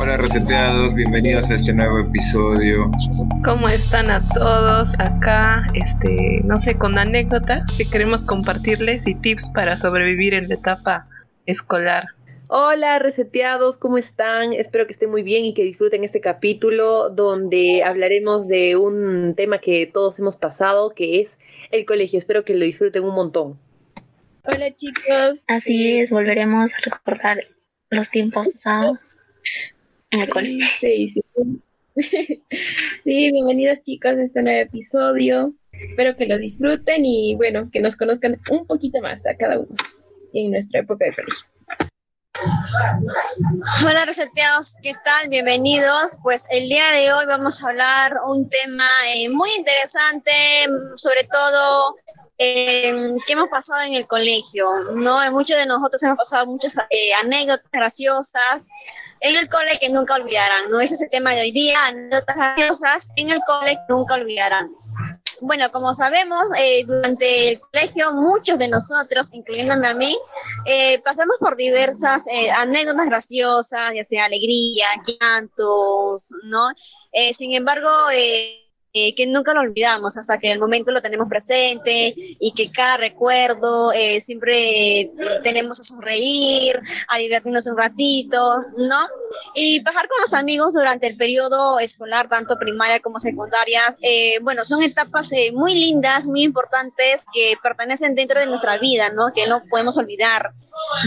Hola 0.00 0.16
reseteados, 0.16 0.94
bienvenidos 0.94 1.50
a 1.50 1.54
este 1.54 1.72
nuevo 1.72 1.98
episodio. 1.98 2.88
¿Cómo 3.42 3.68
están 3.68 4.12
a 4.12 4.22
todos 4.32 4.94
acá? 5.00 5.66
Este, 5.74 6.40
no 6.44 6.56
sé, 6.56 6.78
con 6.78 6.96
anécdotas 6.96 7.76
que 7.76 7.84
queremos 7.84 8.22
compartirles 8.22 9.08
y 9.08 9.16
tips 9.16 9.50
para 9.50 9.76
sobrevivir 9.76 10.34
en 10.34 10.48
la 10.48 10.54
etapa 10.54 11.08
escolar. 11.46 12.04
Hola 12.46 13.00
reseteados, 13.00 13.76
¿cómo 13.76 13.98
están? 13.98 14.52
Espero 14.52 14.86
que 14.86 14.92
estén 14.92 15.10
muy 15.10 15.24
bien 15.24 15.44
y 15.44 15.52
que 15.52 15.64
disfruten 15.64 16.04
este 16.04 16.20
capítulo 16.20 17.10
donde 17.10 17.82
hablaremos 17.82 18.46
de 18.46 18.76
un 18.76 19.34
tema 19.34 19.58
que 19.58 19.90
todos 19.92 20.16
hemos 20.20 20.36
pasado, 20.36 20.90
que 20.94 21.20
es 21.20 21.40
el 21.72 21.84
colegio. 21.86 22.20
Espero 22.20 22.44
que 22.44 22.54
lo 22.54 22.64
disfruten 22.64 23.02
un 23.02 23.16
montón. 23.16 23.58
Hola 24.44 24.72
chicos. 24.76 25.44
Así 25.48 25.98
es, 25.98 26.10
volveremos 26.10 26.70
a 26.72 26.76
recordar 26.88 27.38
los 27.90 28.10
tiempos 28.10 28.48
pasados 28.50 29.22
en 30.10 30.20
el 30.20 30.28
colegio. 30.30 30.66
Sí, 30.80 31.08
sí. 31.08 31.22
sí, 33.00 33.32
bienvenidos 33.32 33.82
chicos 33.82 34.12
a 34.12 34.22
este 34.22 34.42
nuevo 34.42 34.60
episodio. 34.60 35.54
Espero 35.72 36.16
que 36.16 36.26
lo 36.26 36.38
disfruten 36.38 37.04
y 37.04 37.34
bueno, 37.34 37.68
que 37.72 37.80
nos 37.80 37.96
conozcan 37.96 38.40
un 38.50 38.66
poquito 38.66 39.00
más 39.00 39.26
a 39.26 39.34
cada 39.34 39.58
uno 39.58 39.74
en 40.32 40.50
nuestra 40.50 40.80
época 40.80 41.04
de 41.04 41.14
colegio. 41.14 41.48
Hola 43.84 44.04
reseteados, 44.04 44.76
¿qué 44.82 44.94
tal? 45.04 45.28
Bienvenidos. 45.28 46.18
Pues 46.22 46.46
el 46.50 46.68
día 46.68 46.88
de 46.92 47.12
hoy 47.12 47.26
vamos 47.26 47.62
a 47.62 47.68
hablar 47.68 48.18
un 48.26 48.48
tema 48.48 48.88
eh, 49.14 49.28
muy 49.30 49.50
interesante, 49.58 50.32
sobre 50.94 51.24
todo 51.24 51.96
eh, 52.38 53.14
qué 53.26 53.32
hemos 53.32 53.48
pasado 53.48 53.82
en 53.82 53.94
el 53.94 54.06
colegio, 54.06 54.66
¿no? 54.94 55.18
Muchos 55.32 55.56
de 55.56 55.66
nosotros 55.66 56.02
hemos 56.02 56.16
pasado 56.16 56.46
muchas 56.46 56.74
eh, 56.90 57.12
anécdotas 57.22 57.70
graciosas 57.72 58.68
en 59.20 59.36
el 59.36 59.48
cole 59.48 59.72
que 59.80 59.88
nunca 59.88 60.14
olvidarán, 60.14 60.70
¿no? 60.70 60.80
Ese 60.80 60.94
es 60.94 61.02
el 61.02 61.10
tema 61.10 61.32
de 61.32 61.40
hoy 61.40 61.52
día, 61.52 61.86
anécdotas 61.86 62.36
graciosas 62.36 63.10
en 63.16 63.30
el 63.30 63.40
cole 63.46 63.74
que 63.74 63.92
nunca 63.92 64.14
olvidarán. 64.14 64.70
Bueno, 65.40 65.70
como 65.70 65.94
sabemos, 65.94 66.50
eh, 66.58 66.84
durante 66.84 67.50
el 67.50 67.60
colegio 67.60 68.12
muchos 68.12 68.58
de 68.58 68.68
nosotros, 68.68 69.32
incluyéndome 69.32 69.86
a 69.86 69.94
mí, 69.94 70.16
eh, 70.66 71.00
pasamos 71.00 71.36
por 71.38 71.56
diversas 71.56 72.26
eh, 72.28 72.50
anécdotas 72.50 73.06
graciosas, 73.06 73.94
ya 73.94 74.02
sea 74.02 74.24
alegría, 74.24 74.86
llantos, 75.06 76.34
¿no? 76.44 76.68
sin 77.32 77.52
embargo, 77.52 77.88
eh, 78.12 78.67
que 78.92 79.26
nunca 79.26 79.54
lo 79.54 79.60
olvidamos 79.60 80.16
hasta 80.16 80.38
que 80.38 80.50
el 80.50 80.58
momento 80.58 80.90
lo 80.90 81.02
tenemos 81.02 81.28
presente 81.28 82.14
y 82.16 82.52
que 82.52 82.70
cada 82.70 82.96
recuerdo 82.96 83.92
eh, 83.92 84.20
siempre 84.20 85.12
tenemos 85.42 85.80
a 85.80 85.82
sonreír, 85.82 86.80
a 87.08 87.18
divertirnos 87.18 87.66
un 87.66 87.76
ratito, 87.76 88.64
¿no? 88.76 89.08
Y 89.54 89.80
pasar 89.80 90.08
con 90.08 90.20
los 90.20 90.32
amigos 90.34 90.72
durante 90.72 91.06
el 91.06 91.16
periodo 91.16 91.78
escolar, 91.78 92.28
tanto 92.28 92.58
primaria 92.58 93.00
como 93.00 93.18
secundaria, 93.18 93.82
eh, 94.02 94.38
bueno, 94.42 94.64
son 94.64 94.82
etapas 94.82 95.30
muy 95.52 95.74
lindas, 95.74 96.26
muy 96.26 96.42
importantes 96.42 97.24
que 97.32 97.54
pertenecen 97.62 98.14
dentro 98.14 98.40
de 98.40 98.46
nuestra 98.46 98.78
vida, 98.78 99.10
¿no? 99.10 99.26
Que 99.34 99.46
no 99.46 99.62
podemos 99.68 99.98
olvidar, 99.98 100.52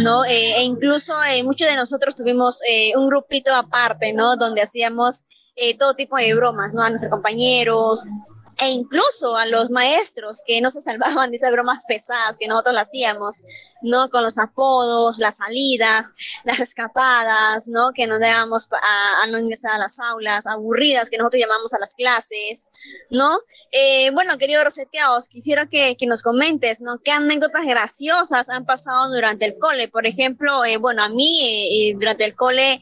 ¿no? 0.04 0.24
e 0.26 0.64
incluso 0.64 1.16
muchos 1.44 1.68
de 1.68 1.76
nosotros 1.76 2.16
tuvimos 2.16 2.62
un 2.96 3.08
grupito 3.08 3.54
aparte, 3.56 4.14
¿no? 4.14 4.36
Donde 4.36 4.62
hacíamos 4.62 5.24
eh, 5.56 5.78
todo 5.78 5.96
tipo 5.96 6.18
de 6.18 6.34
bromas, 6.34 6.74
¿no? 6.74 6.84
A 6.84 6.90
nuestros 6.90 7.12
compañeros, 7.12 8.04
e 8.60 8.70
incluso 8.70 9.38
a 9.38 9.46
los 9.46 9.70
maestros 9.70 10.44
que 10.46 10.62
no 10.62 10.70
se 10.70 10.82
salvaban 10.82 11.32
de 11.32 11.38
esas 11.38 11.52
bromas 11.52 11.84
pesadas 11.88 12.38
que 12.38 12.48
nosotros 12.48 12.76
hacíamos, 12.78 13.42
¿no? 13.82 14.10
Con 14.10 14.24
los 14.24 14.38
apodos, 14.38 15.20
las 15.20 15.38
salidas, 15.38 16.12
las 16.44 16.60
escapadas, 16.60 17.70
¿no? 17.70 17.92
Que 17.94 18.08
nos 18.08 18.20
dábamos 18.20 18.68
a, 18.72 19.28
no 19.28 19.40
ingresar 19.40 19.74
a 19.74 19.78
las 19.78 20.00
aulas, 20.00 20.48
aburridas 20.48 21.10
que 21.10 21.18
nosotros 21.18 21.42
llamamos 21.42 21.74
a 21.74 21.80
las 21.80 21.94
clases, 21.94 22.68
¿no? 23.10 23.40
Eh, 23.72 24.12
bueno, 24.12 24.38
queridos 24.38 24.66
roseteados, 24.66 25.30
quisiera 25.30 25.68
que, 25.68 25.96
que, 25.96 26.06
nos 26.06 26.24
comentes, 26.24 26.82
¿no? 26.82 27.00
¿Qué 27.00 27.12
anécdotas 27.12 27.66
graciosas 27.66 28.50
han 28.50 28.66
pasado 28.66 29.14
durante 29.14 29.46
el 29.46 29.58
cole? 29.58 29.88
Por 29.88 30.06
ejemplo, 30.06 30.66
eh, 30.66 30.78
bueno, 30.78 31.04
a 31.04 31.10
mí 31.10 31.94
durante 31.98 32.26
el 32.26 32.36
cole 32.36 32.82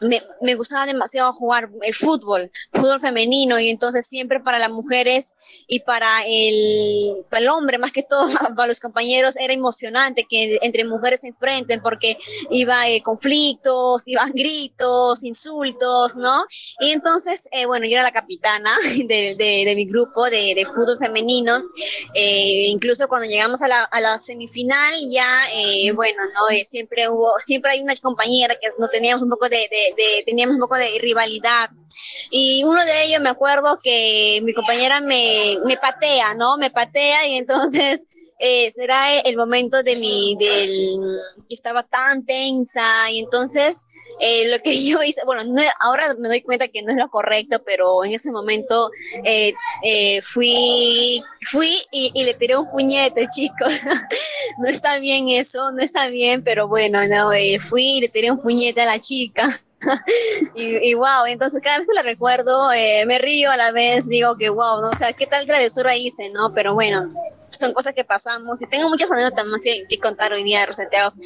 me, 0.00 0.20
me, 0.40 0.54
gustaba 0.54 0.86
demasiado 0.86 1.32
jugar 1.32 1.70
eh, 1.82 1.92
fútbol, 1.92 2.50
fútbol 2.72 3.00
femenino, 3.00 3.58
y 3.58 3.70
entonces 3.70 4.06
siempre 4.06 4.40
para 4.40 4.58
las 4.58 4.70
mujeres 4.70 5.34
y 5.66 5.80
para 5.80 6.24
el, 6.26 7.24
para 7.30 7.42
el 7.42 7.48
hombre, 7.48 7.78
más 7.78 7.92
que 7.92 8.02
todo 8.02 8.28
para 8.56 8.66
los 8.66 8.80
compañeros, 8.80 9.36
era 9.36 9.52
emocionante 9.52 10.26
que 10.28 10.58
entre 10.62 10.84
mujeres 10.84 11.20
se 11.20 11.28
enfrenten 11.28 11.80
porque 11.80 12.16
iba 12.50 12.88
eh, 12.88 13.02
conflictos, 13.02 14.02
iban 14.06 14.30
gritos, 14.32 15.24
insultos, 15.24 16.16
¿no? 16.16 16.44
Y 16.80 16.90
entonces, 16.90 17.48
eh, 17.52 17.66
bueno, 17.66 17.86
yo 17.86 17.92
era 17.94 18.02
la 18.02 18.12
capitana 18.12 18.70
de, 19.06 19.34
de, 19.36 19.74
mi 19.76 19.86
grupo 19.86 20.24
de, 20.24 20.54
de 20.54 20.66
fútbol 20.66 20.98
femenino, 20.98 21.62
eh, 22.14 22.66
incluso 22.68 23.08
cuando 23.08 23.28
llegamos 23.28 23.62
a 23.62 23.68
la, 23.68 23.84
a 23.84 24.00
la 24.00 24.18
semifinal, 24.18 24.94
ya, 25.10 25.46
bueno, 25.94 26.22
¿no? 26.34 26.56
siempre 26.64 27.08
hubo, 27.08 27.32
siempre 27.38 27.72
hay 27.72 27.80
una 27.80 27.94
compañera 27.96 28.56
que 28.56 28.68
no 28.78 28.88
teníamos 28.88 29.22
un 29.22 29.30
poco 29.30 29.48
de 29.48 29.68
teníamos 30.24 30.54
un 30.54 30.60
poco 30.60 30.76
de 30.76 30.98
rivalidad. 31.00 31.70
Y 32.30 32.64
uno 32.64 32.84
de 32.84 33.04
ellos 33.04 33.20
me 33.20 33.30
acuerdo 33.30 33.78
que 33.82 34.40
mi 34.42 34.52
compañera 34.52 35.00
me, 35.00 35.58
me 35.64 35.76
patea, 35.76 36.34
¿no? 36.34 36.56
Me 36.56 36.70
patea 36.70 37.26
y 37.28 37.36
entonces 37.36 38.06
eh, 38.40 38.68
será 38.72 39.20
el 39.20 39.36
momento 39.36 39.84
de 39.84 39.96
mi, 39.96 40.36
del, 40.36 40.98
que 41.48 41.54
estaba 41.54 41.84
tan 41.84 42.26
tensa 42.26 43.10
y 43.10 43.20
entonces 43.20 43.86
eh, 44.18 44.48
lo 44.48 44.58
que 44.58 44.84
yo 44.84 45.02
hice, 45.02 45.22
bueno, 45.24 45.44
ahora 45.80 46.02
me 46.18 46.28
doy 46.28 46.42
cuenta 46.42 46.68
que 46.68 46.82
no 46.82 46.90
es 46.90 46.96
lo 46.96 47.08
correcto, 47.08 47.62
pero 47.64 48.04
en 48.04 48.12
ese 48.12 48.32
momento 48.32 48.90
eh, 49.22 49.54
fui, 50.22 51.22
fui 51.42 51.70
y, 51.92 52.24
le 52.24 52.34
tiré 52.34 52.56
un 52.56 52.68
puñete, 52.68 53.28
chicos. 53.34 53.80
no 54.58 54.68
está 54.68 54.98
bien 54.98 55.28
eso, 55.28 55.70
no 55.70 55.80
está 55.80 56.08
bien, 56.08 56.42
pero 56.42 56.66
bueno, 56.66 57.06
no, 57.06 57.30
fui 57.60 57.98
y 57.98 58.00
le 58.00 58.08
tiré 58.08 58.30
un 58.32 58.40
puñete 58.40 58.80
a 58.80 58.86
la 58.86 59.00
chica. 59.00 59.63
y, 60.54 60.94
wow, 60.94 61.26
entonces 61.26 61.60
cada 61.62 61.78
vez 61.78 61.86
que 61.86 61.94
la 61.94 62.02
recuerdo 62.02 62.72
eh, 62.72 63.04
me 63.06 63.18
río 63.18 63.50
a 63.50 63.56
la 63.56 63.72
vez, 63.72 64.08
digo 64.08 64.36
que 64.36 64.48
wow, 64.48 64.80
¿no? 64.80 64.90
O 64.90 64.96
sea, 64.96 65.12
qué 65.12 65.26
tal 65.26 65.46
travesura 65.46 65.96
hice, 65.96 66.30
¿no? 66.30 66.52
Pero 66.54 66.74
bueno, 66.74 67.08
son 67.50 67.72
cosas 67.72 67.94
que 67.94 68.04
pasamos 68.04 68.62
y 68.62 68.66
tengo 68.66 68.88
muchas 68.88 69.10
anécdotas 69.10 69.46
más 69.46 69.60
que, 69.62 69.98
contar 69.98 70.32
hoy 70.32 70.42
día 70.42 70.60
de 70.60 70.66
Roseteados. 70.66 71.16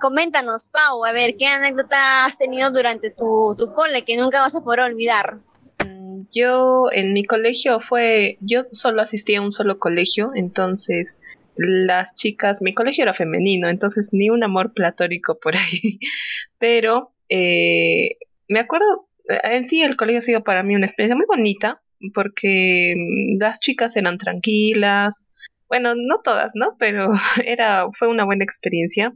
Coméntanos, 0.00 0.68
Pau, 0.68 1.04
a 1.04 1.12
ver, 1.12 1.36
¿qué 1.36 1.46
anécdota 1.46 2.24
has 2.24 2.38
tenido 2.38 2.70
durante 2.70 3.10
tu, 3.10 3.54
tu 3.58 3.72
cole 3.72 4.02
que 4.02 4.16
nunca 4.16 4.40
vas 4.40 4.56
a 4.56 4.62
poder 4.62 4.80
olvidar? 4.80 5.38
Mm, 5.84 6.22
yo 6.34 6.86
en 6.92 7.12
mi 7.12 7.24
colegio 7.24 7.80
fue, 7.80 8.38
yo 8.40 8.64
solo 8.72 9.02
asistía 9.02 9.38
a 9.38 9.42
un 9.42 9.50
solo 9.50 9.78
colegio, 9.78 10.32
entonces 10.34 11.18
las 11.56 12.14
chicas, 12.14 12.60
mi 12.60 12.74
colegio 12.74 13.02
era 13.02 13.14
femenino, 13.14 13.68
entonces 13.68 14.10
ni 14.12 14.30
un 14.30 14.44
amor 14.44 14.72
platónico 14.72 15.38
por 15.38 15.56
ahí, 15.56 15.98
pero 16.58 17.12
eh, 17.28 18.16
me 18.48 18.60
acuerdo, 18.60 19.08
en 19.44 19.66
sí 19.66 19.82
el 19.82 19.96
colegio 19.96 20.18
ha 20.18 20.22
sido 20.22 20.44
para 20.44 20.62
mí 20.62 20.74
una 20.74 20.86
experiencia 20.86 21.16
muy 21.16 21.26
bonita, 21.26 21.82
porque 22.14 22.94
mm, 22.96 23.38
las 23.40 23.60
chicas 23.60 23.96
eran 23.96 24.18
tranquilas, 24.18 25.28
bueno, 25.68 25.94
no 25.96 26.20
todas, 26.22 26.52
¿no? 26.54 26.76
Pero 26.78 27.10
era, 27.44 27.86
fue 27.92 28.08
una 28.08 28.24
buena 28.24 28.44
experiencia, 28.44 29.12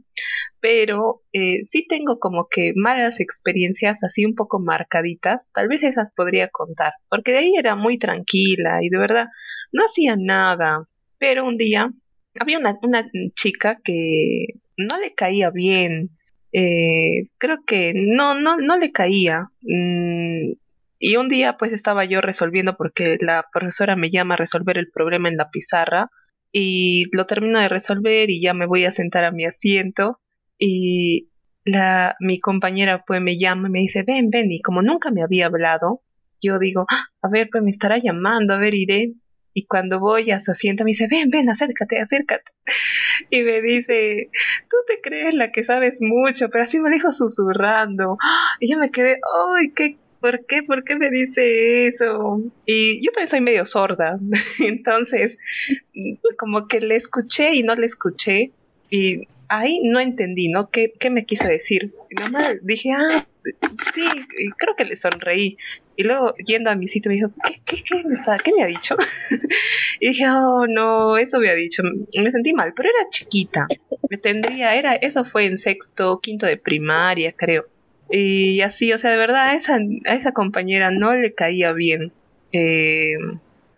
pero 0.59 1.23
eh, 1.33 1.63
sí 1.63 1.85
tengo 1.87 2.19
como 2.19 2.47
que 2.49 2.73
malas 2.75 3.19
experiencias 3.19 4.03
así 4.03 4.25
un 4.25 4.35
poco 4.35 4.59
marcaditas, 4.59 5.51
tal 5.53 5.67
vez 5.67 5.83
esas 5.83 6.13
podría 6.13 6.49
contar, 6.49 6.93
porque 7.09 7.31
de 7.31 7.37
ahí 7.39 7.53
era 7.57 7.75
muy 7.75 7.97
tranquila 7.97 8.79
y 8.81 8.89
de 8.89 8.99
verdad 8.99 9.27
no 9.71 9.85
hacía 9.85 10.15
nada, 10.17 10.87
pero 11.17 11.45
un 11.45 11.57
día 11.57 11.91
había 12.39 12.59
una 12.59 13.09
chica 13.35 13.79
que 13.83 14.45
no 14.77 14.99
le 14.99 15.13
caía 15.13 15.51
bien, 15.51 16.11
eh, 16.53 17.23
creo 17.37 17.57
que 17.65 17.93
no, 17.95 18.39
no, 18.39 18.57
no 18.57 18.77
le 18.77 18.91
caía. 18.91 19.51
Mm, 19.61 20.53
y 20.99 21.15
un 21.17 21.27
día 21.27 21.57
pues 21.57 21.73
estaba 21.73 22.05
yo 22.05 22.21
resolviendo 22.21 22.77
porque 22.77 23.17
la 23.21 23.45
profesora 23.51 23.95
me 23.95 24.11
llama 24.11 24.35
a 24.35 24.37
resolver 24.37 24.77
el 24.77 24.91
problema 24.91 25.29
en 25.29 25.37
la 25.37 25.49
pizarra 25.49 26.09
y 26.51 27.05
lo 27.11 27.25
termino 27.25 27.59
de 27.59 27.69
resolver 27.69 28.29
y 28.29 28.41
ya 28.41 28.53
me 28.53 28.67
voy 28.67 28.85
a 28.85 28.91
sentar 28.91 29.23
a 29.25 29.31
mi 29.31 29.45
asiento 29.45 30.19
y 30.59 31.29
la 31.65 32.15
mi 32.19 32.39
compañera 32.39 33.03
pues 33.05 33.21
me 33.21 33.37
llama 33.37 33.67
y 33.67 33.71
me 33.71 33.79
dice 33.79 34.03
ven 34.05 34.29
ven 34.29 34.51
y 34.51 34.61
como 34.61 34.81
nunca 34.83 35.11
me 35.11 35.23
había 35.23 35.47
hablado 35.47 36.01
yo 36.41 36.59
digo 36.59 36.85
ah, 36.89 37.05
a 37.21 37.29
ver 37.31 37.49
pues 37.51 37.63
me 37.63 37.71
estará 37.71 37.97
llamando 37.97 38.53
a 38.53 38.57
ver 38.57 38.73
iré 38.75 39.13
y 39.53 39.65
cuando 39.65 39.99
voy 39.99 40.31
a 40.31 40.39
su 40.39 40.51
asiento 40.51 40.83
me 40.83 40.91
dice, 40.91 41.07
ven, 41.09 41.29
ven, 41.29 41.49
acércate, 41.49 41.99
acércate. 41.99 42.51
Y 43.29 43.43
me 43.43 43.61
dice, 43.61 44.29
tú 44.69 44.77
te 44.87 45.01
crees 45.01 45.33
la 45.33 45.51
que 45.51 45.63
sabes 45.63 45.97
mucho, 46.01 46.49
pero 46.49 46.63
así 46.63 46.79
me 46.79 46.89
dijo 46.89 47.11
susurrando. 47.11 48.17
Y 48.59 48.71
yo 48.71 48.77
me 48.77 48.91
quedé, 48.91 49.19
ay, 49.57 49.71
¿qué, 49.71 49.97
¿por 50.19 50.45
qué? 50.45 50.63
¿Por 50.63 50.83
qué 50.83 50.95
me 50.95 51.09
dice 51.09 51.87
eso? 51.87 52.41
Y 52.65 53.03
yo 53.03 53.11
también 53.11 53.29
soy 53.29 53.41
medio 53.41 53.65
sorda. 53.65 54.19
Entonces, 54.59 55.37
como 56.37 56.67
que 56.67 56.79
le 56.79 56.95
escuché 56.95 57.53
y 57.55 57.63
no 57.63 57.75
le 57.75 57.85
escuché. 57.85 58.51
Y 58.89 59.27
ahí 59.49 59.81
no 59.83 59.99
entendí, 59.99 60.49
¿no? 60.49 60.69
¿Qué, 60.69 60.93
qué 60.97 61.09
me 61.09 61.25
quiso 61.25 61.45
decir? 61.45 61.93
Y 62.09 62.15
nomás 62.15 62.53
dije, 62.61 62.91
ah, 62.91 63.27
sí, 63.93 64.03
creo 64.57 64.75
que 64.75 64.85
le 64.85 64.97
sonreí. 64.97 65.57
Y 65.95 66.03
luego, 66.03 66.33
yendo 66.45 66.69
a 66.69 66.75
mi 66.75 66.87
sitio, 66.87 67.09
me 67.09 67.15
dijo, 67.15 67.31
¿qué, 67.43 67.61
qué, 67.65 67.77
qué 67.83 68.03
me, 68.05 68.13
está, 68.13 68.37
qué 68.39 68.51
me 68.55 68.63
ha 68.63 68.67
dicho? 68.67 68.95
y 69.99 70.09
dije, 70.09 70.29
oh, 70.29 70.65
no, 70.67 71.17
eso 71.17 71.39
me 71.39 71.49
ha 71.49 71.55
dicho. 71.55 71.83
Me 72.13 72.31
sentí 72.31 72.53
mal, 72.53 72.73
pero 72.75 72.89
era 72.89 73.09
chiquita. 73.09 73.67
Me 74.09 74.17
tendría, 74.17 74.75
era, 74.75 74.95
eso 74.95 75.25
fue 75.25 75.45
en 75.45 75.57
sexto, 75.57 76.19
quinto 76.19 76.45
de 76.45 76.57
primaria, 76.57 77.33
creo. 77.33 77.65
Y 78.09 78.61
así, 78.61 78.91
o 78.91 78.97
sea, 78.97 79.11
de 79.11 79.17
verdad, 79.17 79.49
a 79.49 79.55
esa, 79.55 79.77
a 80.05 80.13
esa 80.13 80.31
compañera 80.33 80.91
no 80.91 81.13
le 81.15 81.33
caía 81.33 81.71
bien. 81.73 82.11
Eh, 82.51 83.15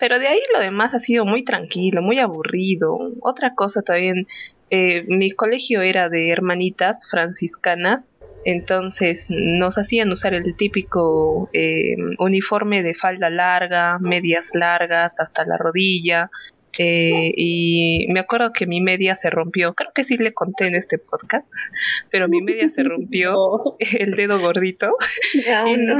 pero 0.04 0.19
de 0.19 0.27
ahí 0.27 0.39
lo 0.54 0.59
demás 0.59 0.94
ha 0.94 1.00
sido 1.00 1.25
muy 1.25 1.44
tranquilo, 1.44 2.01
muy 2.01 2.19
aburrido. 2.19 2.98
Otra 3.21 3.56
cosa 3.56 3.83
también, 3.83 4.27
eh, 4.69 5.06
mi 5.07 5.31
colegio 5.31 5.81
era 5.81 6.09
de 6.09 6.30
hermanitas 6.30 7.07
franciscanas, 7.09 8.12
entonces 8.45 9.28
nos 9.30 9.78
hacían 9.78 10.12
usar 10.12 10.34
el 10.34 10.56
típico 10.56 11.50
eh, 11.54 11.95
uniforme 12.19 12.84
de 12.84 12.95
falda 12.95 13.30
larga, 13.30 14.00
medias 14.00 14.56
largas 14.56 15.19
hasta 15.19 15.45
la 15.45 15.57
rodilla, 15.57 16.30
eh, 16.78 17.31
y 17.36 18.07
me 18.10 18.19
acuerdo 18.19 18.51
que 18.51 18.66
mi 18.66 18.81
media 18.81 19.16
se 19.16 19.30
rompió, 19.30 19.75
creo 19.75 19.92
que 19.94 20.04
sí 20.04 20.18
le 20.18 20.34
conté 20.34 20.66
en 20.66 20.75
este 20.75 20.98
podcast, 20.98 21.51
pero 22.12 22.28
mi 22.28 22.42
media 22.42 22.69
se 22.69 22.84
rompió, 22.84 23.78
el 24.00 24.16
dedo 24.16 24.40
gordito, 24.40 24.95
y, 25.34 25.78
no, 25.78 25.98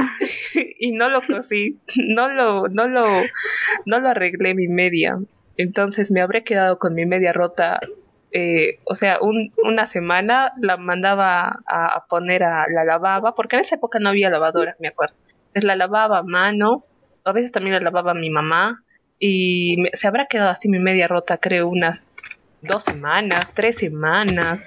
y 0.78 0.92
no 0.92 1.08
lo 1.08 1.22
cosí, 1.26 1.78
no 1.96 2.28
lo, 2.28 2.68
no 2.68 2.88
lo, 2.88 3.06
no 3.86 4.00
lo 4.00 4.08
arreglé 4.08 4.54
mi 4.54 4.68
media. 4.68 5.18
Entonces 5.56 6.10
me 6.10 6.20
habré 6.20 6.42
quedado 6.42 6.80
con 6.80 6.94
mi 6.94 7.06
media 7.06 7.32
rota 7.32 7.78
eh, 8.36 8.80
o 8.84 8.96
sea, 8.96 9.20
un, 9.20 9.52
una 9.62 9.86
semana 9.86 10.52
la 10.60 10.76
mandaba 10.76 11.60
a, 11.68 12.04
poner 12.08 12.42
a 12.42 12.66
la 12.68 12.84
lavaba, 12.84 13.36
porque 13.36 13.54
en 13.54 13.62
esa 13.62 13.76
época 13.76 14.00
no 14.00 14.08
había 14.08 14.28
lavadora, 14.28 14.74
me 14.80 14.88
acuerdo. 14.88 15.14
La 15.54 15.76
lavaba 15.76 16.18
a 16.18 16.22
mano, 16.24 16.84
a 17.22 17.30
veces 17.30 17.52
también 17.52 17.76
la 17.76 17.80
lavaba 17.80 18.12
mi 18.12 18.30
mamá, 18.30 18.82
y 19.20 19.76
me, 19.78 19.90
se 19.92 20.08
habrá 20.08 20.26
quedado 20.26 20.50
así 20.50 20.68
mi 20.68 20.80
media 20.80 21.06
rota, 21.06 21.38
creo, 21.38 21.68
unas 21.68 22.08
dos 22.60 22.82
semanas, 22.82 23.54
tres 23.54 23.76
semanas. 23.76 24.66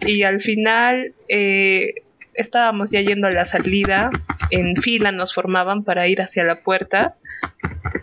Y 0.00 0.24
al 0.24 0.40
final 0.40 1.14
eh, 1.28 1.94
estábamos 2.34 2.90
ya 2.90 3.00
yendo 3.02 3.28
a 3.28 3.30
la 3.30 3.44
salida, 3.44 4.10
en 4.50 4.74
fila 4.74 5.12
nos 5.12 5.32
formaban 5.32 5.84
para 5.84 6.08
ir 6.08 6.20
hacia 6.20 6.42
la 6.42 6.64
puerta 6.64 7.14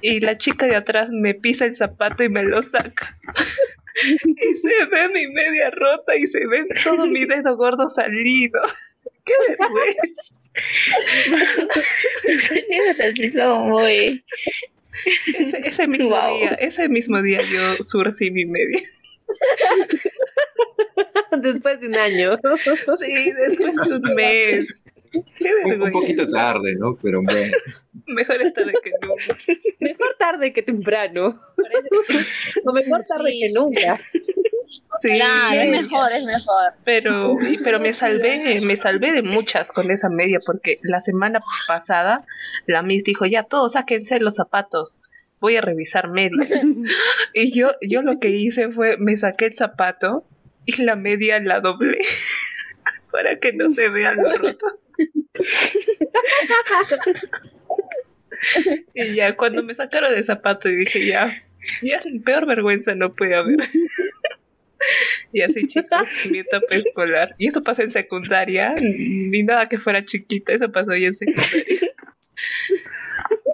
y 0.02 0.22
la 0.22 0.38
chica 0.38 0.66
de 0.66 0.78
atrás 0.78 1.10
me 1.12 1.34
pisa 1.34 1.66
el 1.66 1.76
zapato 1.76 2.24
y 2.24 2.30
me 2.30 2.44
lo 2.44 2.62
saca. 2.62 3.18
y 4.26 4.58
se 4.58 4.86
ve 4.86 5.10
mi 5.10 5.28
media 5.28 5.70
rota 5.72 6.16
y 6.16 6.28
se 6.28 6.48
ve 6.48 6.66
todo 6.84 7.08
mi 7.08 7.26
dedo 7.26 7.58
gordo 7.58 7.90
salido. 7.90 8.62
¡Qué 9.26 9.34
vergüenza! 9.50 10.34
Ese, 15.38 15.68
ese 15.68 15.88
mismo 15.88 16.10
wow. 16.10 16.38
día, 16.38 16.50
ese 16.60 16.90
mismo 16.90 17.22
día 17.22 17.42
yo 17.42 17.82
surcí 17.82 18.30
mi 18.30 18.46
media. 18.46 18.82
después 21.42 21.80
de 21.80 21.88
un 21.88 21.96
año. 21.96 22.38
Sí, 23.00 23.32
después 23.32 23.76
de 23.76 23.96
un 23.96 24.16
mes. 24.16 24.84
Qué 25.12 25.54
un, 25.66 25.82
un 25.82 25.92
poquito 25.92 26.30
tarde, 26.30 26.76
¿no? 26.76 26.98
Pero 27.02 27.22
bueno. 27.22 27.54
Mejor 28.08 28.42
es 28.42 28.54
tarde 28.54 28.74
que 28.82 28.92
nunca. 29.02 29.38
Mejor 29.80 30.16
tarde 30.18 30.54
que 30.54 30.64
temprano. 30.64 31.42
O 32.66 32.74
mejor 32.74 33.02
tarde 33.08 33.32
sí. 33.32 33.42
que 33.42 33.60
nunca. 33.60 34.00
Sí, 35.02 35.16
claro, 35.16 35.62
es 35.62 35.70
mejor, 35.70 36.12
es 36.12 36.26
mejor. 36.26 36.74
Pero, 36.84 37.36
pero 37.64 37.80
me 37.80 37.94
salvé, 37.94 38.62
me 38.62 38.78
salvé 38.78 39.12
de 39.12 39.24
muchas 39.24 39.72
con 39.72 39.90
esa 39.90 40.10
media, 40.10 40.38
porque 40.46 40.76
la 40.84 41.02
semana 41.02 41.42
pasada 41.68 42.24
la 42.68 42.84
Miss 42.84 43.04
dijo, 43.04 43.26
ya 43.26 43.44
todos 43.44 43.74
sáquense 43.74 44.20
los 44.20 44.36
zapatos, 44.36 45.02
voy 45.42 45.58
a 45.58 45.62
revisar 45.62 46.10
media. 46.10 46.40
Y 47.34 47.52
yo, 47.52 47.72
yo 47.82 48.02
lo 48.02 48.20
que 48.20 48.30
hice 48.30 48.72
fue, 48.72 48.96
me 48.98 49.18
saqué 49.18 49.48
el 49.48 49.54
zapato 49.54 50.26
y 50.66 50.84
la 50.84 50.96
media 50.96 51.42
la 51.42 51.60
doblé 51.62 51.98
para 53.12 53.40
que 53.40 53.52
no 53.54 53.74
se 53.74 53.90
vea 53.90 54.14
lo 54.14 54.38
roto. 54.38 54.66
y 58.94 59.16
ya 59.16 59.36
cuando 59.36 59.64
me 59.64 59.74
sacaron 59.76 60.14
el 60.14 60.24
zapato 60.24 60.70
dije 60.70 61.06
ya, 61.06 61.44
ya 61.82 62.02
peor 62.26 62.46
vergüenza 62.46 62.96
no 62.96 63.16
puede 63.16 63.36
haber. 63.36 63.60
y 65.32 65.42
así 65.42 65.68
chicos, 65.68 66.10
mi 66.30 66.40
etapa 66.40 66.76
escolar. 66.76 67.36
Y 67.38 67.48
eso 67.48 67.64
pasó 67.64 67.82
en 67.82 67.92
secundaria, 67.92 68.76
ni 68.78 69.44
nada 69.44 69.70
que 69.70 69.80
fuera 69.80 70.04
chiquita, 70.04 70.54
eso 70.54 70.72
pasó 70.72 70.96
ya 70.96 71.08
en 71.08 71.16
secundaria. 71.16 71.91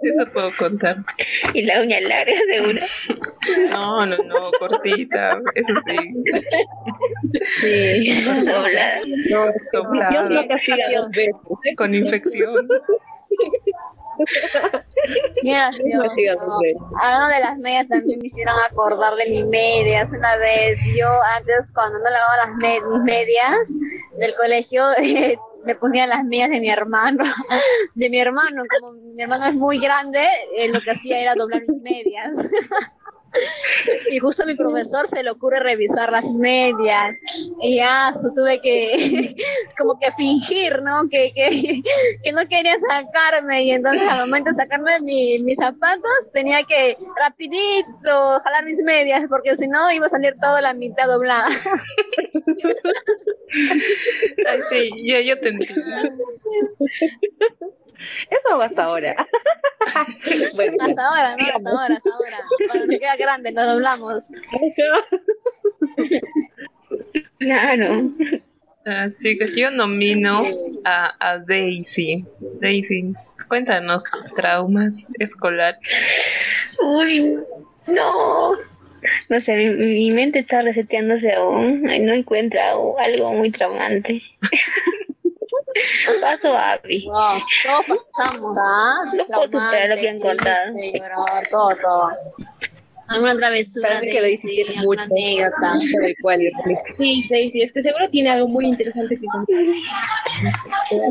Eso 0.02 0.26
puedo 0.32 0.50
contar. 0.56 0.96
Y 1.54 1.62
la 1.62 1.80
uña 1.80 2.00
larga 2.00 2.38
de 2.52 2.60
una. 2.60 2.80
No, 3.70 4.06
no, 4.06 4.16
no, 4.24 4.50
cortita, 4.58 5.40
eso 5.54 5.72
sí. 5.86 5.96
Sí, 7.60 8.24
doblada. 8.24 9.00
No, 9.30 9.44
doblada. 9.72 10.46
Con 11.76 11.94
infección. 11.94 12.68
Qué 15.44 15.52
gracioso. 15.52 16.58
Hablando 17.00 17.28
de 17.28 17.40
las 17.40 17.58
medias, 17.58 17.88
también 17.88 18.18
me 18.18 18.26
hicieron 18.26 18.54
acordar 18.68 19.14
de 19.14 19.26
mis 19.30 19.46
medias. 19.46 20.12
Una 20.12 20.36
vez, 20.36 20.78
yo 20.96 21.08
antes, 21.36 21.72
cuando 21.72 21.98
no 21.98 22.04
lavaba 22.04 22.36
las 22.46 22.56
med 22.56 22.82
mis 22.90 23.02
medias 23.02 23.72
del 24.18 24.34
colegio, 24.34 24.84
eh, 25.02 25.38
me 25.64 25.74
ponía 25.74 26.06
las 26.06 26.24
medias 26.24 26.50
de 26.50 26.60
mi 26.60 26.70
hermano. 26.70 27.24
De 27.94 28.10
mi 28.10 28.20
hermano, 28.20 28.62
como 28.80 28.92
mi 28.92 29.20
hermano 29.20 29.46
es 29.46 29.54
muy 29.54 29.78
grande, 29.78 30.20
eh, 30.56 30.68
lo 30.68 30.80
que 30.80 30.92
hacía 30.92 31.20
era 31.20 31.34
doblar 31.34 31.62
mis 31.66 31.82
medias. 31.82 32.48
Y 34.10 34.18
justo 34.18 34.42
a 34.42 34.46
mi 34.46 34.54
profesor 34.54 35.06
se 35.06 35.22
le 35.22 35.30
ocurre 35.30 35.60
revisar 35.60 36.10
las 36.10 36.32
medias. 36.32 37.16
Y 37.62 37.76
ya 37.76 38.12
tuve 38.34 38.60
que 38.60 39.36
como 39.78 39.98
que 39.98 40.10
fingir, 40.12 40.82
¿no? 40.82 41.08
Que, 41.08 41.32
que, 41.34 41.82
que, 42.22 42.32
no 42.32 42.46
quería 42.48 42.74
sacarme. 42.78 43.64
Y 43.64 43.72
entonces 43.72 44.08
al 44.08 44.26
momento 44.26 44.50
de 44.50 44.56
sacarme 44.56 45.00
mi, 45.00 45.38
mis 45.40 45.58
zapatos 45.58 46.10
tenía 46.32 46.62
que 46.62 46.96
rapidito 47.20 48.40
jalar 48.44 48.64
mis 48.64 48.82
medias 48.82 49.24
porque 49.28 49.56
si 49.56 49.68
no 49.68 49.90
iba 49.92 50.06
a 50.06 50.10
salir 50.10 50.36
toda 50.40 50.60
la 50.60 50.72
mitad 50.74 51.06
doblada. 51.06 51.46
Ay, 54.46 54.60
sí, 54.68 54.90
yo, 55.04 55.20
yo 55.20 55.38
te 55.38 55.48
entiendo. 55.48 55.82
Eso 58.30 58.60
hasta 58.60 58.84
ahora. 58.84 59.14
bueno, 60.56 60.76
hasta 60.80 61.06
ahora, 61.06 61.36
¿no? 61.36 61.46
Hasta 61.46 61.70
ahora, 61.70 61.94
hasta 61.96 62.10
ahora. 62.10 62.38
Cuando 62.66 62.86
me 62.86 62.98
queda 62.98 63.16
grande, 63.16 63.52
lo 63.52 63.64
doblamos. 63.64 64.30
Claro. 67.38 68.10
Uh, 68.86 69.10
chicos, 69.16 69.54
yo 69.54 69.70
nomino 69.70 70.40
a, 70.84 71.14
a 71.20 71.38
Daisy. 71.38 72.24
Daisy, 72.60 73.14
cuéntanos 73.48 74.04
tus 74.04 74.34
traumas 74.34 75.06
escolares. 75.18 75.78
Uy, 76.82 77.38
no. 77.86 78.56
No 79.28 79.40
sé, 79.40 79.56
mi, 79.56 79.68
mi 79.70 80.10
mente 80.10 80.40
está 80.40 80.62
reseteándose 80.62 81.32
aún. 81.32 81.82
No 81.82 82.12
encuentra 82.12 82.72
algo 82.72 83.32
muy 83.34 83.50
traumante. 83.52 84.22
Paso 86.20 86.52
a 86.52 86.72
Abby. 86.72 87.04
No, 87.06 87.84
todos 87.86 88.06
pasamos, 88.16 88.58
¿ah? 88.58 89.02
Superar 89.44 89.88
lo 89.90 89.96
que 89.96 90.08
han 90.08 90.20
contado. 90.20 90.74
todo, 91.50 91.76
todo. 91.76 92.10
Alguna 93.08 93.34
travesura. 93.36 93.88
Parece 93.94 94.12
que 94.12 94.20
Daisy 94.20 94.48
tiene 94.48 94.82
mucho. 94.82 95.02
anécdota. 95.02 95.74
Sí, 96.96 97.26
Daisy, 97.30 97.62
es 97.62 97.72
que 97.72 97.82
seguro 97.82 98.08
tiene 98.10 98.30
algo 98.30 98.48
muy 98.48 98.66
interesante 98.66 99.16
que 99.18 99.26
contar. 99.26 99.56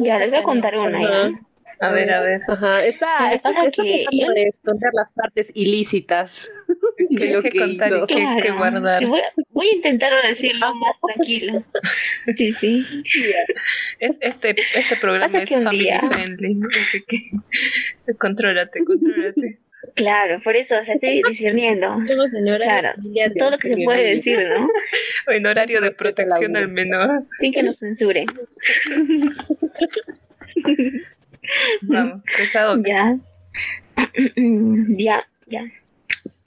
Ya, 0.02 0.20
les 0.20 0.30
voy 0.30 0.40
a 0.40 0.44
contar 0.44 0.78
una 0.78 1.02
ya. 1.02 1.47
A 1.80 1.92
ver, 1.92 2.12
a 2.12 2.22
ver. 2.22 2.42
Ajá, 2.48 2.86
está, 2.86 3.34
está, 3.34 3.50
está 3.52 3.72
que 3.72 4.06
tratando 4.10 4.34
de 4.34 4.44
esconder 4.44 4.90
las 4.94 5.12
partes 5.12 5.52
ilícitas 5.56 6.50
que 7.18 7.34
lo 7.34 7.42
que, 7.42 7.50
que 7.50 7.60
contar 7.60 7.90
y 7.92 8.06
que, 8.08 8.16
Claro. 8.16 8.40
que 8.42 8.52
guardar. 8.52 9.06
Voy, 9.06 9.20
a- 9.20 9.34
voy 9.52 9.68
a 9.68 9.76
intentar 9.76 10.12
decirlo 10.28 10.74
más 10.76 10.96
tranquilo. 11.14 11.64
Sí, 12.36 12.54
sí. 12.54 12.86
Es, 14.00 14.18
este, 14.22 14.56
este 14.76 14.96
programa 14.98 15.38
es 15.40 15.50
family 15.50 15.84
día- 15.86 16.02
friendly, 16.02 16.60
así 16.82 17.04
que 17.08 17.18
contrólate, 18.18 18.84
contrólate. 18.84 19.60
Claro, 19.94 20.42
por 20.44 20.56
eso, 20.56 20.80
o 20.80 20.84
sea, 20.84 20.96
estoy 20.96 21.22
discerniendo. 21.30 21.88
Somos 22.08 22.34
en 22.34 22.50
horario 22.50 22.92
Claro, 23.14 23.34
todo 23.38 23.52
lo 23.52 23.58
que 23.60 23.70
se 23.70 23.84
puede 23.84 24.16
decir, 24.16 24.40
¿no? 24.50 24.68
En 25.34 25.46
horario 25.46 25.80
de 25.82 25.92
protección 25.92 26.58
al 26.58 26.70
menor. 26.70 27.24
Sin 27.40 27.54
que 27.54 27.62
nos 27.64 27.78
censuren. 27.80 28.26
Vamos. 31.82 32.24
Ya. 32.86 33.18
ya, 34.88 35.28
ya. 35.48 35.72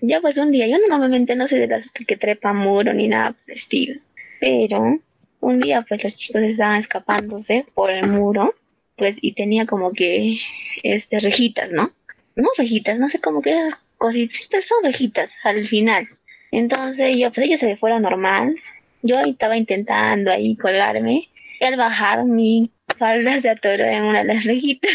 Ya 0.01 0.21
pues 0.21 0.39
un 0.39 0.51
día, 0.51 0.67
yo 0.67 0.77
normalmente 0.89 1.35
no 1.35 1.47
soy 1.49 1.59
de 1.59 1.67
las 1.67 1.91
que 1.91 2.17
trepa 2.17 2.53
muro 2.53 2.93
ni 2.93 3.09
nada 3.09 3.33
por 3.33 3.43
el 3.49 3.57
estilo. 3.57 4.01
Pero 4.41 4.99
un 5.41 5.61
día 5.61 5.85
pues 5.87 6.03
los 6.05 6.15
chicos 6.15 6.43
estaban 6.43 6.81
escapándose 6.81 7.67
por 7.75 7.91
el 7.91 8.07
muro, 8.07 8.55
pues 8.97 9.17
y 9.21 9.33
tenía 9.33 9.67
como 9.67 9.93
que 9.93 10.39
este 10.83 11.19
rejitas, 11.19 11.71
¿no? 11.71 11.93
No 12.37 12.49
rejitas, 12.57 12.99
no 12.99 13.09
sé 13.11 13.19
cómo 13.21 13.43
que 13.43 13.71
cositas, 13.99 14.65
son 14.65 14.85
rejitas 14.85 15.37
al 15.45 15.67
final. 15.67 16.09
Entonces 16.51 17.17
yo, 17.17 17.31
pues 17.31 17.47
ellos 17.47 17.61
se 17.61 17.77
fueron 17.77 18.03
normal. 18.03 18.57
Yo 19.03 19.21
estaba 19.21 19.57
intentando 19.57 20.31
ahí 20.31 20.57
colarme. 20.57 21.29
Y 21.61 21.65
al 21.65 21.77
bajar 21.77 22.25
mi 22.25 22.73
falda 22.99 23.41
se 23.41 23.51
atoró 23.51 23.85
en 23.85 24.03
una 24.05 24.25
de 24.25 24.35
las 24.35 24.45
rejitas. 24.45 24.91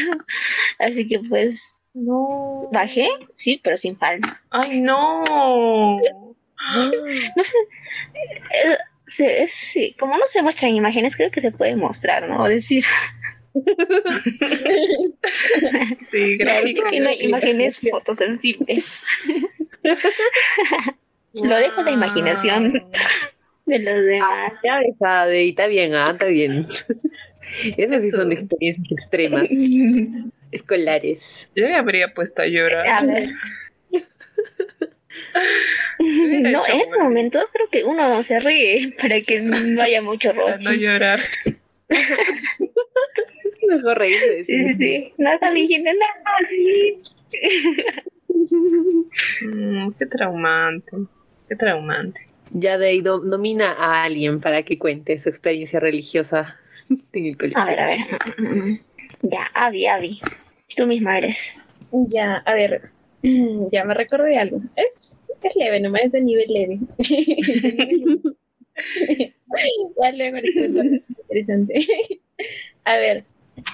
Así 0.79 1.07
que 1.07 1.19
pues 1.29 1.61
No. 1.93 2.67
bajé, 2.73 3.07
sí, 3.37 3.61
pero 3.63 3.77
sin 3.77 3.97
falda. 3.97 4.41
Ay, 4.51 4.81
no. 4.81 5.23
No 7.35 7.43
sé, 7.43 7.53
eh, 8.15 8.77
se- 9.07 9.43
es- 9.43 9.51
sí, 9.53 9.95
como 9.99 10.17
no 10.17 10.25
se 10.25 10.41
muestran 10.41 10.71
imágenes, 10.73 11.15
creo 11.15 11.29
que 11.29 11.41
se 11.41 11.51
puede 11.51 11.75
mostrar, 11.75 12.27
¿no? 12.27 12.41
O 12.43 12.47
decir, 12.47 12.83
Sí, 16.05 16.37
es 16.39 16.73
que 16.89 16.99
no 16.99 17.09
hay 17.09 17.21
imágenes 17.23 17.79
fotosensibles. 17.79 19.01
Lo 21.43 21.55
dejo 21.57 21.81
a 21.81 21.83
la 21.83 21.91
imaginación 21.91 22.83
de 23.65 23.79
los 23.79 24.05
demás. 24.05 24.51
Ade, 25.01 25.43
y 25.45 25.49
está 25.49 25.67
bien, 25.67 25.95
ah, 25.95 26.09
está 26.11 26.25
bien. 26.25 26.67
Esas 27.77 28.01
sí 28.01 28.09
son 28.09 28.31
experiencias 28.31 28.91
extremas, 28.91 29.47
escolares. 30.51 31.47
Yo 31.55 31.67
me 31.67 31.75
habría 31.75 32.13
puesto 32.13 32.41
a 32.41 32.47
llorar. 32.47 32.87
A 32.87 33.05
ver. 33.05 33.29
No, 35.99 36.65
en 36.67 36.79
ese 36.81 36.97
momento 36.99 37.39
creo 37.51 37.69
que 37.69 37.83
uno 37.83 38.23
se 38.23 38.39
ríe 38.39 38.95
para 38.99 39.21
que 39.21 39.41
no 39.41 39.55
haya 39.81 40.01
mucho 40.01 40.29
Para 40.33 40.57
roche. 40.57 40.63
no 40.63 40.73
llorar. 40.73 41.19
Es 41.87 43.59
mejor 43.69 43.97
reírse 43.99 44.27
de 44.27 44.43
Sí, 44.43 44.53
sí, 44.53 44.73
sí. 44.73 45.13
No 45.17 45.31
están 45.33 45.53
diciendo 45.53 45.89
nada, 45.93 46.37
sí. 46.49 47.01
Mm, 49.43 49.91
qué 49.97 50.05
traumante. 50.07 50.97
Qué 51.47 51.55
traumante. 51.55 52.27
Ya 52.51 52.77
de 52.77 52.87
ahí 52.87 53.01
domina 53.01 53.71
a 53.71 54.03
alguien 54.03 54.39
para 54.39 54.63
que 54.63 54.77
cuente 54.79 55.17
su 55.19 55.29
experiencia 55.29 55.79
religiosa 55.79 56.57
en 57.13 57.25
el 57.25 57.37
colegio. 57.37 57.61
A 57.61 57.65
ver, 57.65 57.79
a 57.79 57.87
ver. 57.87 57.99
Mm, 58.37 58.79
Ya, 59.23 59.47
Avi, 59.53 59.87
Avi. 59.87 60.21
Tú 60.75 60.87
misma 60.87 61.17
eres. 61.17 61.53
Ya, 61.91 62.37
a 62.37 62.53
ver, 62.53 62.81
ya 63.21 63.83
me 63.85 63.93
recordé 63.93 64.29
de 64.29 64.37
algo. 64.37 64.61
Es, 64.75 65.21
es 65.43 65.55
leve, 65.55 65.79
nomás 65.79 66.01
es 66.05 66.11
de 66.11 66.21
nivel 66.21 66.45
leve. 66.49 66.79
ya 70.01 70.11
luego 70.11 70.37
les 70.37 70.55
interesante. 70.55 71.87
a 72.83 72.97
ver, 72.97 73.23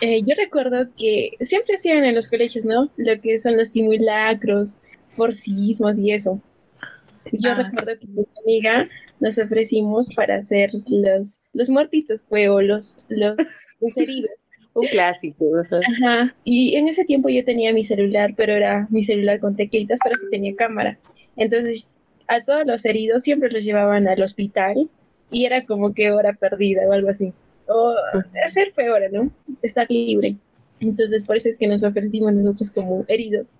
eh, 0.01 0.22
yo 0.24 0.36
recuerdo 0.36 0.88
que 0.98 1.32
siempre 1.42 1.75
hacían 1.75 2.04
en 2.06 2.16
los 2.16 2.30
colegios, 2.30 2.66
¿no? 2.66 2.92
Lo 2.98 3.20
que 3.20 3.38
son 3.38 3.58
los 3.58 3.70
simulacros, 3.70 4.78
por 5.16 5.34
sismos 5.34 5.98
y 6.00 6.12
eso. 6.12 6.42
Yo 7.32 7.51
Ah. 7.51 7.56
recuerdo 7.56 8.00
que 8.00 8.08
mi 8.08 8.24
amiga 8.44 8.90
nos 9.20 9.38
ofrecimos 9.38 10.10
para 10.16 10.36
hacer 10.36 10.72
los, 10.88 11.40
los 11.54 11.70
muertitos, 11.70 12.24
pues, 12.28 12.50
o 12.50 12.62
los, 12.62 12.98
los, 13.10 13.36
los 13.80 13.98
heridos. 13.98 14.32
Un 14.74 14.88
clásico. 14.88 15.46
ajá. 15.70 16.34
Y 16.46 16.75
en 16.78 16.88
ese 16.88 17.04
tiempo 17.04 17.28
yo 17.28 17.44
tenía 17.44 17.74
mi 17.74 17.84
celular, 17.84 18.34
pero 18.38 18.54
era 18.54 18.88
mi 18.90 19.04
celular 19.04 19.40
con 19.42 19.56
teclitas, 19.58 20.00
pero 20.01 20.16
sí 20.16 20.28
tenía 20.32 20.56
cámara. 20.56 20.98
Entonces, 21.36 21.90
a 22.28 22.40
todos 22.42 22.66
los 22.66 22.86
heridos 22.86 23.24
siempre 23.24 23.51
los 23.51 23.66
llevaban 23.66 24.08
al 24.08 24.22
hospital 24.22 24.90
y 25.30 25.44
era 25.46 25.66
como 25.66 25.94
que 25.94 26.12
hora 26.12 26.34
perdida 26.34 26.88
o 26.88 26.94
algo 26.94 27.10
así. 27.10 27.34
O 27.68 27.94
hacer 28.46 28.72
fue 28.74 28.90
hora, 28.90 29.10
¿no? 29.12 29.30
Estar 29.62 29.88
libre. 29.90 30.36
Entonces, 30.81 31.23
por 31.23 31.38
eso 31.38 31.47
es 31.47 31.55
que 31.55 31.67
nos 31.67 31.83
ofrecimos 31.83 32.33
nosotros 32.33 32.71
como 32.71 33.05
heridos. 33.07 33.55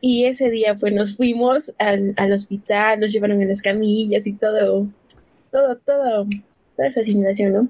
Y 0.00 0.24
ese 0.26 0.50
día, 0.50 0.74
pues 0.74 0.92
nos 0.92 1.16
fuimos 1.16 1.74
al, 1.78 2.14
al 2.16 2.32
hospital, 2.32 3.00
nos 3.00 3.12
llevaron 3.12 3.40
en 3.42 3.48
las 3.48 3.62
camillas 3.62 4.26
y 4.26 4.34
todo, 4.34 4.88
todo, 5.50 5.76
todo, 5.78 6.26
toda 6.76 6.88
esa 6.88 7.02
simulación, 7.02 7.52
¿no? 7.52 7.68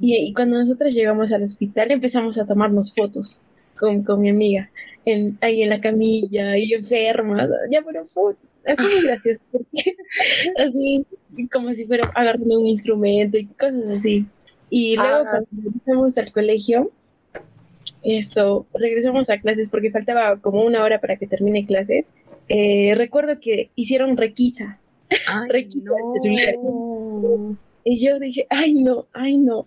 Y, 0.00 0.16
y 0.16 0.32
cuando 0.32 0.58
nosotros 0.58 0.94
llegamos 0.94 1.32
al 1.32 1.42
hospital 1.42 1.90
empezamos 1.90 2.38
a 2.38 2.46
tomarnos 2.46 2.94
fotos 2.94 3.40
con, 3.76 4.04
con 4.04 4.20
mi 4.20 4.30
amiga, 4.30 4.70
en, 5.04 5.36
ahí 5.40 5.62
en 5.62 5.70
la 5.70 5.80
camilla, 5.80 6.56
y 6.56 6.72
enferma. 6.74 7.48
Ya, 7.70 7.82
pero 7.82 8.06
fue, 8.14 8.34
fue 8.64 8.76
muy 8.76 9.02
gracioso, 9.06 9.42
porque 9.50 9.96
así 10.58 11.04
como 11.52 11.72
si 11.72 11.86
fuera 11.86 12.10
agarrando 12.14 12.60
un 12.60 12.66
instrumento 12.66 13.38
y 13.38 13.46
cosas 13.46 13.84
así. 13.96 14.26
Y 14.70 14.96
luego 14.96 15.24
Ah. 15.26 15.28
cuando 15.30 15.48
regresamos 15.64 16.18
al 16.18 16.32
colegio, 16.32 16.92
esto, 18.02 18.66
regresamos 18.74 19.28
a 19.30 19.38
clases 19.40 19.68
porque 19.68 19.90
faltaba 19.90 20.36
como 20.40 20.62
una 20.64 20.82
hora 20.84 21.00
para 21.00 21.16
que 21.16 21.26
termine 21.26 21.66
clases. 21.66 22.12
eh, 22.48 22.94
recuerdo 22.96 23.40
que 23.40 23.70
hicieron 23.74 24.16
requisa 24.16 24.78
Ay, 25.28 25.48
Requisa 25.48 25.90
no. 26.62 27.56
y 27.84 27.98
yo 28.04 28.18
dije, 28.18 28.46
ay 28.50 28.74
no, 28.74 29.06
ay 29.12 29.38
no, 29.38 29.66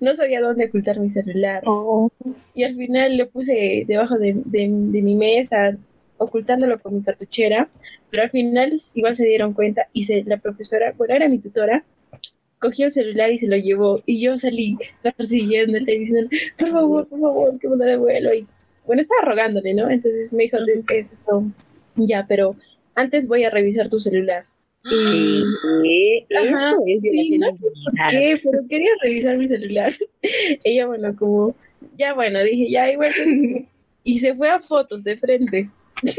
no 0.00 0.14
sabía 0.14 0.40
dónde 0.42 0.66
ocultar 0.66 1.00
mi 1.00 1.08
celular. 1.08 1.62
Oh, 1.66 2.10
Y 2.54 2.64
al 2.64 2.76
final 2.76 3.16
lo 3.16 3.28
puse 3.30 3.84
debajo 3.86 4.18
de, 4.18 4.34
de- 4.44 4.68
de 4.70 5.02
mi 5.02 5.14
mesa, 5.14 5.76
ocultándolo 6.18 6.78
con 6.80 6.94
mi 6.96 7.02
cartuchera, 7.02 7.68
pero 8.10 8.22
al 8.24 8.30
final 8.30 8.78
igual 8.94 9.14
se 9.14 9.26
dieron 9.26 9.54
cuenta 9.54 9.88
y 9.92 10.02
se, 10.04 10.22
la 10.24 10.36
profesora, 10.36 10.92
bueno, 10.96 11.14
era 11.14 11.28
mi 11.28 11.38
tutora, 11.38 11.84
cogió 12.62 12.86
el 12.86 12.92
celular 12.92 13.30
y 13.32 13.38
se 13.38 13.48
lo 13.48 13.56
llevó 13.56 14.02
y 14.06 14.20
yo 14.22 14.38
salí 14.38 14.78
persiguiéndole 15.02 15.98
diciendo, 15.98 16.30
por 16.58 16.70
favor, 16.70 17.06
por 17.08 17.20
favor, 17.20 17.58
que 17.58 17.68
me 17.68 17.76
lo 17.76 17.84
devuelva. 17.84 18.34
Y 18.34 18.46
bueno, 18.86 19.02
estaba 19.02 19.22
rogándole, 19.30 19.74
¿no? 19.74 19.90
Entonces 19.90 20.32
me 20.32 20.44
dijo, 20.44 20.56
"De- 20.64 20.82
esto, 20.98 21.44
ya, 21.96 22.24
pero 22.28 22.56
antes 22.94 23.28
voy 23.28 23.44
a 23.44 23.50
revisar 23.50 23.88
tu 23.88 24.00
celular. 24.00 24.44
Y 24.84 25.44
¿Qué? 25.82 26.26
Ajá, 26.38 26.70
Eso 26.70 26.82
es 26.86 27.02
sí, 27.02 27.38
no 27.38 27.46
de 27.46 27.52
intimidad. 27.52 28.10
¿Qué? 28.10 28.36
Pero 28.42 28.58
quería 28.68 28.90
revisar 29.02 29.36
mi 29.38 29.46
celular. 29.46 29.92
Ella, 30.64 30.86
bueno, 30.86 31.14
como, 31.16 31.54
ya 31.98 32.14
bueno, 32.14 32.42
dije, 32.42 32.70
ya 32.70 32.90
igual. 32.90 33.12
Y 34.04 34.18
se 34.18 34.34
fue 34.34 34.48
a 34.50 34.58
fotos 34.60 35.04
de 35.04 35.16
frente. 35.16 35.70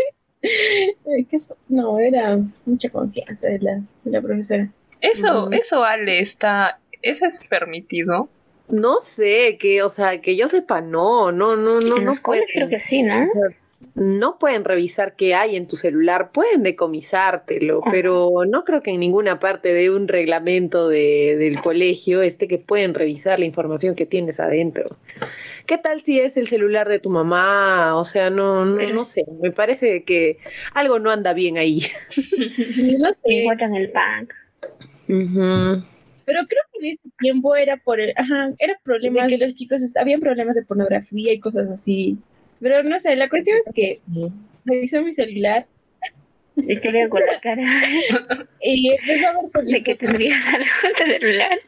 No, 1.70 2.00
era 2.00 2.38
mucha 2.66 2.90
confianza 2.90 3.48
de 3.48 3.60
la, 3.60 3.82
de 4.04 4.12
la 4.12 4.22
profesora. 4.22 4.70
Eso, 5.04 5.52
eso, 5.52 5.84
Ale, 5.84 6.20
está. 6.20 6.80
¿Eso 7.02 7.26
es 7.26 7.44
permitido? 7.44 8.30
No 8.70 8.98
sé, 9.00 9.58
que, 9.60 9.84
o 9.84 9.90
sea, 9.90 10.22
que 10.22 10.36
yo 10.36 10.48
sepa, 10.48 10.80
no, 10.82 11.32
no, 11.32 11.56
no, 11.58 11.82
no, 11.82 11.98
en 11.98 12.06
no 12.06 12.12
los 12.12 12.20
creo 12.22 12.42
pueden. 12.46 12.70
que 12.70 12.80
sí, 12.80 13.04
¿no? 13.04 13.26
O 13.26 13.28
sea, 13.30 13.58
no 13.96 14.40
pueden 14.40 14.64
revisar 14.64 15.16
qué 15.18 15.36
hay 15.36 15.58
en 15.58 15.68
tu 15.68 15.76
celular, 15.76 16.32
pueden 16.32 16.64
decomisártelo, 16.64 17.82
Ajá. 17.82 17.92
pero 17.92 18.32
no 18.48 18.64
creo 18.64 18.82
que 18.82 18.92
en 18.92 19.02
ninguna 19.02 19.40
parte 19.42 19.74
de 19.74 19.90
un 19.92 20.08
reglamento 20.08 20.88
de, 20.88 21.36
del 21.38 21.62
colegio 21.62 22.22
esté 22.22 22.48
que 22.48 22.58
pueden 22.58 22.94
revisar 22.94 23.38
la 23.40 23.46
información 23.46 23.94
que 23.96 24.06
tienes 24.06 24.40
adentro. 24.40 24.96
¿Qué 25.66 25.78
tal 25.78 26.02
si 26.02 26.20
es 26.20 26.38
el 26.38 26.48
celular 26.48 26.88
de 26.88 27.00
tu 27.00 27.10
mamá? 27.10 27.98
O 27.98 28.06
sea, 28.06 28.30
no, 28.30 28.64
no, 28.66 28.78
Pero- 28.78 28.96
no 28.96 29.06
sé, 29.06 29.26
me 29.42 29.52
parece 29.52 30.04
que 30.04 30.38
algo 30.74 30.98
no 31.00 31.12
anda 31.12 31.34
bien 31.34 31.58
ahí. 31.58 31.80
No 33.00 33.12
sé, 33.12 33.42
Encuentran 33.42 33.76
el 33.76 33.92
pack. 33.92 34.34
Ujú. 35.08 35.84
pero 36.26 36.40
creo 36.48 36.62
que 36.72 36.80
en 36.80 36.86
ese 36.94 37.10
tiempo 37.20 37.56
era 37.56 37.78
por 37.78 38.00
el, 38.00 38.14
ajá, 38.16 38.54
era 38.60 38.80
problema 38.84 39.24
de 39.28 39.38
que 39.38 39.46
los 39.46 39.56
chicos, 39.56 39.82
est- 39.82 39.98
habían 39.98 40.20
problemas 40.22 40.56
de 40.56 40.64
pornografía 40.64 41.34
y 41.34 41.40
cosas 41.40 41.70
así. 41.70 42.18
Pero 42.60 42.82
no 42.84 42.98
sé, 43.00 43.16
la 43.18 43.28
cuestión 43.30 43.58
es 43.58 43.72
que 43.74 43.94
revisó 44.66 45.04
mi 45.04 45.12
celular 45.14 45.66
Y 46.56 46.80
te 46.80 46.92
veo 46.92 47.10
con 47.10 47.22
la 47.26 47.40
cara 47.42 47.64
y 48.62 48.92
empezó 48.92 49.28
a 49.30 49.42
ver 49.42 49.52
con 49.52 49.66
mis 49.66 49.76
de 49.80 49.84
que 49.84 49.96
tendrías 49.96 50.46
algo 50.46 50.66
en 50.88 50.94
tu 50.96 51.04
celular. 51.20 51.60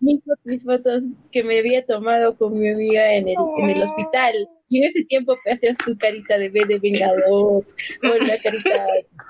mis, 0.00 0.20
mis 0.44 0.64
fotos 0.64 1.04
que 1.30 1.44
me 1.44 1.58
había 1.58 1.84
tomado 1.86 2.36
con 2.36 2.58
mi 2.58 2.70
amiga 2.70 3.14
en 3.14 3.28
el, 3.28 3.36
en 3.58 3.70
el 3.70 3.82
hospital. 3.82 4.48
Y 4.68 4.78
en 4.78 4.84
ese 4.84 5.04
tiempo 5.04 5.36
hacías 5.50 5.76
tu 5.84 5.96
carita 5.98 6.38
de 6.38 6.48
B 6.48 6.64
de 6.66 6.78
vengador, 6.78 7.62
o 7.62 7.64
la 8.02 8.38
carita 8.42 8.86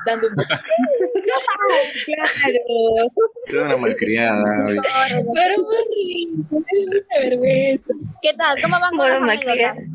dando 0.07 0.29
un 0.29 0.35
claro. 2.05 2.61
Toda 3.49 3.65
una 3.67 3.77
malcriada. 3.77 4.45
Pero 4.67 5.63
muy 5.63 6.27
mucha 6.51 7.21
vergüenza. 7.21 7.95
¿Qué 8.23 8.33
tal? 8.35 8.57
¿Cómo 8.63 8.81
van 8.81 8.97
con 8.97 9.07
las 9.07 9.23
anécdotas? 9.23 9.91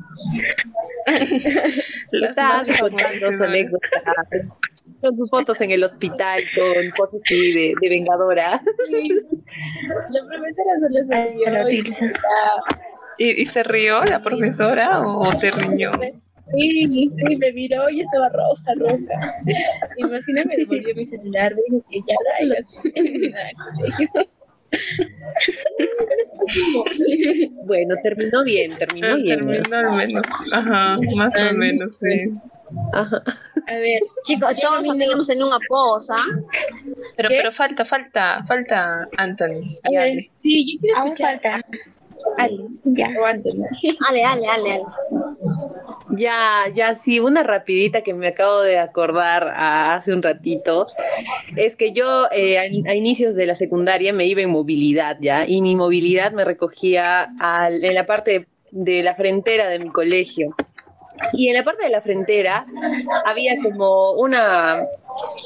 Las 2.11 2.29
Estás 2.31 2.67
más 2.69 2.79
contando 2.79 3.07
su 3.13 3.19
profesionales. 3.19 3.41
anécdota. 3.41 4.27
Con 5.01 5.15
sus 5.15 5.29
fotos 5.29 5.61
en 5.61 5.71
el 5.71 5.83
hospital, 5.83 6.41
con 6.55 6.89
cosas 6.97 7.21
así 7.23 7.53
de, 7.53 7.73
de 7.79 7.89
vengadora. 7.89 8.61
La 10.09 10.21
profesora 10.27 10.71
solo 10.79 11.03
se 11.03 11.33
rió 11.33 11.69
y. 11.69 11.83
¿Y, 13.19 13.41
y 13.41 13.45
se 13.47 13.63
rió 13.63 14.03
la 14.05 14.19
profesora 14.21 15.01
o 15.01 15.31
se 15.33 15.51
riñó? 15.51 15.91
Sí, 16.55 17.09
sí, 17.15 17.35
me 17.37 17.51
miró 17.51 17.89
y 17.89 18.01
estaba 18.01 18.29
roja, 18.29 18.73
roja. 18.77 19.35
Imagina, 19.97 20.43
me 20.45 20.55
devolvió 20.55 20.95
mi 20.95 21.05
celular, 21.05 21.53
me 21.55 21.61
dijo 21.69 21.85
que 21.89 21.99
ya 22.07 22.15
lo 22.45 22.51
hagas. 22.51 22.83
bueno, 27.65 27.95
terminó 28.03 28.43
bien, 28.43 28.77
terminó 28.77 29.15
bien. 29.17 29.39
Terminó 29.39 29.77
al 29.77 29.95
menos, 29.95 30.25
ajá, 30.53 30.97
más 31.15 31.33
o 31.39 31.53
menos 31.53 31.99
bien. 32.01 32.41
Ajá. 32.93 33.23
A 33.67 33.75
ver, 33.77 34.01
Chicos, 34.25 34.55
todos 34.61 34.85
también 34.85 35.11
hemos 35.11 35.27
tenido 35.27 35.47
una 35.47 35.59
posa. 35.67 36.17
Pero, 37.15 37.29
¿Qué? 37.29 37.37
pero 37.37 37.51
falta, 37.51 37.85
falta, 37.85 38.43
falta 38.45 39.07
Anthony 39.17 39.63
a 39.83 39.91
y 39.91 39.95
ver, 39.95 40.25
sí, 40.37 40.73
yo 40.73 40.79
quiero 40.81 40.97
Aún 40.99 41.07
escuchar 41.13 41.41
falta. 41.41 41.67
Ale 42.37 42.57
Ya. 42.83 43.09
o. 43.19 43.25
Ale, 43.25 43.43
ale, 44.09 44.23
ale, 44.25 44.47
ale. 44.47 44.79
Ya, 46.17 46.65
ya, 46.73 46.97
sí, 46.97 47.19
una 47.19 47.43
rapidita 47.43 48.01
que 48.01 48.13
me 48.13 48.27
acabo 48.29 48.61
de 48.61 48.77
acordar 48.79 49.47
a- 49.49 49.95
hace 49.95 50.13
un 50.13 50.21
ratito, 50.23 50.87
es 51.55 51.75
que 51.75 51.91
yo 51.91 52.27
eh, 52.31 52.57
a, 52.57 52.61
a 52.91 52.95
inicios 52.95 53.35
de 53.35 53.45
la 53.45 53.55
secundaria 53.55 54.13
me 54.13 54.25
iba 54.25 54.41
en 54.41 54.49
movilidad, 54.49 55.17
¿ya? 55.19 55.45
Y 55.47 55.61
mi 55.61 55.75
movilidad 55.75 56.31
me 56.31 56.45
recogía 56.45 57.29
al- 57.39 57.83
en 57.83 57.93
la 57.93 58.05
parte 58.05 58.47
de 58.71 59.03
la 59.03 59.15
frontera 59.15 59.67
de 59.67 59.79
mi 59.79 59.89
colegio. 59.89 60.55
Y 61.33 61.49
en 61.49 61.55
la 61.55 61.63
parte 61.63 61.83
de 61.83 61.89
la 61.89 62.01
frontera 62.01 62.65
había 63.25 63.53
como 63.63 64.11
una, 64.13 64.85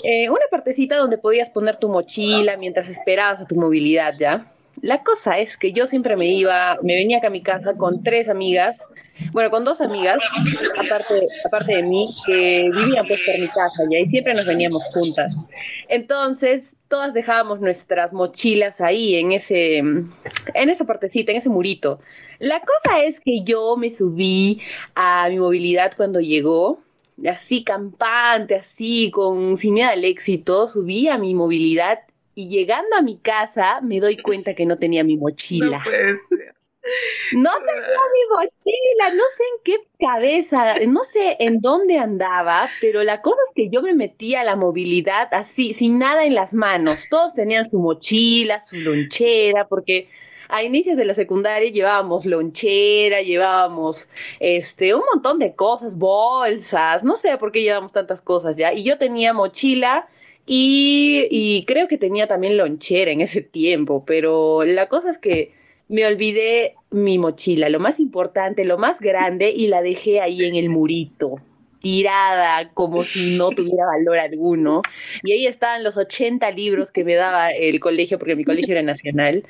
eh, 0.03 0.29
una 0.29 0.41
partecita 0.51 0.97
donde 0.97 1.17
podías 1.17 1.49
poner 1.49 1.77
tu 1.77 1.87
mochila 1.87 2.57
mientras 2.57 2.89
esperabas 2.89 3.39
a 3.41 3.47
tu 3.47 3.55
movilidad, 3.55 4.13
¿ya? 4.19 4.50
La 4.81 5.03
cosa 5.03 5.39
es 5.39 5.57
que 5.57 5.73
yo 5.73 5.85
siempre 5.85 6.15
me 6.15 6.27
iba, 6.27 6.77
me 6.81 6.95
venía 6.95 7.17
acá 7.17 7.27
a 7.27 7.31
mi 7.31 7.41
casa 7.41 7.73
con 7.77 8.01
tres 8.01 8.29
amigas, 8.29 8.87
bueno, 9.31 9.51
con 9.51 9.63
dos 9.63 9.81
amigas, 9.81 10.17
aparte, 10.77 11.27
aparte 11.45 11.75
de 11.75 11.83
mí, 11.83 12.07
que 12.25 12.69
vivían 12.73 13.05
pues 13.07 13.21
por 13.25 13.39
mi 13.39 13.47
casa. 13.47 13.83
Y 13.89 14.05
siempre 14.05 14.33
nos 14.33 14.45
veníamos 14.45 14.83
juntas. 14.93 15.51
Entonces, 15.87 16.75
todas 16.87 17.13
dejábamos 17.13 17.59
nuestras 17.59 18.13
mochilas 18.13 18.81
ahí, 18.81 19.15
en 19.15 19.31
ese, 19.31 19.77
en 19.77 20.69
esa 20.69 20.85
partecita, 20.85 21.31
en 21.31 21.37
ese 21.37 21.49
murito. 21.49 21.99
La 22.39 22.59
cosa 22.59 23.03
es 23.03 23.19
que 23.19 23.43
yo 23.43 23.77
me 23.77 23.91
subí 23.91 24.61
a 24.95 25.29
mi 25.29 25.37
movilidad 25.37 25.93
cuando 25.95 26.19
llegó, 26.19 26.79
así 27.29 27.63
campante, 27.63 28.55
así, 28.55 29.11
con 29.11 29.57
sin 29.57 29.75
miedo 29.75 29.89
al 29.89 30.03
éxito, 30.03 30.67
subí 30.67 31.07
a 31.07 31.19
mi 31.19 31.35
movilidad 31.35 31.99
y 32.35 32.49
llegando 32.49 32.95
a 32.97 33.01
mi 33.01 33.17
casa 33.17 33.81
me 33.81 33.99
doy 33.99 34.17
cuenta 34.17 34.53
que 34.53 34.65
no 34.65 34.77
tenía 34.77 35.03
mi 35.03 35.17
mochila. 35.17 35.77
No 35.77 35.83
puede 35.83 36.19
ser. 36.29 36.53
No 37.33 37.51
tenía 37.51 37.99
mi 38.13 38.35
mochila, 38.35 39.15
no 39.15 39.23
sé 39.37 39.43
en 39.43 39.63
qué 39.63 39.75
cabeza, 39.99 40.79
no 40.87 41.03
sé 41.03 41.37
en 41.39 41.61
dónde 41.61 41.99
andaba, 41.99 42.69
pero 42.81 43.03
la 43.03 43.21
cosa 43.21 43.37
es 43.47 43.53
que 43.53 43.69
yo 43.69 43.81
me 43.83 43.93
metí 43.93 44.33
a 44.33 44.43
la 44.43 44.55
movilidad 44.55 45.31
así, 45.31 45.73
sin 45.75 45.99
nada 45.99 46.25
en 46.25 46.33
las 46.33 46.53
manos. 46.53 47.07
Todos 47.09 47.35
tenían 47.35 47.69
su 47.69 47.77
mochila, 47.77 48.61
su 48.61 48.77
lonchera, 48.77 49.67
porque 49.67 50.09
a 50.49 50.63
inicios 50.63 50.97
de 50.97 51.05
la 51.05 51.13
secundaria 51.13 51.71
llevábamos 51.71 52.25
lonchera, 52.25 53.21
llevábamos 53.21 54.09
este 54.39 54.95
un 54.95 55.03
montón 55.13 55.39
de 55.39 55.55
cosas, 55.55 55.97
bolsas, 55.97 57.03
no 57.03 57.15
sé 57.15 57.37
por 57.37 57.51
qué 57.51 57.61
llevábamos 57.61 57.93
tantas 57.93 58.21
cosas 58.21 58.55
ya. 58.55 58.73
Y 58.73 58.83
yo 58.83 58.97
tenía 58.97 59.33
mochila 59.33 60.09
y, 60.45 61.27
y 61.29 61.65
creo 61.65 61.87
que 61.87 61.97
tenía 61.97 62.27
también 62.27 62.57
lonchera 62.57 63.11
en 63.11 63.21
ese 63.21 63.41
tiempo, 63.41 64.03
pero 64.05 64.63
la 64.63 64.87
cosa 64.87 65.09
es 65.09 65.17
que 65.17 65.53
me 65.91 66.05
olvidé 66.05 66.75
mi 66.89 67.19
mochila, 67.19 67.69
lo 67.69 67.79
más 67.79 67.99
importante, 67.99 68.63
lo 68.63 68.77
más 68.77 69.01
grande, 69.01 69.51
y 69.51 69.67
la 69.67 69.81
dejé 69.81 70.21
ahí 70.21 70.45
en 70.45 70.55
el 70.55 70.69
murito, 70.69 71.35
tirada 71.81 72.71
como 72.73 73.03
si 73.03 73.37
no 73.37 73.49
tuviera 73.55 73.85
valor 73.85 74.17
alguno. 74.17 74.83
Y 75.23 75.33
ahí 75.33 75.47
estaban 75.47 75.83
los 75.83 75.97
80 75.97 76.49
libros 76.51 76.91
que 76.91 77.03
me 77.03 77.15
daba 77.15 77.49
el 77.49 77.81
colegio, 77.81 78.17
porque 78.17 78.37
mi 78.37 78.45
colegio 78.45 78.71
era 78.71 78.83
nacional. 78.83 79.43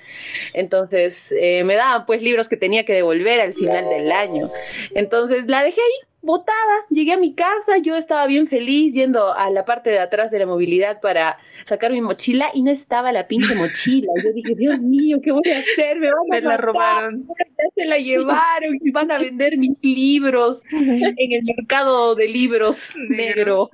Entonces, 0.54 1.32
eh, 1.40 1.64
me 1.64 1.76
daban 1.76 2.08
pues 2.08 2.24
libros 2.24 2.50
que 2.50 2.58
tenía 2.58 2.86
que 2.86 2.94
devolver 2.94 3.40
al 3.40 3.54
final 3.54 3.88
del 3.88 4.12
año. 4.12 4.50
Entonces, 4.96 5.46
la 5.46 5.62
dejé 5.64 5.80
ahí 5.80 6.11
botada. 6.22 6.86
Llegué 6.90 7.14
a 7.14 7.18
mi 7.18 7.34
casa, 7.34 7.78
yo 7.78 7.96
estaba 7.96 8.26
bien 8.28 8.48
feliz 8.48 8.94
yendo 8.94 9.34
a 9.34 9.50
la 9.50 9.66
parte 9.66 9.90
de 9.90 10.00
atrás 10.00 10.32
de 10.32 10.40
la 10.40 10.46
movilidad 10.46 11.02
para 11.02 11.38
sacar 11.66 11.92
mi 11.92 12.02
mochila 12.02 12.48
y 12.54 12.64
no 12.64 12.72
estaba 12.72 13.12
la 13.12 13.28
pinche 13.28 13.56
mochila. 13.56 14.12
Yo 14.24 14.32
dije, 14.34 14.54
Dios 14.56 14.80
mío, 14.82 15.20
¿qué 15.24 15.32
voy 15.32 15.50
a 15.54 15.60
hacer? 15.60 16.00
Me 16.00 16.08
van 16.08 16.18
a 16.32 16.36
Me 16.36 16.42
la 16.42 16.58
robaron. 16.58 17.28
Ya 17.28 17.66
se 17.76 17.86
la 17.86 17.98
llevaron 17.98 18.78
y 18.82 18.92
van 18.92 19.12
a 19.12 19.18
vender 19.18 19.58
mis 19.58 19.84
libros 19.84 20.64
en 20.72 21.34
el 21.34 21.44
mercado 21.44 22.16
de 22.16 22.28
libros 22.28 22.94
negro. 23.10 23.70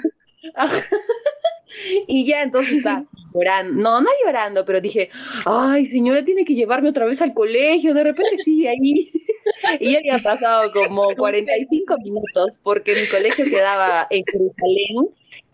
y 2.07 2.25
ya 2.25 2.43
entonces 2.43 2.77
está 2.77 3.05
llorando, 3.33 3.73
no, 3.81 4.01
no 4.01 4.10
llorando, 4.25 4.65
pero 4.65 4.81
dije, 4.81 5.10
ay 5.45 5.86
señora, 5.86 6.23
tiene 6.23 6.45
que 6.45 6.55
llevarme 6.55 6.89
otra 6.89 7.05
vez 7.05 7.21
al 7.21 7.33
colegio, 7.33 7.93
de 7.93 8.03
repente 8.03 8.38
sí, 8.38 8.67
ahí. 8.67 9.12
y 9.79 9.93
ya 9.93 9.99
había 9.99 10.17
pasado 10.23 10.71
como 10.71 11.10
45 11.17 11.97
minutos 12.03 12.57
porque 12.63 12.93
mi 12.93 13.07
colegio 13.07 13.45
quedaba 13.45 14.07
en 14.10 14.23
Jerusalén 14.25 15.10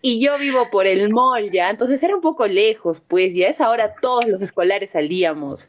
y 0.06 0.20
yo 0.20 0.36
vivo 0.38 0.68
por 0.70 0.86
el 0.86 1.08
mall 1.08 1.50
ya, 1.50 1.70
entonces 1.70 2.02
era 2.02 2.14
un 2.14 2.20
poco 2.20 2.46
lejos, 2.46 3.00
pues, 3.00 3.32
y 3.32 3.42
a 3.42 3.48
esa 3.48 3.70
hora 3.70 3.94
todos 4.02 4.26
los 4.26 4.42
escolares 4.42 4.90
salíamos. 4.90 5.66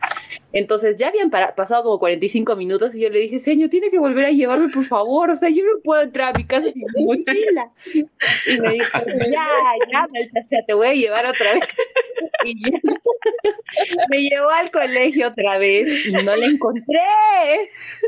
Entonces 0.52 0.98
ya 0.98 1.08
habían 1.08 1.30
pasado 1.30 1.84
como 1.84 2.00
45 2.00 2.58
minutos 2.58 2.94
y 2.96 3.00
yo 3.00 3.10
le 3.10 3.20
dije, 3.20 3.40
señor, 3.40 3.70
tiene 3.70 3.90
que 3.90 3.98
volver 3.98 4.26
a 4.26 4.32
llevarme, 4.32 4.68
por 4.68 4.84
favor, 4.84 5.30
o 5.30 5.36
sea, 5.38 5.48
yo 5.48 5.64
no 5.64 5.80
puedo 5.82 6.02
entrar 6.02 6.36
a 6.36 6.38
mi 6.38 6.46
casa 6.46 6.66
sin 6.74 6.84
mi 6.96 7.06
mochila. 7.06 7.72
Y 7.94 8.60
me 8.60 8.74
dijo, 8.74 9.00
ya, 9.32 9.48
ya, 9.90 10.08
maldita 10.12 10.44
sea, 10.44 10.66
te 10.66 10.74
voy 10.74 10.88
a 10.88 10.94
llevar 10.94 11.26
otra 11.26 11.54
vez. 11.54 11.70
Y 12.44 12.72
ya, 12.72 12.78
me 14.10 14.22
llevó 14.22 14.50
al 14.50 14.70
colegio 14.70 15.30
otra 15.30 15.58
vez 15.60 16.08
y 16.08 16.12
no 16.12 16.36
la 16.36 16.46
encontré. 16.46 17.00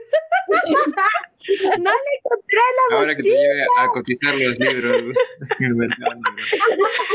No 1.80 1.92
la 1.92 2.12
encontré 2.18 2.60
la 2.90 2.98
Ahora 2.98 3.16
que 3.16 3.24
te 3.24 3.30
mochila. 3.30 3.42
lleve 3.42 3.64
a 3.78 3.88
cotizar 3.88 4.36
los 4.36 4.60
libros 4.60 5.02
en 5.60 5.66
el 5.66 5.76
mercado 5.76 6.14
negro. 6.16 6.44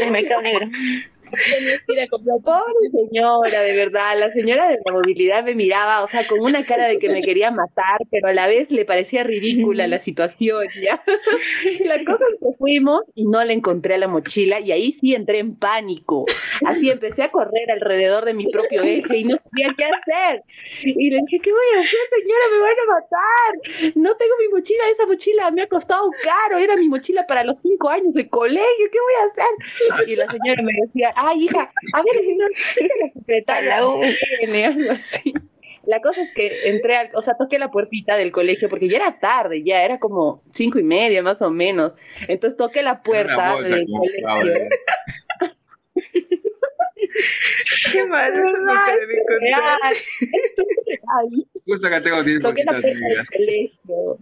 El 0.02 0.10
mercado 0.10 0.42
negro. 0.42 0.66
Ir 1.88 2.00
a 2.00 2.06
comprar 2.08 2.38
Pobre 2.42 2.90
señora, 2.90 3.62
de 3.62 3.76
verdad, 3.76 4.18
la 4.18 4.30
señora 4.30 4.68
de 4.68 4.78
la 4.84 4.92
movilidad 4.92 5.44
me 5.44 5.54
miraba, 5.54 6.02
o 6.02 6.06
sea, 6.06 6.26
con 6.26 6.40
una 6.40 6.64
cara 6.64 6.88
de 6.88 6.98
que 6.98 7.08
me 7.08 7.22
quería 7.22 7.50
matar, 7.50 7.98
pero 8.10 8.28
a 8.28 8.32
la 8.32 8.46
vez 8.46 8.70
le 8.70 8.84
parecía 8.84 9.22
ridícula 9.24 9.86
la 9.86 9.98
situación, 9.98 10.66
¿ya? 10.82 11.02
La 11.84 12.04
cosa 12.04 12.24
es 12.32 12.38
que 12.40 12.56
fuimos 12.58 13.10
y 13.14 13.26
no 13.26 13.44
le 13.44 13.52
encontré 13.52 13.94
a 13.94 13.98
la 13.98 14.08
mochila 14.08 14.60
y 14.60 14.72
ahí 14.72 14.92
sí 14.92 15.14
entré 15.14 15.38
en 15.38 15.56
pánico. 15.56 16.24
Así 16.66 16.90
empecé 16.90 17.22
a 17.22 17.30
correr 17.30 17.70
alrededor 17.70 18.24
de 18.24 18.34
mi 18.34 18.46
propio 18.50 18.82
eje 18.82 19.18
y 19.18 19.24
no 19.24 19.36
sabía 19.36 19.74
qué 19.76 19.84
hacer. 19.84 20.42
Y 20.84 21.10
le 21.10 21.20
dije, 21.26 21.38
¿qué 21.42 21.50
voy 21.50 21.66
a 21.76 21.80
hacer, 21.80 22.00
señora? 22.20 22.44
Me 22.52 22.58
van 22.60 22.76
a 22.82 22.92
matar. 22.94 23.92
No 23.96 24.16
tengo 24.16 24.34
mi 24.40 24.48
mochila, 24.48 24.82
esa 24.92 25.06
mochila 25.06 25.50
me 25.50 25.62
ha 25.62 25.68
costado 25.68 26.10
caro, 26.22 26.58
era 26.58 26.76
mi 26.76 26.88
mochila 26.88 27.26
para 27.26 27.44
los 27.44 27.60
cinco 27.60 27.88
años 27.88 28.14
de 28.14 28.28
colegio, 28.28 28.86
¿qué 28.90 28.98
voy 29.00 29.14
a 29.14 29.26
hacer? 29.26 30.08
Y 30.08 30.16
la 30.16 30.26
señora 30.30 30.62
me 30.62 30.72
decía, 30.82 31.12
ay, 31.22 31.44
hija, 31.44 31.72
a 31.94 32.02
ver, 32.02 32.24
señor, 32.24 32.50
¿qué 32.76 32.84
es 32.84 32.92
la 33.00 33.12
secretaria? 33.12 33.76
Algo 33.78 34.00
así. 34.90 35.32
La 35.84 36.00
cosa 36.00 36.22
es 36.22 36.32
que 36.32 36.68
entré, 36.68 36.96
al, 36.96 37.10
o 37.14 37.22
sea, 37.22 37.34
toqué 37.36 37.58
la 37.58 37.70
puertita 37.70 38.16
del 38.16 38.30
colegio 38.30 38.68
porque 38.68 38.88
ya 38.88 38.98
era 38.98 39.18
tarde, 39.18 39.64
ya 39.64 39.82
era 39.82 39.98
como 39.98 40.42
cinco 40.52 40.78
y 40.78 40.84
media 40.84 41.22
más 41.22 41.42
o 41.42 41.50
menos. 41.50 41.94
Entonces 42.28 42.56
toqué 42.56 42.82
la 42.82 43.02
puerta 43.02 43.60
del 43.60 43.86
colegio. 43.86 44.68
Qué 47.92 48.06
malo, 48.06 48.48
eso 48.48 48.58
nunca 48.58 48.96
debí 48.96 49.14
contar. 49.26 49.92
Justo 51.66 51.86
acá 51.86 52.02
tengo 52.02 52.22
10 52.22 52.40
toqué 52.40 52.64
la 52.64 52.72
bolsitas 52.72 53.30
colegio 53.30 54.18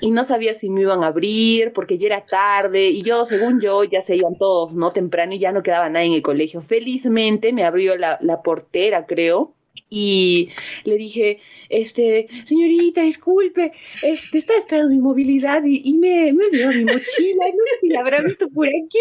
y 0.00 0.10
no 0.10 0.24
sabía 0.24 0.54
si 0.54 0.70
me 0.70 0.82
iban 0.82 1.04
a 1.04 1.08
abrir 1.08 1.72
porque 1.72 1.98
ya 1.98 2.06
era 2.06 2.26
tarde 2.26 2.88
y 2.88 3.02
yo, 3.02 3.26
según 3.26 3.60
yo, 3.60 3.84
ya 3.84 4.02
se 4.02 4.16
iban 4.16 4.36
todos, 4.36 4.74
¿no? 4.74 4.92
Temprano 4.92 5.34
y 5.34 5.38
ya 5.38 5.52
no 5.52 5.62
quedaba 5.62 5.88
nadie 5.88 6.06
en 6.08 6.12
el 6.14 6.22
colegio. 6.22 6.60
Felizmente 6.60 7.52
me 7.52 7.64
abrió 7.64 7.96
la, 7.96 8.18
la 8.20 8.42
portera, 8.42 9.06
creo, 9.06 9.54
y 9.90 10.50
le 10.84 10.96
dije, 10.96 11.40
este, 11.68 12.28
señorita, 12.44 13.02
disculpe, 13.02 13.72
este, 14.02 14.38
está 14.38 14.56
esperando 14.56 14.90
mi 14.90 14.98
movilidad 14.98 15.62
y, 15.64 15.82
y 15.84 15.94
me, 15.94 16.32
me 16.32 16.46
olvidó 16.46 16.68
mi 16.70 16.84
mochila, 16.84 17.44
no 17.46 17.64
sé 17.64 17.80
si 17.80 17.88
la 17.88 18.00
habrá 18.00 18.22
visto 18.22 18.48
por 18.50 18.66
aquí. 18.66 18.98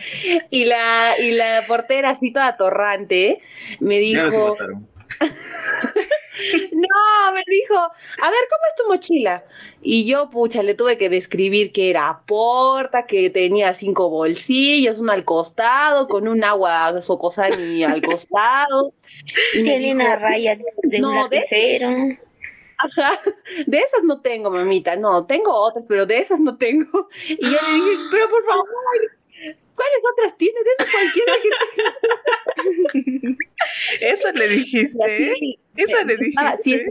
y 0.50 0.64
la, 0.64 1.14
y 1.20 1.32
la 1.32 1.62
portera 1.66 2.10
así 2.10 2.32
toda 2.32 2.56
torrante 2.56 3.40
me 3.80 4.00
Ya 4.10 4.26
dijo, 4.26 4.48
mataron. 4.50 4.88
no, 6.72 7.32
me 7.32 7.42
dijo, 7.46 7.74
a 7.74 8.30
ver, 8.30 8.40
¿cómo 8.50 8.64
es 8.68 8.74
tu 8.76 8.88
mochila? 8.88 9.44
Y 9.82 10.04
yo, 10.04 10.30
pucha, 10.30 10.62
le 10.62 10.74
tuve 10.74 10.98
que 10.98 11.08
describir 11.08 11.72
que 11.72 11.90
era 11.90 12.22
porta, 12.26 13.06
que 13.06 13.30
tenía 13.30 13.72
cinco 13.72 14.10
bolsillos, 14.10 14.98
uno 14.98 15.12
al 15.12 15.24
costado, 15.24 16.06
con 16.06 16.28
un 16.28 16.44
agua 16.44 17.00
socosani 17.00 17.84
al 17.84 18.02
costado. 18.06 18.92
Y 19.54 19.62
Tiene 19.62 19.78
dijo, 19.78 19.94
una 19.94 20.16
raya 20.16 20.56
de 20.56 20.96
un 20.96 21.02
No, 21.02 21.22
lapicero. 21.22 21.88
Ajá, 22.82 23.20
de 23.66 23.78
esas 23.78 24.04
no 24.04 24.20
tengo, 24.22 24.50
mamita, 24.50 24.96
no, 24.96 25.26
tengo 25.26 25.52
otras, 25.52 25.84
pero 25.86 26.06
de 26.06 26.18
esas 26.18 26.40
no 26.40 26.56
tengo. 26.56 27.08
Y 27.28 27.44
yo 27.44 27.50
le 27.50 27.74
dije, 27.74 27.96
pero 28.10 28.28
por 28.30 28.44
favor, 28.46 28.66
¿cuáles 29.80 30.00
otras 30.12 30.36
tienes? 30.36 30.62
Deme 30.64 30.90
cualquiera 30.92 31.32
que. 31.42 31.50
Eso 34.00 34.32
le 34.32 34.48
dijiste. 34.48 35.32
Eso 35.76 36.04
le 36.04 36.16
dijiste. 36.16 36.42
Ah, 36.42 36.56
sí, 36.62 36.74
es, 36.74 36.88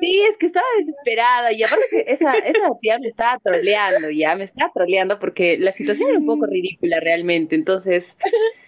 sí, 0.00 0.22
es 0.28 0.36
que 0.38 0.46
estaba 0.46 0.66
desesperada 0.78 1.52
y 1.52 1.62
aparte 1.62 2.12
esa, 2.12 2.32
esa 2.38 2.70
tía 2.80 2.98
me 2.98 3.08
estaba 3.08 3.38
troleando, 3.38 4.10
ya 4.10 4.34
me 4.36 4.44
estaba 4.44 4.70
troleando 4.72 5.18
porque 5.18 5.58
la 5.58 5.72
situación 5.72 6.08
era 6.10 6.18
un 6.18 6.26
poco 6.26 6.46
ridícula 6.46 7.00
realmente. 7.00 7.54
Entonces, 7.54 8.16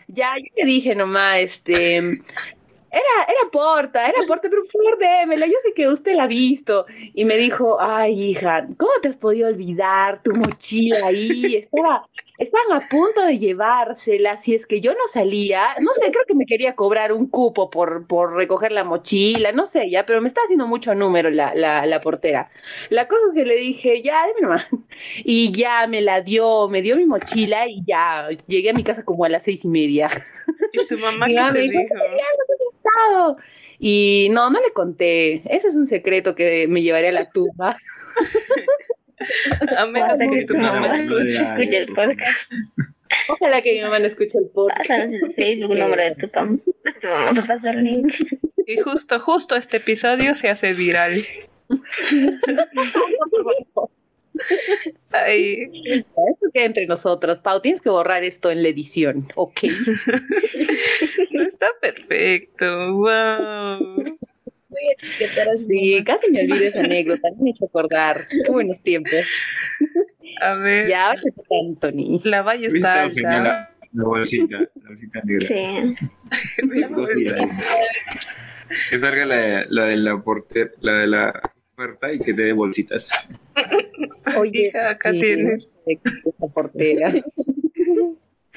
ya 0.09 0.33
yo 0.39 0.51
le 0.57 0.65
dije 0.67 0.95
nomás, 0.95 1.39
este, 1.39 1.97
era, 1.97 3.25
era 3.27 3.51
Porta, 3.51 4.07
era 4.07 4.25
Porta, 4.27 4.49
pero 4.49 4.65
Flor, 4.65 4.99
démela, 4.99 5.47
yo 5.47 5.55
sé 5.63 5.73
que 5.75 5.89
usted 5.89 6.15
la 6.15 6.25
ha 6.25 6.29
visto. 6.29 6.87
Y 7.13 7.25
me 7.25 7.37
dijo, 7.37 7.79
ay, 7.81 8.31
hija, 8.31 8.69
¿cómo 8.77 8.93
te 9.03 9.09
has 9.09 9.17
podido 9.17 9.49
olvidar 9.49 10.23
tu 10.23 10.33
mochila 10.33 11.07
ahí? 11.07 11.57
Estaba, 11.57 12.09
estaban 12.39 12.83
a 12.83 12.89
punto 12.89 13.25
de 13.25 13.39
llevársela, 13.39 14.37
si 14.37 14.55
es 14.55 14.67
que 14.67 14.81
yo 14.81 14.93
no 14.93 15.07
salía, 15.09 15.69
no 15.81 15.93
sé, 15.93 16.11
creo 16.11 16.25
que 16.27 16.35
me 16.35 16.47
quería 16.47 16.75
cobrar 16.75 17.13
un 17.13 17.29
cupo 17.29 17.71
por, 17.71 18.07
por 18.07 18.35
recoger 18.35 18.73
la 18.73 18.83
mochila, 18.85 19.53
no 19.53 19.67
sé, 19.67 19.89
ya, 19.91 20.05
pero 20.05 20.21
me 20.21 20.29
está 20.29 20.41
haciendo 20.43 20.67
mucho 20.67 20.95
número 20.95 21.31
la, 21.31 21.55
la, 21.55 21.87
la 21.87 22.01
portera. 22.01 22.51
La 22.91 23.07
cosa 23.07 23.23
es 23.29 23.35
que 23.35 23.45
le 23.45 23.57
dije, 23.57 24.03
ya, 24.03 24.27
dime 24.27 24.41
nomás. 24.43 24.67
Y 25.25 25.53
ya 25.53 25.87
me 25.87 26.01
la 26.01 26.21
dio, 26.21 26.69
me 26.69 26.83
dio 26.83 26.97
mi 26.97 27.07
mochila 27.07 27.67
y 27.69 27.83
ya, 27.87 28.29
llegué 28.47 28.71
a 28.71 28.75
mi 28.75 28.85
casa 28.85 29.05
como 29.05 29.25
a 29.25 29.29
las 29.29 29.43
seis 29.45 29.65
y 29.65 29.69
media. 29.69 30.09
¿Y 30.73 30.87
tu 30.87 30.99
mamá 30.99 31.27
qué 31.27 31.35
te 31.35 31.53
me 31.53 31.61
dijo, 31.61 31.81
dijo? 31.81 31.95
"Ya, 31.95 32.25
nos 32.37 32.51
has 32.51 32.59
gustado". 32.73 33.37
Y 33.79 34.29
no, 34.31 34.51
no 34.51 34.61
le 34.61 34.73
conté. 34.73 35.43
Ese 35.53 35.69
es 35.69 35.75
un 35.77 35.87
secreto 35.87 36.35
que 36.35 36.67
me 36.69 36.83
llevaré 36.83 37.09
a 37.09 37.13
la 37.13 37.31
tumba. 37.31 37.77
A 39.79 39.87
menos 39.87 40.09
Pasa 40.11 40.27
que 40.27 40.41
que 40.41 40.45
tu 40.45 40.57
mamá 40.57 40.97
escuche. 40.97 41.43
escucha 41.43 41.77
el 41.79 41.87
podcast. 41.95 42.53
Ojalá 43.29 43.63
que 43.63 43.75
mi 43.75 43.81
mamá 43.83 43.99
no 43.99 44.07
escuche 44.07 44.39
el 44.39 44.47
podcast. 44.47 44.89
Pásanos 44.89 45.23
en 45.23 45.35
Facebook 45.35 45.73
el 45.73 45.79
nombre 45.79 46.05
de 46.05 46.15
tu 46.17 46.31
mamá. 46.35 46.59
Tu 47.01 47.09
mamá 47.09 47.35
te 47.35 47.47
pasa 47.47 47.71
el 47.71 47.85
link. 47.85 48.13
Y 48.67 48.77
justo, 48.79 49.21
justo 49.21 49.57
este 49.57 49.77
episodio 49.77 50.35
se 50.35 50.49
hace 50.49 50.75
viral. 50.75 51.27
Ay, 55.13 55.71
Esto 55.85 56.51
queda 56.53 56.65
entre 56.65 56.87
nosotros. 56.87 57.39
Pau, 57.39 57.61
tienes 57.61 57.81
que 57.81 57.91
borrar 57.91 58.25
esto 58.25 58.51
en 58.51 58.63
la 58.63 58.69
edición, 58.69 59.29
¿ok? 59.37 59.61
está 61.33 61.69
perfecto. 61.81 62.95
Wow. 62.95 64.19
Voy 64.75 64.89
a 64.89 64.93
etiquetar 64.93 65.49
a 65.49 65.57
su 65.57 65.65
Sí, 65.65 66.03
casi 66.05 66.31
me 66.31 66.41
olvidé 66.43 66.67
esa 66.67 66.81
anécdota. 66.85 67.29
Me 67.41 67.51
he 67.51 67.53
hecho 67.53 67.65
acordar. 67.67 68.27
Qué 68.29 68.51
buenos 68.51 68.81
tiempos. 68.83 69.27
A 70.41 70.55
ver, 70.55 70.89
Ya, 70.89 71.13
Anthony. 71.67 72.21
la 72.25 72.43
valla 72.43 72.67
está 72.67 73.09
genial 73.11 73.35
alta. 73.35 73.43
la, 73.43 73.71
la 73.93 74.05
bolsita, 74.05 74.59
la 74.59 74.89
bolsita 74.89 75.21
negra. 75.25 75.47
Sí. 75.47 75.95
Dos 76.97 77.15
días. 77.15 77.37
Que 78.91 78.99
salga 78.99 79.25
la, 79.27 79.67
la 79.69 79.85
de 79.87 79.97
la 79.97 80.21
porter, 80.23 80.73
la 80.81 80.95
de 80.99 81.07
la 81.07 81.53
puerta 81.77 82.13
y 82.13 82.19
que 82.19 82.35
te 82.35 82.43
dé 82.43 82.53
bolsitas. 82.53 83.09
Oye, 84.37 84.69
Hija, 84.69 84.91
acá 84.91 85.13
sí, 85.13 85.19
tienes. 85.21 85.73
Esa 85.87 86.47
portera. 86.53 87.13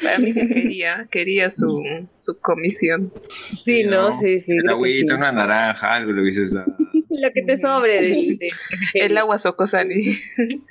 La 0.02 0.16
amiga 0.16 0.48
quería, 0.48 1.08
quería 1.10 1.50
su, 1.50 1.84
su 2.18 2.40
comisión. 2.40 3.12
Sí, 3.52 3.84
¿no? 3.84 4.20
Sí, 4.20 4.40
sí. 4.40 4.54
Que 4.64 4.72
agüita, 4.72 5.14
sí. 5.14 5.18
una 5.18 5.32
naranja, 5.32 5.96
algo 5.96 6.12
le 6.12 6.22
hubieses 6.22 6.54
dado. 6.54 6.76
Lo 7.10 7.32
que 7.32 7.42
te 7.42 7.58
sobre 7.60 8.38
El 8.94 9.18
agua 9.18 9.40
Socosani. 9.40 9.96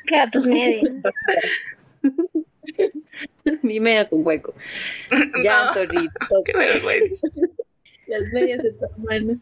Queda 0.07 0.31
tus 0.31 0.47
medias. 0.47 0.85
Mi 3.63 3.81
media 3.81 4.09
con 4.09 4.25
hueco. 4.25 4.55
Ya, 5.43 5.73
No, 5.75 6.43
qué 6.45 6.57
vergüenza. 6.57 7.29
Las 8.07 8.33
medias 8.33 8.63
de 8.63 8.73
tu 8.73 8.85
hermano. 8.85 9.41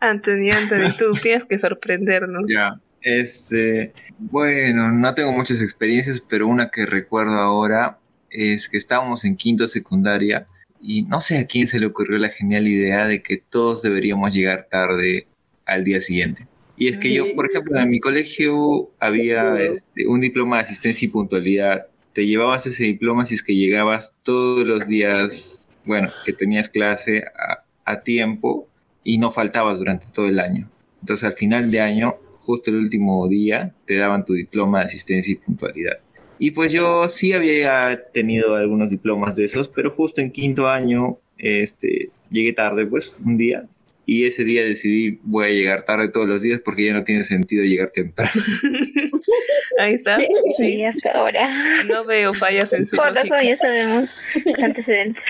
Anthony, 0.00 0.50
Anthony, 0.52 0.96
tú 0.96 1.12
tienes 1.20 1.44
que 1.44 1.58
sorprendernos. 1.58 2.44
Ya. 2.48 2.80
Este, 3.02 3.92
bueno, 4.18 4.90
no 4.90 5.14
tengo 5.14 5.32
muchas 5.32 5.60
experiencias, 5.62 6.20
pero 6.20 6.48
una 6.48 6.70
que 6.70 6.86
recuerdo 6.86 7.34
ahora 7.34 7.98
es 8.36 8.68
que 8.68 8.76
estábamos 8.76 9.24
en 9.24 9.36
quinto 9.36 9.66
secundaria 9.66 10.46
y 10.80 11.02
no 11.02 11.20
sé 11.20 11.38
a 11.38 11.46
quién 11.46 11.66
se 11.66 11.80
le 11.80 11.86
ocurrió 11.86 12.18
la 12.18 12.28
genial 12.28 12.68
idea 12.68 13.06
de 13.06 13.22
que 13.22 13.38
todos 13.38 13.82
deberíamos 13.82 14.32
llegar 14.34 14.68
tarde 14.70 15.26
al 15.64 15.84
día 15.84 16.00
siguiente. 16.00 16.46
Y 16.76 16.88
es 16.88 16.98
que 16.98 17.12
yo, 17.12 17.34
por 17.34 17.48
ejemplo, 17.48 17.78
en 17.78 17.88
mi 17.88 18.00
colegio 18.00 18.90
había 19.00 19.56
este, 19.56 20.06
un 20.06 20.20
diploma 20.20 20.58
de 20.58 20.64
asistencia 20.64 21.06
y 21.06 21.08
puntualidad. 21.08 21.86
Te 22.12 22.26
llevabas 22.26 22.66
ese 22.66 22.84
diploma 22.84 23.24
si 23.24 23.34
es 23.34 23.42
que 23.42 23.56
llegabas 23.56 24.14
todos 24.22 24.66
los 24.66 24.86
días, 24.86 25.66
bueno, 25.86 26.10
que 26.26 26.34
tenías 26.34 26.68
clase 26.68 27.24
a, 27.24 27.64
a 27.90 28.02
tiempo 28.02 28.68
y 29.02 29.18
no 29.18 29.32
faltabas 29.32 29.78
durante 29.78 30.06
todo 30.12 30.26
el 30.26 30.38
año. 30.38 30.68
Entonces 31.00 31.24
al 31.24 31.34
final 31.34 31.70
de 31.70 31.80
año, 31.80 32.16
justo 32.40 32.70
el 32.70 32.76
último 32.76 33.26
día, 33.28 33.72
te 33.86 33.96
daban 33.96 34.24
tu 34.24 34.34
diploma 34.34 34.80
de 34.80 34.86
asistencia 34.86 35.32
y 35.32 35.36
puntualidad. 35.36 35.98
Y 36.38 36.50
pues 36.50 36.72
yo 36.72 37.08
sí 37.08 37.32
había 37.32 38.02
tenido 38.12 38.54
algunos 38.56 38.90
diplomas 38.90 39.34
de 39.36 39.44
esos, 39.44 39.68
pero 39.68 39.90
justo 39.90 40.20
en 40.20 40.30
quinto 40.30 40.68
año 40.68 41.18
este, 41.38 42.10
llegué 42.30 42.52
tarde, 42.52 42.86
pues, 42.86 43.14
un 43.24 43.36
día. 43.36 43.64
Y 44.08 44.24
ese 44.26 44.44
día 44.44 44.62
decidí, 44.64 45.18
voy 45.24 45.46
a 45.46 45.48
llegar 45.50 45.84
tarde 45.84 46.08
todos 46.10 46.28
los 46.28 46.40
días 46.42 46.60
porque 46.64 46.84
ya 46.84 46.92
no 46.92 47.02
tiene 47.02 47.24
sentido 47.24 47.64
llegar 47.64 47.90
temprano. 47.90 48.30
Ahí 49.80 49.94
está. 49.94 50.18
Sí, 50.20 50.26
Sí. 50.56 50.84
hasta 50.84 51.10
ahora. 51.12 51.48
No 51.84 52.04
veo 52.04 52.32
fallas 52.32 52.72
en 52.72 52.86
su 52.86 52.96
Por 52.96 53.12
lógica. 53.12 53.42
ya 53.42 53.56
sabemos 53.56 54.16
los 54.44 54.62
antecedentes. 54.62 55.22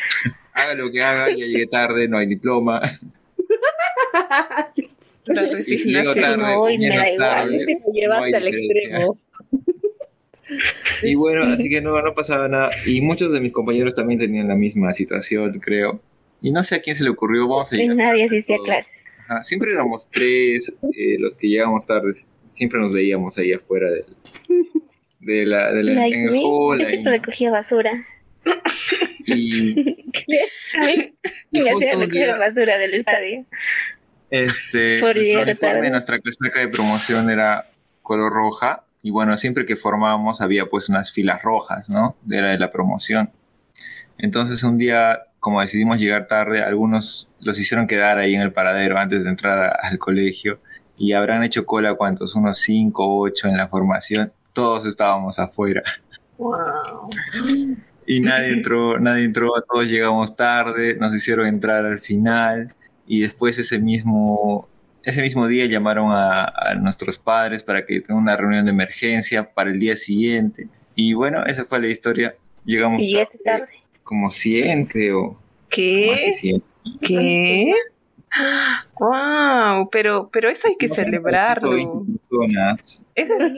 Haga 0.52 0.74
lo 0.74 0.90
que 0.92 1.02
haga, 1.02 1.30
ya 1.30 1.46
llegué 1.46 1.66
tarde, 1.66 2.06
no 2.08 2.18
hay 2.18 2.26
diploma. 2.26 2.80
La 5.26 5.42
Y 5.58 5.62
si 5.78 5.92
llego 5.92 6.14
tarde, 6.14 6.36
No, 6.36 6.64
me 6.66 6.88
da 6.88 7.10
igual. 7.10 7.18
tarde, 7.18 7.58
Te 7.66 7.74
no 7.74 7.80
hay 7.86 7.92
llevaste 8.00 8.36
al 8.36 8.46
extremo. 8.48 9.18
Y 11.02 11.14
bueno, 11.16 11.42
así 11.44 11.68
que 11.68 11.80
no, 11.80 12.00
no 12.00 12.14
pasaba 12.14 12.48
nada. 12.48 12.70
Y 12.86 13.00
muchos 13.00 13.32
de 13.32 13.40
mis 13.40 13.52
compañeros 13.52 13.94
también 13.94 14.20
tenían 14.20 14.48
la 14.48 14.54
misma 14.54 14.92
situación, 14.92 15.58
creo. 15.60 16.00
Y 16.42 16.50
no 16.52 16.62
sé 16.62 16.76
a 16.76 16.80
quién 16.80 16.94
se 16.96 17.02
le 17.04 17.10
ocurrió, 17.10 17.48
vamos 17.48 17.72
a 17.72 17.76
Y 17.76 17.78
llegar. 17.80 17.96
nadie 17.96 18.24
asistía 18.24 18.56
a 18.56 18.64
clases. 18.64 19.06
Ajá, 19.28 19.42
Siempre 19.42 19.72
éramos 19.72 20.08
tres 20.10 20.76
eh, 20.96 21.16
los 21.18 21.34
que 21.36 21.48
llegábamos 21.48 21.84
tarde. 21.86 22.12
Siempre 22.50 22.78
nos 22.80 22.92
veíamos 22.92 23.36
ahí 23.38 23.52
afuera 23.52 23.90
del, 23.90 24.04
de 25.20 25.46
la, 25.46 25.72
de 25.72 25.82
la- 25.82 26.06
en 26.06 26.28
el 26.28 26.40
hall. 26.42 26.78
Yo 26.78 26.84
siempre 26.86 27.12
recogía 27.12 27.50
basura. 27.50 27.92
Y, 29.26 29.74
Ay, 30.78 31.14
y 31.50 31.60
justo 31.60 31.76
hacía 31.78 31.92
recoger 31.94 32.10
día, 32.12 32.36
basura 32.36 32.78
del 32.78 32.94
estadio. 32.94 33.44
este, 34.30 35.00
Por 35.00 35.14
nuestro 35.16 35.22
llegar 35.22 35.44
uniforme, 35.48 35.74
tarde. 35.74 35.90
nuestra 35.90 36.18
casaca 36.20 36.60
de 36.60 36.68
promoción 36.68 37.28
era 37.30 37.68
color 38.02 38.32
roja. 38.32 38.84
Y 39.06 39.10
bueno, 39.10 39.36
siempre 39.36 39.64
que 39.66 39.76
formábamos 39.76 40.40
había 40.40 40.66
pues 40.66 40.88
unas 40.88 41.12
filas 41.12 41.40
rojas, 41.40 41.88
¿no? 41.88 42.16
Era 42.28 42.48
de 42.48 42.58
la 42.58 42.72
promoción. 42.72 43.30
Entonces 44.18 44.64
un 44.64 44.78
día, 44.78 45.20
como 45.38 45.60
decidimos 45.60 46.00
llegar 46.00 46.26
tarde, 46.26 46.60
algunos 46.60 47.30
los 47.38 47.56
hicieron 47.60 47.86
quedar 47.86 48.18
ahí 48.18 48.34
en 48.34 48.40
el 48.40 48.52
paradero 48.52 48.98
antes 48.98 49.22
de 49.22 49.30
entrar 49.30 49.58
a- 49.60 49.78
al 49.80 50.00
colegio 50.00 50.58
y 50.98 51.12
habrán 51.12 51.44
hecho 51.44 51.64
cola, 51.66 51.94
¿cuántos? 51.94 52.34
Unos 52.34 52.58
5 52.58 53.04
o 53.06 53.20
8 53.26 53.46
en 53.46 53.56
la 53.56 53.68
formación. 53.68 54.32
Todos 54.52 54.84
estábamos 54.86 55.38
afuera 55.38 55.84
Wow. 56.38 57.08
y 58.06 58.18
nadie 58.18 58.54
entró, 58.54 58.98
nadie 58.98 59.24
entró, 59.24 59.52
todos 59.72 59.86
llegamos 59.86 60.34
tarde, 60.34 60.96
nos 60.98 61.14
hicieron 61.14 61.46
entrar 61.46 61.84
al 61.86 62.00
final 62.00 62.74
y 63.06 63.20
después 63.20 63.56
ese 63.60 63.78
mismo, 63.78 64.68
ese 65.06 65.22
mismo 65.22 65.46
día 65.46 65.64
llamaron 65.66 66.10
a, 66.10 66.44
a 66.44 66.74
nuestros 66.74 67.18
padres 67.18 67.62
para 67.64 67.86
que 67.86 68.00
tengan 68.00 68.22
una 68.22 68.36
reunión 68.36 68.64
de 68.64 68.72
emergencia 68.72 69.48
para 69.54 69.70
el 69.70 69.78
día 69.80 69.96
siguiente. 69.96 70.68
Y 70.94 71.14
bueno, 71.14 71.44
esa 71.46 71.64
fue 71.64 71.80
la 71.80 71.88
historia. 71.88 72.34
Llegamos 72.64 73.00
Y 73.02 73.14
tarde, 73.14 73.38
tarde. 73.44 73.72
como 74.02 74.28
100, 74.30 74.86
creo. 74.86 75.38
¿Qué? 75.70 76.32
100. 76.38 76.62
¿Qué? 77.00 77.72
Wow, 78.98 79.88
pero, 79.90 80.28
pero 80.32 80.48
eso 80.48 80.68
hay 80.68 80.76
que 80.76 80.88
No 80.88 80.94
celebrarlo. 80.94 81.76
120 81.76 82.18
personas. 82.28 83.02
Eso 83.14 83.34
es 83.34 83.52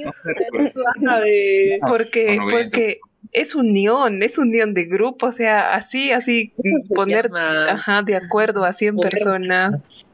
No 1.00 1.20
ver. 1.20 1.80
porque, 1.86 2.38
O 2.38 2.42
90. 2.42 2.58
porque 2.58 3.00
es 3.32 3.54
unión, 3.54 4.22
es 4.22 4.38
unión 4.38 4.74
de 4.74 4.84
grupo, 4.84 5.26
o 5.26 5.32
sea, 5.32 5.74
así, 5.74 6.12
así, 6.12 6.52
poner, 6.94 7.30
ajá, 7.34 8.02
de 8.02 8.16
acuerdo 8.16 8.64
a 8.64 8.72
100 8.72 8.96
poner 8.96 9.10
personas. 9.12 10.06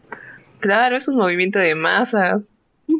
Claro, 0.64 0.96
es 0.96 1.06
un 1.08 1.16
movimiento 1.16 1.58
de 1.58 1.74
masas. 1.74 2.54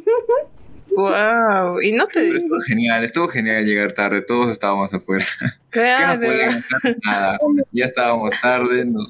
Wow, 0.97 1.81
y 1.83 1.91
no 1.91 2.07
te 2.07 2.21
Pero 2.21 2.39
estuvo 2.39 2.61
genial, 2.61 3.03
estuvo 3.03 3.27
genial 3.27 3.65
llegar 3.65 3.95
tarde, 3.95 4.23
todos 4.23 4.53
estábamos 4.53 4.95
afuera. 4.95 5.27
¿Qué 5.73 5.81
nos 6.07 6.19
claro? 6.19 6.97
Nada. 7.05 7.39
Ya 7.73 7.85
estábamos 7.87 8.31
tarde, 8.41 8.85
nos, 8.85 9.09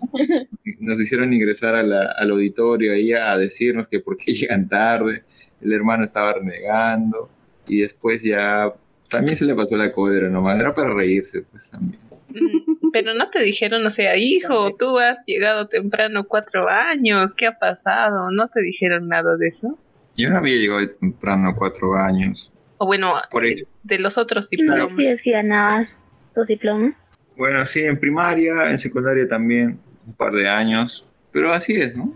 nos 0.81 0.99
hicieron 0.99 1.35
ingresar 1.35 1.75
a 1.75 1.83
la- 1.83 2.13
al 2.17 2.31
auditorio 2.31 2.95
ahí 2.95 3.13
a 3.13 3.37
decirnos 3.37 3.87
que 3.87 4.01
por 4.01 4.17
qué 4.17 4.33
llegan 4.33 4.67
tarde. 4.67 5.25
El 5.61 5.75
hermano 5.75 6.05
estaba 6.05 6.33
renegando 6.33 7.29
y 7.69 7.83
después 7.83 8.23
ya 8.23 8.73
también 9.11 9.37
se 9.37 9.45
le 9.45 9.55
pasó 9.55 9.77
la 9.77 9.93
cólera 9.93 10.31
nomás, 10.31 10.59
era 10.59 10.75
para 10.75 10.95
reírse 10.95 11.43
pues 11.43 11.69
también. 11.69 12.01
Mm, 12.35 12.91
Pero 12.93 13.15
no 13.15 13.27
te 13.31 13.41
dijeron, 13.43 13.87
o 13.87 13.91
sea, 13.91 14.17
hijo, 14.17 14.75
tú 14.77 14.99
has 14.99 15.19
llegado 15.27 15.69
temprano 15.69 16.25
cuatro 16.27 16.69
años, 16.69 17.35
¿qué 17.35 17.47
ha 17.47 17.59
pasado? 17.59 18.31
¿No 18.31 18.49
te 18.49 18.61
dijeron 18.61 19.09
nada 19.09 19.37
de 19.37 19.49
eso? 19.49 19.79
Yo 20.17 20.31
no 20.31 20.39
había 20.39 20.57
llegado 20.57 20.89
temprano 20.91 21.55
cuatro 21.57 21.95
años. 21.95 22.53
O 22.79 22.87
bueno, 22.87 23.15
Por 23.31 23.45
ahí. 23.45 23.63
de 23.83 23.99
los 23.99 24.19
otros 24.19 24.47
No 24.47 24.57
diplomas. 24.75 24.97
decías 24.97 25.23
que 25.23 25.31
ganabas 25.33 26.05
tu 26.35 26.45
diploma. 26.45 26.95
Bueno, 27.37 27.65
sí, 27.67 27.83
en 27.85 27.99
primaria, 27.99 28.71
en 28.71 28.79
secundaria 28.79 29.27
también, 29.29 29.79
un 30.07 30.15
par 30.15 30.33
de 30.33 30.49
años. 30.49 31.07
Pero 31.33 31.53
así 31.53 31.75
es, 31.75 31.97
¿no? 31.97 32.15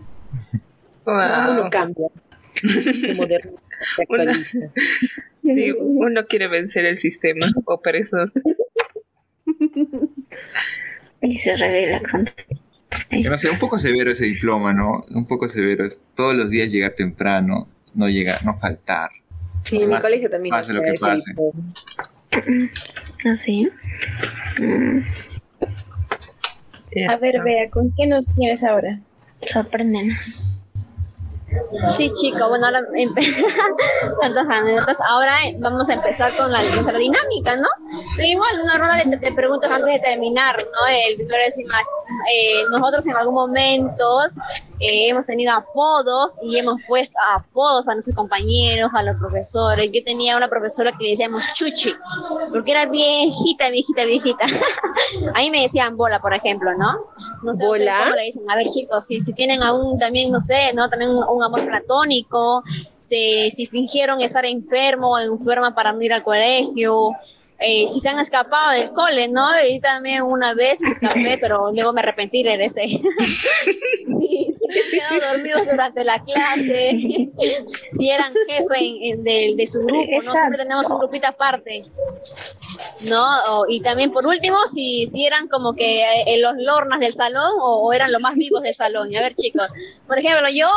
Wow. 1.05 1.15
Uno 1.61 1.69
cambia. 1.71 2.07
Se 2.63 3.21
actualiza. 4.01 4.59
Sí, 5.41 5.71
uno 5.71 6.25
quiere 6.27 6.47
vencer 6.49 6.85
el 6.85 6.97
sistema 6.97 7.47
opresor. 7.65 8.31
Y 11.21 11.33
se 11.37 11.55
revela 11.57 12.01
con... 12.09 12.29
Que 13.09 13.29
no 13.29 13.37
sé, 13.37 13.49
un 13.49 13.59
poco 13.59 13.77
severo 13.77 14.11
ese 14.11 14.25
diploma, 14.25 14.73
¿no? 14.73 15.03
Un 15.09 15.25
poco 15.25 15.47
severo. 15.47 15.85
Es 15.85 15.99
todos 16.15 16.35
los 16.35 16.49
días 16.49 16.71
llegar 16.71 16.91
temprano, 16.93 17.67
no 17.93 18.07
llegar, 18.09 18.43
no 18.45 18.57
faltar. 18.57 19.09
Sí, 19.63 19.81
en 19.81 19.89
mi 19.89 19.99
colegio 19.99 20.29
también. 20.29 20.51
pase 20.51 20.73
lo 20.73 20.81
que 20.81 20.93
pase. 20.99 21.23
diploma. 21.29 21.73
Así. 23.31 23.69
Mm, 24.59 24.99
A 27.09 27.17
ver, 27.17 27.43
vea, 27.43 27.69
¿con 27.69 27.93
qué 27.95 28.07
nos 28.07 28.33
tienes 28.35 28.63
ahora? 28.63 28.99
sorpréndenos. 29.41 30.41
Sí, 31.89 32.11
chico, 32.13 32.49
bueno, 32.49 32.67
ahora 32.67 32.81
tantas 34.21 34.47
anécdotas. 34.47 34.99
Ahora 35.09 35.45
eh, 35.45 35.55
vamos 35.59 35.89
a 35.89 35.93
empezar 35.93 36.35
con 36.37 36.51
la, 36.51 36.61
dinámica, 36.61 37.55
¿no? 37.55 37.67
Igual, 38.23 38.61
una 38.61 38.77
ronda 38.77 38.95
de, 38.97 39.17
de 39.17 39.31
preguntas 39.33 39.71
antes 39.71 39.93
de 39.93 39.99
terminar, 39.99 40.57
¿no? 40.57 40.87
El 41.07 41.15
primero 41.15 41.43
es, 41.45 41.57
eh, 41.59 42.63
nosotros 42.71 43.07
en 43.07 43.15
algún 43.15 43.33
momento 43.33 44.19
eh, 44.79 45.09
hemos 45.09 45.25
tenido 45.25 45.53
apodos 45.53 46.37
y 46.41 46.57
hemos 46.57 46.79
puesto 46.87 47.17
apodos 47.35 47.87
a 47.87 47.93
nuestros 47.93 48.15
compañeros, 48.15 48.91
a 48.93 49.03
los 49.03 49.17
profesores. 49.17 49.89
Yo 49.91 50.03
tenía 50.03 50.37
una 50.37 50.47
profesora 50.47 50.91
que 50.97 51.03
le 51.03 51.09
decíamos 51.11 51.43
Chuchi, 51.53 51.93
porque 52.51 52.71
era 52.71 52.85
viejita, 52.85 53.69
viejita, 53.69 54.05
viejita. 54.05 54.45
a 55.35 55.39
mí 55.39 55.51
me 55.51 55.61
decían 55.61 55.97
bola, 55.97 56.19
por 56.19 56.33
ejemplo, 56.33 56.71
¿no? 56.77 57.07
No 57.43 57.53
sé 57.53 57.65
¿Bola? 57.65 57.99
cómo 58.03 58.15
le 58.15 58.23
dicen. 58.23 58.49
A 58.49 58.55
ver, 58.55 58.67
chicos, 58.69 59.05
si, 59.05 59.21
si 59.21 59.33
tienen 59.33 59.61
aún 59.63 59.99
también, 59.99 60.31
no 60.31 60.39
sé, 60.39 60.73
¿no? 60.73 60.89
También 60.89 61.11
un, 61.11 61.23
un 61.27 61.43
amor 61.43 61.65
platónico, 61.65 62.63
si, 62.99 63.51
si 63.51 63.65
fingieron 63.65 64.21
estar 64.21 64.45
enfermo 64.45 65.11
o 65.11 65.19
enferma 65.19 65.73
para 65.75 65.91
no 65.91 66.01
ir 66.01 66.13
al 66.13 66.23
colegio, 66.23 67.11
eh, 67.61 67.87
si 67.87 67.99
se 67.99 68.09
han 68.09 68.19
escapado 68.19 68.71
del 68.71 68.91
cole, 68.91 69.27
¿no? 69.27 69.47
Y 69.67 69.79
también 69.79 70.23
una 70.23 70.53
vez 70.53 70.81
me 70.81 70.89
escapé, 70.89 71.37
pero 71.39 71.71
luego 71.73 71.91
me 71.93 72.01
arrepentí 72.01 72.39
y 72.39 72.43
regresé. 72.43 72.83
sí, 72.87 73.01
si 74.07 74.53
se 74.53 74.79
han 74.81 74.91
quedado 75.19 75.33
dormidos 75.33 75.61
durante 75.69 76.03
la 76.03 76.23
clase, 76.23 76.91
si 77.91 78.09
eran 78.09 78.31
jefe 78.47 78.77
en- 78.79 78.97
en- 79.03 79.23
del- 79.23 79.57
de, 79.57 79.67
su 79.67 79.79
grupo, 79.79 80.21
¿no? 80.23 80.31
Siempre 80.33 80.57
tenemos 80.59 80.89
un 80.89 80.99
grupito 80.99 81.27
aparte. 81.27 81.81
¿no? 83.09 83.25
O- 83.49 83.65
y 83.67 83.81
también 83.81 84.11
por 84.11 84.25
último, 84.25 84.57
si, 84.71 85.05
si 85.07 85.25
eran 85.25 85.47
como 85.47 85.73
que 85.75 86.03
eh, 86.27 86.39
los 86.39 86.53
lornas 86.57 86.99
del 86.99 87.13
salón 87.13 87.53
o, 87.59 87.87
o 87.87 87.93
eran 87.93 88.11
los 88.11 88.21
más 88.21 88.35
vivos 88.35 88.61
del 88.61 88.73
salón. 88.73 89.11
Y 89.11 89.17
a 89.17 89.21
ver, 89.21 89.35
chicos, 89.35 89.67
por 90.07 90.17
ejemplo, 90.19 90.47
yo 90.49 90.67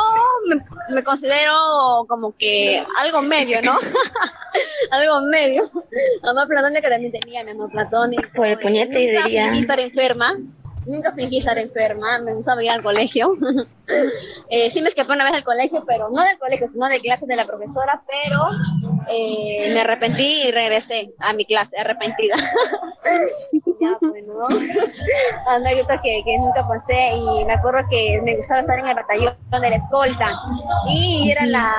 me, 0.47 0.57
me 0.93 1.03
considero 1.03 2.05
como 2.07 2.35
que 2.37 2.83
algo 2.99 3.21
medio, 3.21 3.61
¿no? 3.61 3.77
algo 4.91 5.21
medio. 5.21 5.69
Amor 6.23 6.47
platónico 6.73 6.81
que 6.81 6.89
también 6.89 7.11
tenía 7.11 7.43
mi 7.43 7.51
amor 7.51 7.69
platónico. 7.71 8.23
Por 8.35 8.47
el 8.47 8.57
puñete 8.59 8.97
diría- 8.97 9.51
estar 9.51 9.79
enferma. 9.79 10.37
Nunca 10.85 11.13
fingí 11.13 11.37
estar 11.37 11.57
enferma, 11.57 12.19
me 12.19 12.33
gustaba 12.33 12.63
ir 12.63 12.69
al 12.69 12.83
colegio. 12.83 13.35
Eh, 14.49 14.69
sí 14.69 14.81
me 14.81 14.87
escapé 14.87 15.11
una 15.11 15.25
vez 15.25 15.33
del 15.33 15.43
colegio, 15.43 15.83
pero 15.85 16.09
no 16.09 16.23
del 16.23 16.37
colegio, 16.39 16.67
sino 16.69 16.87
de 16.87 17.01
clases 17.01 17.27
de 17.27 17.35
la 17.35 17.45
profesora, 17.45 18.01
pero 18.07 18.39
eh, 19.09 19.73
me 19.73 19.81
arrepentí 19.81 20.43
y 20.47 20.51
regresé 20.51 21.13
a 21.19 21.33
mi 21.33 21.45
clase, 21.45 21.77
arrepentida. 21.77 22.35
ya, 23.81 23.97
bueno, 23.99 24.35
anécdota 25.47 26.01
que, 26.01 26.21
que 26.23 26.37
nunca 26.37 26.65
pasé 26.67 27.13
y 27.13 27.43
me 27.45 27.53
acuerdo 27.53 27.81
que 27.89 28.21
me 28.23 28.37
gustaba 28.37 28.61
estar 28.61 28.79
en 28.79 28.87
el 28.87 28.95
batallón 28.95 29.35
de 29.51 29.69
la 29.69 29.75
escolta 29.75 30.33
y 30.87 31.29
era 31.29 31.45
la, 31.45 31.73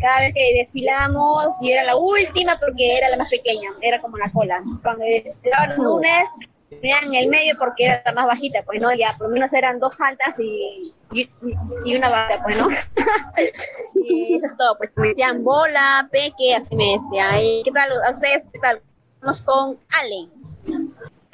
cada 0.00 0.20
vez 0.20 0.34
que 0.34 0.54
desfilamos 0.54 1.60
y 1.60 1.72
era 1.72 1.84
la 1.84 1.96
última 1.96 2.58
porque 2.58 2.96
era 2.96 3.08
la 3.10 3.16
más 3.16 3.28
pequeña, 3.28 3.70
era 3.80 4.00
como 4.00 4.16
la 4.16 4.30
cola. 4.32 4.62
Cuando 4.82 5.04
desfilaban 5.04 5.70
los 5.70 5.78
lunes, 5.78 6.28
en 6.70 7.14
el 7.14 7.28
medio 7.28 7.56
porque 7.58 7.86
era 7.86 8.02
la 8.04 8.12
más 8.12 8.26
bajita, 8.26 8.62
pues 8.62 8.80
no, 8.80 8.92
ya 8.94 9.14
por 9.16 9.28
lo 9.28 9.34
menos 9.34 9.52
eran 9.52 9.78
dos 9.78 10.00
altas 10.00 10.38
y, 10.40 10.94
y, 11.12 11.30
y 11.84 11.96
una 11.96 12.08
baja, 12.08 12.42
pues 12.42 12.58
no. 12.58 12.68
y 13.94 14.34
eso 14.34 14.46
es 14.46 14.56
todo, 14.56 14.76
pues 14.76 14.90
me 14.96 15.08
decían 15.08 15.44
bola, 15.44 16.08
peque, 16.10 16.54
así 16.56 16.74
me 16.76 16.92
decía. 16.92 17.42
¿Y 17.42 17.62
qué 17.64 17.70
tal 17.70 17.90
a 18.02 18.10
ustedes? 18.10 18.48
¿Qué 18.52 18.58
tal? 18.58 18.80
Vamos 19.20 19.40
con 19.40 19.78
Ale. 19.88 20.28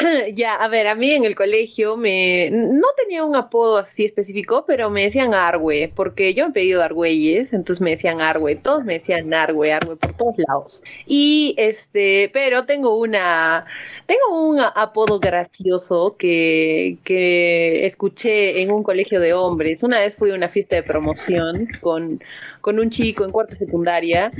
Ya, 0.34 0.54
a 0.54 0.68
ver, 0.68 0.86
a 0.86 0.94
mí 0.94 1.10
en 1.12 1.24
el 1.24 1.34
colegio 1.34 1.96
me 1.96 2.50
no 2.50 2.88
tenía 2.96 3.24
un 3.24 3.36
apodo 3.36 3.78
así 3.78 4.04
específico, 4.04 4.64
pero 4.66 4.90
me 4.90 5.02
decían 5.02 5.34
Argüe, 5.34 5.92
porque 5.94 6.34
yo 6.34 6.46
he 6.46 6.52
pedido 6.52 6.82
Argüeyes, 6.82 7.52
entonces 7.52 7.80
me 7.80 7.90
decían 7.90 8.20
Argüe, 8.20 8.56
todos 8.56 8.84
me 8.84 8.94
decían 8.94 9.32
Argüe, 9.34 9.72
Argüe 9.72 9.96
por 9.96 10.14
todos 10.14 10.34
lados. 10.38 10.82
Y 11.06 11.54
este, 11.58 12.30
pero 12.32 12.64
tengo 12.66 12.96
una, 12.96 13.66
tengo 14.06 14.48
un 14.48 14.60
apodo 14.60 15.20
gracioso 15.20 16.16
que, 16.18 16.98
que 17.04 17.86
escuché 17.86 18.62
en 18.62 18.70
un 18.70 18.82
colegio 18.82 19.20
de 19.20 19.32
hombres. 19.34 19.82
Una 19.82 20.00
vez 20.00 20.16
fui 20.16 20.30
a 20.30 20.34
una 20.34 20.48
fiesta 20.48 20.76
de 20.76 20.82
promoción 20.82 21.68
con, 21.80 22.20
con 22.60 22.78
un 22.78 22.90
chico 22.90 23.24
en 23.24 23.30
cuarta 23.30 23.56
secundaria 23.56 24.30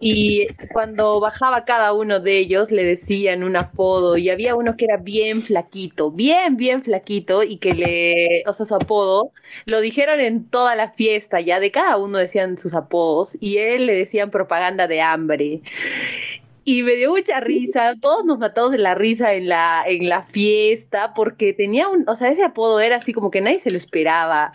y 0.00 0.48
cuando 0.72 1.18
bajaba 1.18 1.64
cada 1.64 1.94
uno 1.94 2.20
de 2.20 2.38
ellos 2.38 2.70
le 2.70 2.84
decían 2.84 3.42
un 3.42 3.56
apodo 3.56 4.18
y 4.18 4.28
había 4.28 4.54
uno 4.54 4.76
que 4.76 4.84
era 4.84 4.98
bien 4.98 5.42
flaquito, 5.42 6.10
bien, 6.10 6.58
bien 6.58 6.82
flaquito 6.82 7.42
y 7.42 7.56
que 7.56 7.74
le, 7.74 8.42
o 8.46 8.52
sea, 8.52 8.66
su 8.66 8.74
apodo 8.74 9.30
lo 9.64 9.80
dijeron 9.80 10.20
en 10.20 10.44
toda 10.48 10.76
la 10.76 10.90
fiesta, 10.90 11.40
ya 11.40 11.58
de 11.58 11.70
cada 11.70 11.96
uno 11.96 12.18
decían 12.18 12.58
sus 12.58 12.74
apodos 12.74 13.36
y 13.40 13.58
él 13.58 13.86
le 13.86 13.96
decían 13.96 14.30
propaganda 14.30 14.86
de 14.88 15.00
hambre. 15.00 15.62
Y 16.66 16.82
me 16.82 16.96
dio 16.96 17.10
mucha 17.10 17.40
risa, 17.40 17.94
todos 18.00 18.24
nos 18.24 18.38
matamos 18.38 18.72
de 18.72 18.78
la 18.78 18.94
risa 18.94 19.34
en 19.34 19.48
la, 19.48 19.84
en 19.86 20.08
la 20.08 20.22
fiesta 20.22 21.12
porque 21.14 21.52
tenía 21.52 21.88
un, 21.88 22.08
o 22.08 22.14
sea, 22.14 22.28
ese 22.30 22.42
apodo 22.42 22.80
era 22.80 22.96
así 22.96 23.12
como 23.12 23.30
que 23.30 23.40
nadie 23.40 23.58
se 23.58 23.70
lo 23.70 23.76
esperaba 23.76 24.52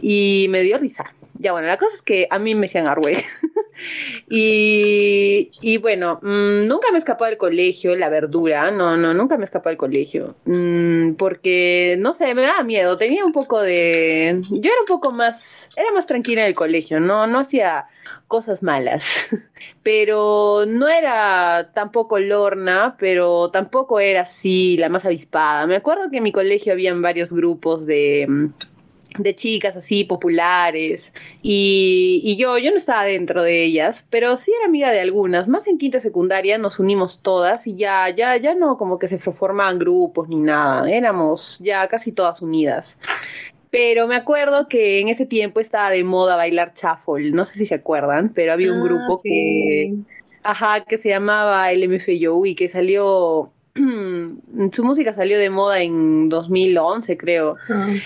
y 0.00 0.46
me 0.50 0.60
dio 0.60 0.78
risa. 0.78 1.14
Ya 1.40 1.52
bueno, 1.52 1.68
la 1.68 1.78
cosa 1.78 1.94
es 1.94 2.02
que 2.02 2.26
a 2.30 2.38
mí 2.38 2.54
me 2.54 2.66
decían 2.66 2.86
Arwe. 2.86 3.16
y, 4.28 5.50
y 5.62 5.78
bueno, 5.78 6.20
mm, 6.20 6.66
nunca 6.66 6.92
me 6.92 6.98
escapó 6.98 7.24
del 7.24 7.38
colegio, 7.38 7.96
la 7.96 8.10
verdura, 8.10 8.70
no, 8.70 8.98
no, 8.98 9.14
nunca 9.14 9.38
me 9.38 9.46
escapó 9.46 9.70
del 9.70 9.78
colegio. 9.78 10.36
Mm, 10.44 11.14
porque, 11.14 11.96
no 11.98 12.12
sé, 12.12 12.34
me 12.34 12.42
daba 12.42 12.62
miedo, 12.62 12.98
tenía 12.98 13.24
un 13.24 13.32
poco 13.32 13.62
de... 13.62 14.38
Yo 14.50 14.70
era 14.70 14.80
un 14.80 14.86
poco 14.86 15.12
más, 15.12 15.70
era 15.76 15.90
más 15.92 16.04
tranquila 16.04 16.42
en 16.42 16.48
el 16.48 16.54
colegio, 16.54 17.00
no, 17.00 17.26
no 17.26 17.38
hacía 17.38 17.86
cosas 18.28 18.62
malas. 18.62 19.28
Pero 19.82 20.66
no 20.66 20.88
era 20.88 21.70
tampoco 21.74 22.18
Lorna, 22.18 22.96
pero 22.98 23.50
tampoco 23.50 23.98
era 23.98 24.22
así 24.22 24.76
la 24.76 24.90
más 24.90 25.06
avispada. 25.06 25.66
Me 25.66 25.76
acuerdo 25.76 26.10
que 26.10 26.18
en 26.18 26.22
mi 26.22 26.32
colegio 26.32 26.74
habían 26.74 27.00
varios 27.00 27.32
grupos 27.32 27.86
de, 27.86 28.26
mm, 28.28 28.46
de 29.18 29.34
chicas 29.34 29.76
así 29.76 30.04
populares 30.04 31.12
y, 31.42 32.20
y 32.24 32.36
yo, 32.36 32.58
yo 32.58 32.70
no 32.70 32.76
estaba 32.76 33.04
dentro 33.04 33.42
de 33.42 33.64
ellas, 33.64 34.06
pero 34.08 34.36
sí 34.36 34.52
era 34.56 34.66
amiga 34.66 34.90
de 34.90 35.00
algunas. 35.00 35.48
Más 35.48 35.66
en 35.66 35.78
quinta 35.78 36.00
secundaria 36.00 36.58
nos 36.58 36.78
unimos 36.78 37.20
todas 37.20 37.66
y 37.66 37.76
ya, 37.76 38.08
ya, 38.10 38.36
ya 38.36 38.54
no 38.54 38.76
como 38.78 38.98
que 38.98 39.08
se 39.08 39.18
formaban 39.18 39.78
grupos 39.78 40.28
ni 40.28 40.36
nada. 40.36 40.90
Éramos 40.90 41.58
ya 41.58 41.88
casi 41.88 42.12
todas 42.12 42.40
unidas. 42.40 42.98
Pero 43.70 44.08
me 44.08 44.16
acuerdo 44.16 44.68
que 44.68 45.00
en 45.00 45.08
ese 45.08 45.26
tiempo 45.26 45.60
estaba 45.60 45.90
de 45.90 46.02
moda 46.02 46.36
bailar 46.36 46.72
shuffle, 46.74 47.30
no 47.30 47.44
sé 47.44 47.56
si 47.58 47.66
se 47.66 47.76
acuerdan, 47.76 48.32
pero 48.34 48.52
había 48.52 48.72
un 48.72 48.80
Ah, 48.80 48.84
grupo 48.84 49.18
sí. 49.18 49.28
que, 49.28 49.94
ajá, 50.42 50.84
que 50.84 50.98
se 50.98 51.08
llamaba 51.08 51.70
el 51.70 51.84
y 52.44 52.54
que 52.56 52.68
salió, 52.68 53.52
su 53.74 54.84
música 54.84 55.12
salió 55.12 55.38
de 55.38 55.50
moda 55.50 55.80
en 55.80 56.28
2011, 56.28 57.16
creo. 57.16 57.56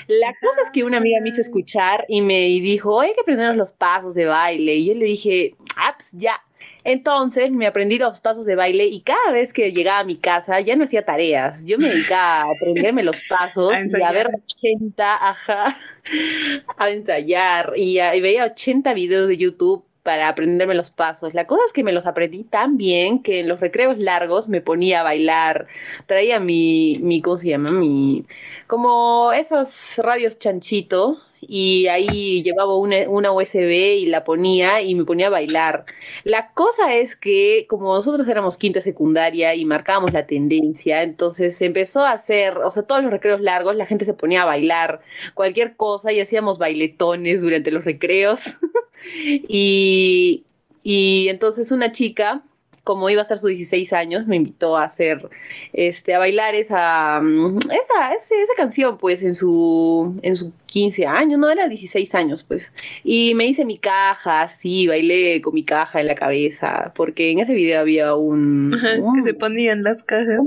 La 0.08 0.34
cosa 0.40 0.62
es 0.62 0.70
que 0.70 0.84
una 0.84 0.98
amiga 0.98 1.20
me 1.22 1.30
hizo 1.30 1.40
escuchar 1.40 2.04
y 2.08 2.20
me 2.20 2.40
dijo, 2.40 3.00
hay 3.00 3.14
que 3.14 3.20
aprendernos 3.22 3.56
los 3.56 3.72
pasos 3.72 4.14
de 4.14 4.26
baile. 4.26 4.74
Y 4.76 4.86
yo 4.86 4.94
le 4.94 5.04
dije, 5.06 5.54
ah, 5.76 5.94
pues 5.96 6.10
ya. 6.12 6.40
Entonces 6.86 7.50
me 7.50 7.66
aprendí 7.66 7.98
los 7.98 8.20
pasos 8.20 8.44
de 8.44 8.56
baile 8.56 8.84
y 8.86 9.00
cada 9.00 9.32
vez 9.32 9.54
que 9.54 9.72
llegaba 9.72 10.00
a 10.00 10.04
mi 10.04 10.16
casa 10.18 10.60
ya 10.60 10.76
no 10.76 10.84
hacía 10.84 11.02
tareas. 11.04 11.64
Yo 11.64 11.78
me 11.78 11.88
dedicaba 11.88 12.42
a 12.42 12.52
aprenderme 12.54 13.02
los 13.02 13.16
pasos 13.28 13.72
A 13.72 13.98
y 13.98 14.02
a 14.02 14.12
ver 14.12 14.28
80, 14.44 15.28
ajá, 15.30 15.78
a 16.76 16.90
ensayar 16.90 17.72
y, 17.76 17.98
a- 18.00 18.14
y 18.14 18.20
veía 18.20 18.44
80 18.44 18.92
videos 18.92 19.28
de 19.28 19.38
YouTube 19.38 19.82
para 20.04 20.28
aprenderme 20.28 20.74
los 20.74 20.90
pasos. 20.90 21.34
La 21.34 21.46
cosa 21.48 21.62
es 21.66 21.72
que 21.72 21.82
me 21.82 21.92
los 21.92 22.06
aprendí 22.06 22.44
tan 22.44 22.76
bien 22.76 23.22
que 23.22 23.40
en 23.40 23.48
los 23.48 23.58
recreos 23.58 23.98
largos 23.98 24.48
me 24.48 24.60
ponía 24.60 25.00
a 25.00 25.02
bailar. 25.02 25.66
Traía 26.06 26.38
mi, 26.38 26.98
mi 27.00 27.20
¿cómo 27.22 27.38
se 27.38 27.48
llama? 27.48 27.72
Mi, 27.72 28.24
como 28.68 29.32
esos 29.32 29.98
radios 29.98 30.38
chanchito 30.38 31.18
y 31.48 31.86
ahí 31.88 32.42
llevaba 32.42 32.76
una, 32.76 33.08
una, 33.08 33.32
USB 33.32 33.98
y 33.98 34.06
la 34.06 34.24
ponía 34.24 34.82
y 34.82 34.94
me 34.94 35.04
ponía 35.04 35.28
a 35.28 35.30
bailar. 35.30 35.84
La 36.24 36.50
cosa 36.52 36.94
es 36.94 37.16
que 37.16 37.66
como 37.68 37.94
nosotros 37.94 38.26
éramos 38.28 38.56
quinta 38.56 38.80
secundaria 38.80 39.54
y 39.54 39.64
marcábamos 39.64 40.12
la 40.12 40.26
tendencia, 40.26 41.02
entonces 41.02 41.56
se 41.56 41.66
empezó 41.66 42.04
a 42.04 42.12
hacer, 42.12 42.58
o 42.58 42.70
sea, 42.70 42.84
todos 42.84 43.02
los 43.02 43.12
recreos 43.12 43.40
largos 43.40 43.76
la 43.76 43.86
gente 43.86 44.04
se 44.04 44.14
ponía 44.14 44.42
a 44.42 44.46
bailar 44.46 45.00
cualquier 45.34 45.76
cosa 45.76 46.12
y 46.12 46.20
hacíamos 46.20 46.58
bailetones 46.58 47.42
durante 47.42 47.70
los 47.70 47.84
recreos. 47.84 48.58
y, 49.48 50.44
y 50.82 51.28
entonces 51.28 51.72
una 51.72 51.92
chica 51.92 52.42
como 52.84 53.08
iba 53.08 53.22
a 53.22 53.24
ser 53.24 53.38
sus 53.38 53.48
16 53.48 53.94
años, 53.94 54.26
me 54.26 54.36
invitó 54.36 54.76
a 54.76 54.84
hacer, 54.84 55.28
este, 55.72 56.14
a 56.14 56.18
bailar 56.18 56.54
esa, 56.54 57.18
mm, 57.20 57.56
esa, 57.56 58.14
esa, 58.14 58.34
esa 58.42 58.54
canción, 58.56 58.98
pues, 58.98 59.22
en 59.22 59.34
su, 59.34 60.18
en 60.22 60.36
su 60.36 60.52
15 60.66 61.06
años, 61.06 61.40
no, 61.40 61.48
era 61.50 61.66
16 61.66 62.14
años, 62.14 62.42
pues. 62.42 62.70
Y 63.02 63.34
me 63.34 63.46
hice 63.46 63.64
mi 63.64 63.78
caja, 63.78 64.48
sí, 64.50 64.86
bailé 64.86 65.40
con 65.40 65.54
mi 65.54 65.64
caja 65.64 66.00
en 66.00 66.08
la 66.08 66.14
cabeza, 66.14 66.92
porque 66.94 67.30
en 67.30 67.38
ese 67.38 67.54
video 67.54 67.80
había 67.80 68.14
un... 68.14 68.74
Ajá, 68.74 69.00
un 69.00 69.16
que 69.16 69.30
se 69.30 69.34
ponían 69.34 69.82
las 69.82 70.04
cajas. 70.04 70.40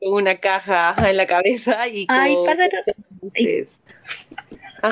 con 0.00 0.12
una 0.12 0.38
caja 0.38 0.96
en 1.08 1.16
la 1.16 1.26
cabeza 1.26 1.86
y 1.86 2.06
con... 2.06 2.16
Ay, 2.16 2.34
luces. 3.22 3.80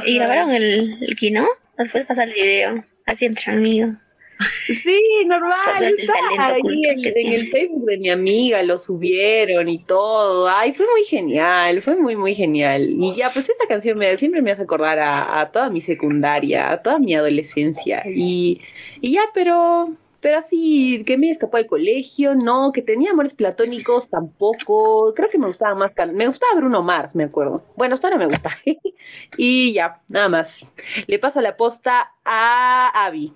¿Y 0.07 0.15
grabaron 0.17 0.51
el, 0.51 1.03
el 1.03 1.17
kino? 1.17 1.47
Nos 1.77 1.91
puedes 1.91 2.07
pasar 2.07 2.29
el 2.29 2.35
video, 2.35 2.85
así 3.07 3.25
entre 3.27 3.53
amigos. 3.53 3.97
Sí, 4.41 5.01
normal, 5.27 5.95
está 5.97 6.13
ahí 6.39 6.83
en, 6.87 7.33
el 7.33 7.51
Facebook 7.51 7.85
de 7.87 7.99
mi 7.99 8.11
amiga, 8.11 8.63
lo 8.63 8.79
subieron 8.79 9.69
y 9.69 9.79
todo. 9.79 10.49
Ay, 10.49 10.73
fue 10.73 10.87
muy 10.91 11.05
genial, 11.05 11.81
fue 11.83 11.97
muy, 11.97 12.17
muy 12.17 12.35
genial. 12.35 12.95
Y 12.99 13.15
ya, 13.15 13.31
pues 13.33 13.49
esta 13.49 13.67
canción 13.67 13.99
me, 13.99 14.17
siempre 14.17 14.43
me 14.43 14.51
hace 14.51 14.63
acordar 14.63 14.99
a, 14.99 15.41
a 15.41 15.53
toda 15.53 15.71
mi 15.71 15.81
secundaria, 15.81 16.71
a 16.73 16.83
toda 16.83 16.99
mi 16.99 17.15
adolescencia. 17.15 18.03
Y, 18.07 18.61
y 19.01 19.13
ya, 19.13 19.23
pero, 19.33 19.95
pero 20.21 20.39
así, 20.39 21.05
que 21.05 21.17
me 21.17 21.31
escapó 21.31 21.59
del 21.59 21.67
colegio, 21.67 22.35
no, 22.35 22.73
que 22.73 22.83
tenía 22.83 23.13
amores 23.13 23.35
platónicos 23.35 24.09
tampoco. 24.09 25.13
Creo 25.15 25.31
que 25.31 25.39
me 25.39 25.47
gustaba 25.47 25.75
más, 25.75 25.93
me 26.13 26.27
gustaba 26.27 26.57
Bruno 26.57 26.83
Mars, 26.83 27.15
me 27.15 27.25
acuerdo. 27.25 27.63
Bueno, 27.77 27.95
hasta 27.95 28.09
ahora 28.09 28.19
me 28.19 28.27
gusta. 28.27 28.51
y 29.37 29.73
ya, 29.73 30.01
nada 30.09 30.29
más. 30.29 30.67
Le 31.07 31.19
paso 31.19 31.41
la 31.41 31.57
posta 31.57 32.13
a 32.25 33.07
Abby. 33.07 33.33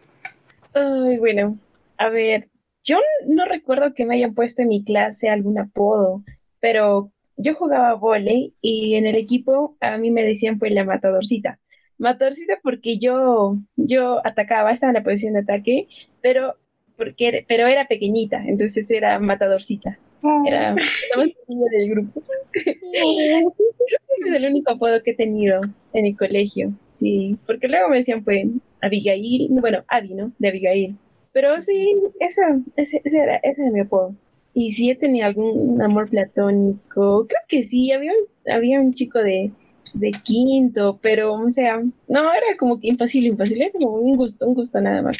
Ay, 0.80 1.18
bueno, 1.18 1.58
a 1.96 2.08
ver, 2.08 2.48
yo 2.84 2.98
no 3.26 3.44
recuerdo 3.46 3.94
que 3.94 4.06
me 4.06 4.14
hayan 4.16 4.34
puesto 4.34 4.62
en 4.62 4.68
mi 4.68 4.84
clase 4.84 5.28
algún 5.28 5.58
apodo, 5.58 6.22
pero 6.60 7.12
yo 7.36 7.54
jugaba 7.54 7.94
vóley 7.94 8.54
y 8.60 8.94
en 8.94 9.06
el 9.06 9.14
equipo 9.16 9.76
a 9.80 9.96
mí 9.98 10.10
me 10.10 10.24
decían 10.24 10.58
pues 10.58 10.72
la 10.72 10.84
matadorcita. 10.84 11.58
Matadorcita 11.98 12.58
porque 12.62 12.98
yo, 12.98 13.58
yo 13.76 14.24
atacaba, 14.26 14.70
estaba 14.72 14.90
en 14.90 14.94
la 14.98 15.02
posición 15.02 15.34
de 15.34 15.40
ataque, 15.40 15.88
pero, 16.22 16.54
porque, 16.96 17.28
era- 17.28 17.38
pero 17.48 17.66
era 17.66 17.88
pequeñita, 17.88 18.42
entonces 18.46 18.88
era 18.90 19.18
matadorcita. 19.18 19.98
Era 20.46 20.70
la 20.70 21.16
más 21.16 21.28
pequeña 21.30 21.66
del 21.70 21.90
grupo. 21.90 22.22
Es 24.24 24.32
el 24.32 24.46
único 24.46 24.72
apodo 24.72 25.02
que 25.02 25.12
he 25.12 25.14
tenido 25.14 25.60
en 25.92 26.06
el 26.06 26.16
colegio, 26.16 26.72
sí, 26.92 27.36
porque 27.46 27.68
luego 27.68 27.88
me 27.88 27.98
decían 27.98 28.24
pues 28.24 28.46
Abigail, 28.80 29.48
bueno, 29.60 29.84
Abby, 29.88 30.14
¿no? 30.14 30.32
De 30.38 30.48
Abigail. 30.48 30.96
Pero 31.32 31.60
sí, 31.60 31.94
eso, 32.20 32.42
ese, 32.76 33.02
era, 33.04 33.36
ese 33.38 33.62
era 33.62 33.70
mi 33.70 33.80
apodo. 33.80 34.14
Y 34.54 34.72
si 34.72 34.90
he 34.90 34.96
tenido 34.96 35.26
algún 35.26 35.80
amor 35.82 36.08
platónico, 36.10 37.26
creo 37.28 37.40
que 37.48 37.62
sí, 37.62 37.92
había, 37.92 38.12
un- 38.12 38.52
había 38.52 38.80
un 38.80 38.92
chico 38.94 39.18
de, 39.20 39.52
de 39.94 40.10
quinto, 40.12 40.98
pero, 41.02 41.34
o 41.34 41.50
sea, 41.50 41.78
no, 42.08 42.32
era 42.34 42.56
como 42.58 42.80
que 42.80 42.88
imposible, 42.88 43.28
imposible, 43.28 43.64
era 43.64 43.72
como 43.72 43.92
un 43.96 44.16
gusto, 44.16 44.46
un 44.46 44.54
gusto 44.54 44.80
nada 44.80 45.02
más. 45.02 45.18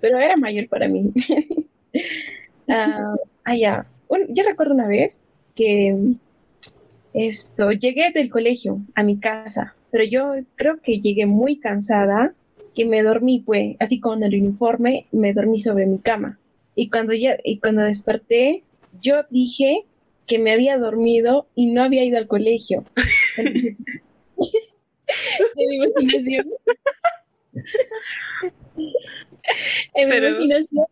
Pero 0.00 0.18
era 0.18 0.36
mayor 0.36 0.68
para 0.68 0.88
mí. 0.88 1.12
Ah, 2.68 3.14
ah, 3.44 3.56
ya. 3.56 3.86
Yo 4.30 4.44
recuerdo 4.44 4.74
una 4.74 4.88
vez 4.88 5.22
que 5.54 5.96
esto, 7.12 7.70
llegué 7.72 8.10
del 8.12 8.30
colegio 8.30 8.80
a 8.94 9.02
mi 9.02 9.18
casa, 9.18 9.76
pero 9.90 10.04
yo 10.04 10.32
creo 10.56 10.80
que 10.80 11.00
llegué 11.00 11.26
muy 11.26 11.58
cansada, 11.58 12.34
que 12.78 12.84
me 12.84 13.02
dormí, 13.02 13.42
pues, 13.44 13.74
así 13.80 13.98
con 13.98 14.22
el 14.22 14.40
uniforme, 14.40 15.08
me 15.10 15.34
dormí 15.34 15.60
sobre 15.60 15.84
mi 15.84 15.98
cama. 15.98 16.38
Y 16.76 16.90
cuando 16.90 17.12
ya, 17.12 17.36
y 17.42 17.58
cuando 17.58 17.82
desperté, 17.82 18.62
yo 19.02 19.24
dije 19.30 19.84
que 20.28 20.38
me 20.38 20.52
había 20.52 20.78
dormido 20.78 21.48
y 21.56 21.72
no 21.72 21.82
había 21.82 22.04
ido 22.04 22.18
al 22.18 22.28
colegio. 22.28 22.84
De 24.36 25.66
mi 25.66 25.74
imaginación. 25.74 26.46
en 29.94 30.08
mi 30.08 30.16
imaginación 30.16 30.86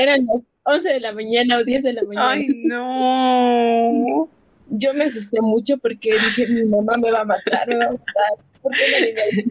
eran 0.00 0.26
las 0.26 0.48
11 0.64 0.88
de 0.88 0.98
la 0.98 1.12
mañana 1.12 1.58
o 1.58 1.64
10 1.64 1.84
de 1.84 1.92
la 1.92 2.02
mañana. 2.02 2.30
Ay, 2.32 2.48
no. 2.64 4.28
Yo 4.68 4.94
me 4.94 5.04
asusté 5.04 5.40
mucho 5.40 5.78
porque 5.78 6.10
dije, 6.10 6.48
mi 6.48 6.64
mamá 6.64 6.96
me 6.96 7.12
va 7.12 7.20
a 7.20 7.24
matar, 7.24 7.68
me 7.68 7.76
va 7.76 7.84
a 7.84 7.92
matar. 7.92 8.44
¿Por 8.60 8.72
qué 8.72 8.82
no 8.90 8.98
le 9.04 9.10
iba 9.10 9.22
a 9.22 9.26
decir 9.26 9.44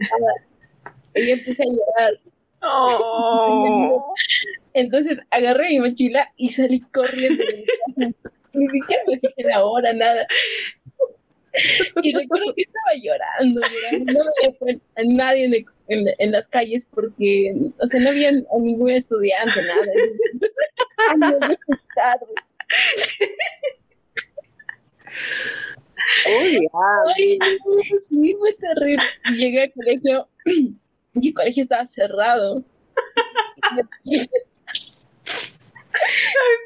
Y 1.14 1.30
empecé 1.30 1.62
a 1.62 1.66
llorar. 1.66 2.20
Oh. 2.62 4.12
Entonces 4.74 5.18
agarré 5.30 5.68
mi 5.70 5.80
mochila 5.80 6.30
y 6.36 6.50
salí 6.50 6.80
corriendo. 6.92 7.42
Ni 8.52 8.68
siquiera 8.68 9.02
me 9.06 9.18
fijé 9.18 9.42
la 9.44 9.64
hora, 9.64 9.92
nada. 9.92 10.26
Y 12.02 12.12
recuerdo 12.14 12.54
que 12.54 12.62
estaba 12.62 12.94
llorando, 13.02 13.60
llorando. 13.60 14.12
No 14.12 14.30
veía 14.60 14.78
a 14.96 15.02
nadie 15.04 15.44
en, 15.46 15.54
el- 15.54 15.66
en, 15.88 16.14
en 16.18 16.32
las 16.32 16.46
calles 16.46 16.86
porque, 16.92 17.52
o 17.80 17.86
sea, 17.86 18.00
no 18.00 18.10
había 18.10 18.28
a 18.28 18.58
ningún 18.60 18.90
estudiante, 18.90 19.60
nada. 19.62 19.84
Entonces, 20.32 20.52
ay, 21.10 21.16
no, 21.18 21.40
ya 21.40 21.46
es 21.48 21.80
tarde. 21.94 22.26
Uy, 26.26 26.66
Ay, 27.16 27.38
no, 27.38 27.98
sí, 28.08 28.34
fue 28.38 28.52
terrible. 28.54 29.04
Llegué 29.36 29.62
al 29.62 29.72
colegio 29.72 30.28
y 31.14 31.28
el 31.28 31.34
colegio 31.34 31.62
estaba 31.62 31.86
cerrado. 31.86 32.64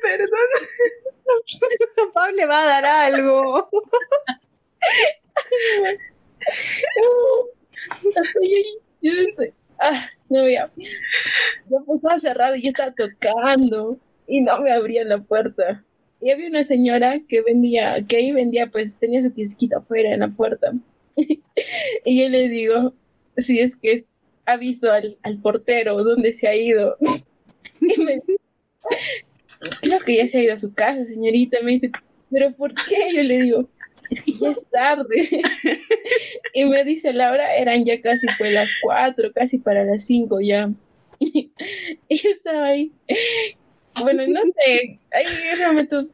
Perdón. 0.02 0.48
Pablo 2.12 2.36
le 2.36 2.46
va 2.46 2.62
a 2.62 2.66
dar 2.66 2.84
algo. 2.84 3.68
Yo, 9.00 9.12
ah, 9.80 10.08
no 10.28 10.44
veía. 10.44 10.70
Yo 10.76 11.84
pues 11.84 11.96
estaba 11.96 12.20
cerrado 12.20 12.56
y 12.56 12.62
yo 12.62 12.68
estaba 12.68 12.92
tocando 12.92 13.98
y 14.26 14.40
no 14.40 14.60
me 14.60 14.72
abrían 14.72 15.08
la 15.08 15.18
puerta. 15.18 15.84
Y 16.20 16.30
había 16.30 16.48
una 16.48 16.64
señora 16.64 17.20
que 17.28 17.42
vendía, 17.42 18.02
que 18.06 18.16
ahí 18.16 18.32
vendía, 18.32 18.68
pues 18.68 18.98
tenía 18.98 19.20
su 19.20 19.32
kiosquito 19.32 19.78
afuera 19.78 20.14
en 20.14 20.20
la 20.20 20.28
puerta. 20.28 20.72
y 21.16 22.22
yo 22.22 22.28
le 22.28 22.48
digo, 22.48 22.94
si 23.36 23.60
es 23.60 23.76
que 23.76 24.04
ha 24.46 24.56
visto 24.56 24.90
al, 24.90 25.16
al 25.22 25.38
portero, 25.38 26.02
¿dónde 26.02 26.32
se 26.32 26.48
ha 26.48 26.54
ido? 26.54 26.96
y 27.80 29.78
creo 29.80 29.98
que 30.00 30.16
ya 30.16 30.28
se 30.28 30.38
ha 30.38 30.42
ido 30.42 30.54
a 30.54 30.58
su 30.58 30.74
casa, 30.74 31.04
señorita. 31.04 31.58
Me 31.62 31.72
dice, 31.72 31.90
¿pero 32.30 32.52
por 32.52 32.74
qué? 32.74 33.14
Yo 33.14 33.22
le 33.22 33.42
digo, 33.42 33.68
es 34.10 34.22
que 34.22 34.32
ya 34.32 34.50
es 34.50 34.66
tarde. 34.70 35.28
y 36.54 36.64
me 36.64 36.84
dice 36.84 37.12
Laura, 37.12 37.56
eran 37.56 37.84
ya 37.84 38.00
casi 38.00 38.26
pues 38.38 38.52
las 38.52 38.70
cuatro, 38.82 39.32
casi 39.32 39.58
para 39.58 39.84
las 39.84 40.06
cinco 40.06 40.40
ya. 40.40 40.70
y 41.18 41.50
yo 42.08 42.30
estaba 42.30 42.66
ahí. 42.66 42.92
Bueno, 44.02 44.26
no 44.26 44.40
sé, 44.42 44.98
ahí 45.12 45.24
en 45.24 45.50
ese 45.52 45.66
momento 45.66 46.08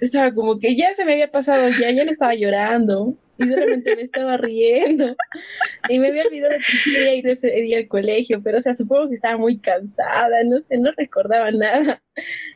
estaba 0.00 0.32
como 0.32 0.58
que 0.58 0.76
ya 0.76 0.94
se 0.94 1.04
me 1.04 1.12
había 1.12 1.30
pasado, 1.30 1.68
ya, 1.80 1.90
ya 1.90 2.04
no 2.04 2.10
estaba 2.10 2.34
llorando. 2.34 3.14
Y 3.38 3.46
solamente 3.48 3.96
me 3.96 4.02
estaba 4.02 4.36
riendo. 4.36 5.14
Y 5.88 5.98
me 5.98 6.08
había 6.08 6.24
olvidado 6.24 6.54
que 6.56 6.90
quería 6.90 7.14
ir 7.14 7.26
ese 7.28 7.50
día 7.50 7.78
al 7.78 7.88
colegio, 7.88 8.42
pero 8.42 8.58
o 8.58 8.60
sea, 8.60 8.74
supongo 8.74 9.08
que 9.08 9.14
estaba 9.14 9.36
muy 9.36 9.58
cansada, 9.58 10.42
no 10.44 10.58
sé, 10.60 10.78
no 10.78 10.90
recordaba 10.96 11.50
nada. 11.50 12.02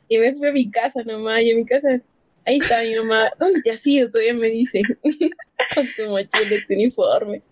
Y 0.09 0.19
me 0.19 0.35
fui 0.35 0.49
a 0.49 0.53
mi 0.53 0.71
casa 0.71 1.03
nomás, 1.05 1.43
y 1.43 1.51
en 1.51 1.59
mi 1.59 1.67
casa, 1.67 2.01
ahí 2.47 2.59
está 2.59 2.83
mi 2.83 2.95
mamá, 2.97 3.31
¿dónde 3.39 3.63
te 3.63 3.71
has 3.71 3.87
ido? 3.87 4.11
Todavía 4.11 4.35
me 4.35 4.49
dice, 4.49 4.83
con 5.75 5.87
tu 5.97 6.07
mochila 6.09 6.55
y 6.57 6.67
tu 6.67 6.75
uniforme. 6.75 7.43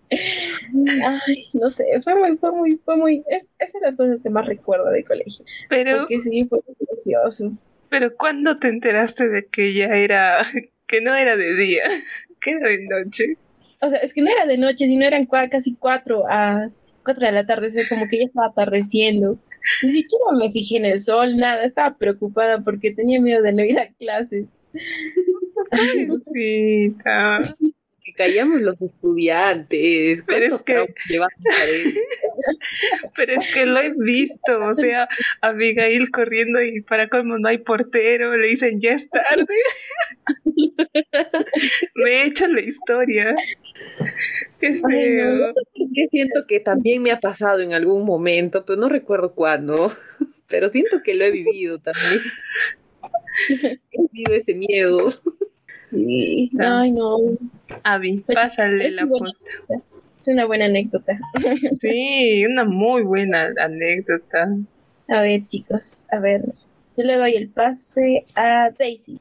Ay, 1.05 1.47
no 1.53 1.69
sé, 1.69 1.85
fue 2.03 2.15
muy, 2.15 2.37
fue 2.37 2.51
muy, 2.51 2.77
fue 2.83 2.97
muy, 2.97 3.23
es, 3.29 3.47
es 3.59 3.73
de 3.73 3.79
las 3.81 3.95
cosas 3.95 4.21
que 4.23 4.29
más 4.29 4.45
recuerdo 4.47 4.89
de 4.89 5.03
colegio, 5.03 5.45
Pero, 5.69 5.99
porque 5.99 6.19
sí, 6.21 6.45
fue 6.49 6.59
gracioso. 6.79 7.53
pero 7.89 8.15
¿cuándo 8.15 8.59
te 8.59 8.67
enteraste 8.69 9.27
de 9.29 9.45
que 9.47 9.73
ya 9.73 9.95
era, 9.95 10.39
que 10.87 11.01
no 11.01 11.15
era 11.15 11.37
de 11.37 11.55
día, 11.55 11.83
que 12.51 12.57
era 12.57 12.69
de 12.69 12.87
noche? 12.87 13.37
O 13.81 13.89
sea, 13.89 13.99
es 13.99 14.13
que 14.13 14.21
no 14.21 14.29
era 14.31 14.45
de 14.45 14.57
noche, 14.57 14.85
sino 14.85 15.05
eran 15.05 15.25
cua- 15.27 15.49
casi 15.49 15.75
cuatro 15.75 16.25
a 16.29 16.69
cuatro 17.03 17.25
de 17.25 17.31
la 17.31 17.45
tarde, 17.45 17.67
o 17.67 17.69
sea, 17.69 17.83
como 17.87 18.07
que 18.09 18.17
ya 18.19 18.25
estaba 18.25 18.47
atardeciendo. 18.47 19.39
Ni 19.83 19.89
siquiera 19.91 20.25
me 20.37 20.51
fijé 20.51 20.77
en 20.77 20.85
el 20.85 20.99
sol, 20.99 21.37
nada. 21.37 21.63
Estaba 21.63 21.97
preocupada 21.97 22.61
porque 22.63 22.91
tenía 22.91 23.19
miedo 23.21 23.41
de 23.41 23.53
no 23.53 23.63
ir 23.63 23.79
a 23.79 23.87
clases. 23.93 24.55
Cosita. 26.07 27.39
Que 28.01 28.13
callamos 28.13 28.61
los 28.61 28.81
estudiantes. 28.81 30.23
Pero 30.25 30.45
es 30.45 30.49
¿Cuántos 30.49 30.63
que- 30.63 30.93
llevamos? 31.09 31.33
Pero 33.15 33.33
es 33.33 33.47
que 33.53 33.65
lo 33.65 33.79
he 33.79 33.91
visto, 33.97 34.59
o 34.63 34.75
sea, 34.75 35.07
Abigail 35.41 36.09
corriendo 36.11 36.61
y 36.61 36.81
para 36.81 37.07
colmo 37.09 37.37
no 37.37 37.47
hay 37.49 37.59
portero, 37.59 38.35
le 38.37 38.47
dicen 38.47 38.79
ya 38.79 38.93
es 38.93 39.09
tarde. 39.09 39.45
Me 41.95 42.09
he 42.11 42.25
hecho 42.25 42.47
la 42.47 42.61
historia. 42.61 43.35
Qué 44.59 44.67
Ay, 44.67 44.81
no, 44.81 44.89
feo. 44.89 45.35
no 45.35 45.53
sé 45.53 45.61
por 45.75 45.87
qué 45.93 46.07
siento 46.11 46.45
que 46.47 46.59
también 46.59 47.01
me 47.01 47.11
ha 47.11 47.19
pasado 47.19 47.59
en 47.59 47.73
algún 47.73 48.05
momento, 48.05 48.65
pero 48.65 48.79
no 48.79 48.89
recuerdo 48.89 49.33
cuándo. 49.33 49.95
Pero 50.47 50.69
siento 50.69 51.03
que 51.03 51.13
lo 51.13 51.25
he 51.25 51.29
vivido 51.31 51.77
también. 51.77 52.21
He 53.49 53.79
vivido 54.11 54.33
ese 54.33 54.55
miedo. 54.55 55.13
Sí. 55.91 56.49
Ay, 56.59 56.91
no. 56.91 57.17
Abi, 57.83 58.17
Pues, 58.25 58.35
pásale 58.35 58.89
la 58.89 59.05
bueno. 59.05 59.27
Es 60.19 60.27
una 60.27 60.45
buena 60.45 60.65
anécdota. 60.65 61.17
Sí, 61.79 62.45
una 62.45 62.65
muy 62.65 63.03
buena 63.03 63.49
anécdota. 63.59 64.49
A 65.07 65.21
ver, 65.21 65.45
chicos, 65.47 66.05
a 66.11 66.19
ver. 66.19 66.41
Yo 66.97 67.03
le 67.03 67.15
doy 67.15 67.35
el 67.35 67.49
pase 67.49 68.25
a 68.35 68.69
Daisy. 68.77 69.19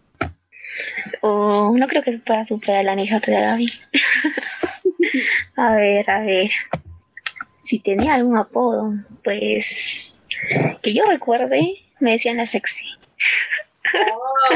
O 1.21 1.75
no 1.77 1.87
creo 1.87 2.03
que 2.03 2.13
se 2.13 2.19
pueda 2.19 2.45
superar 2.45 2.85
la 2.85 2.93
anécdota 2.93 3.31
de 3.31 3.41
Gaby. 3.41 3.73
a 5.57 5.75
ver, 5.77 6.11
a 6.11 6.21
ver. 6.23 6.51
Si 7.63 7.79
tenía 7.79 8.15
algún 8.15 8.37
apodo, 8.37 8.93
pues 9.23 10.27
que 10.83 10.95
yo 10.95 11.05
recuerde, 11.05 11.75
me 12.01 12.13
decían 12.13 12.37
la 12.39 12.47
sexy. 12.47 12.85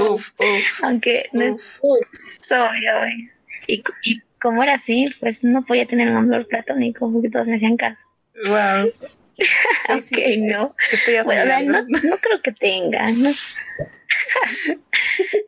Uf, 0.00 0.32
uf, 0.38 0.84
Aunque 0.84 1.28
no 1.32 1.42
es 1.42 1.54
uf. 1.54 1.80
soy, 1.80 2.00
soy. 2.38 3.30
Y, 3.66 3.82
y 4.02 4.22
como 4.42 4.62
era 4.64 4.74
así, 4.74 5.06
pues 5.20 5.44
no 5.44 5.64
podía 5.64 5.86
tener 5.86 6.10
un 6.10 6.16
amor 6.16 6.46
platónico 6.48 7.10
porque 7.12 7.30
todos 7.30 7.46
me 7.46 7.56
hacían 7.56 7.76
caso. 7.76 8.04
Wow. 8.46 8.92
Ok, 9.88 10.18
no. 10.38 10.76
Estoy 10.92 11.14
Bueno, 11.24 11.82
no, 11.88 12.16
creo 12.18 12.42
que 12.42 12.52
tenga. 12.52 13.10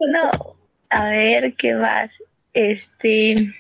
No, 0.09 0.57
a 0.89 1.11
ver 1.11 1.55
qué 1.55 1.75
más. 1.75 2.23
Este, 2.55 3.53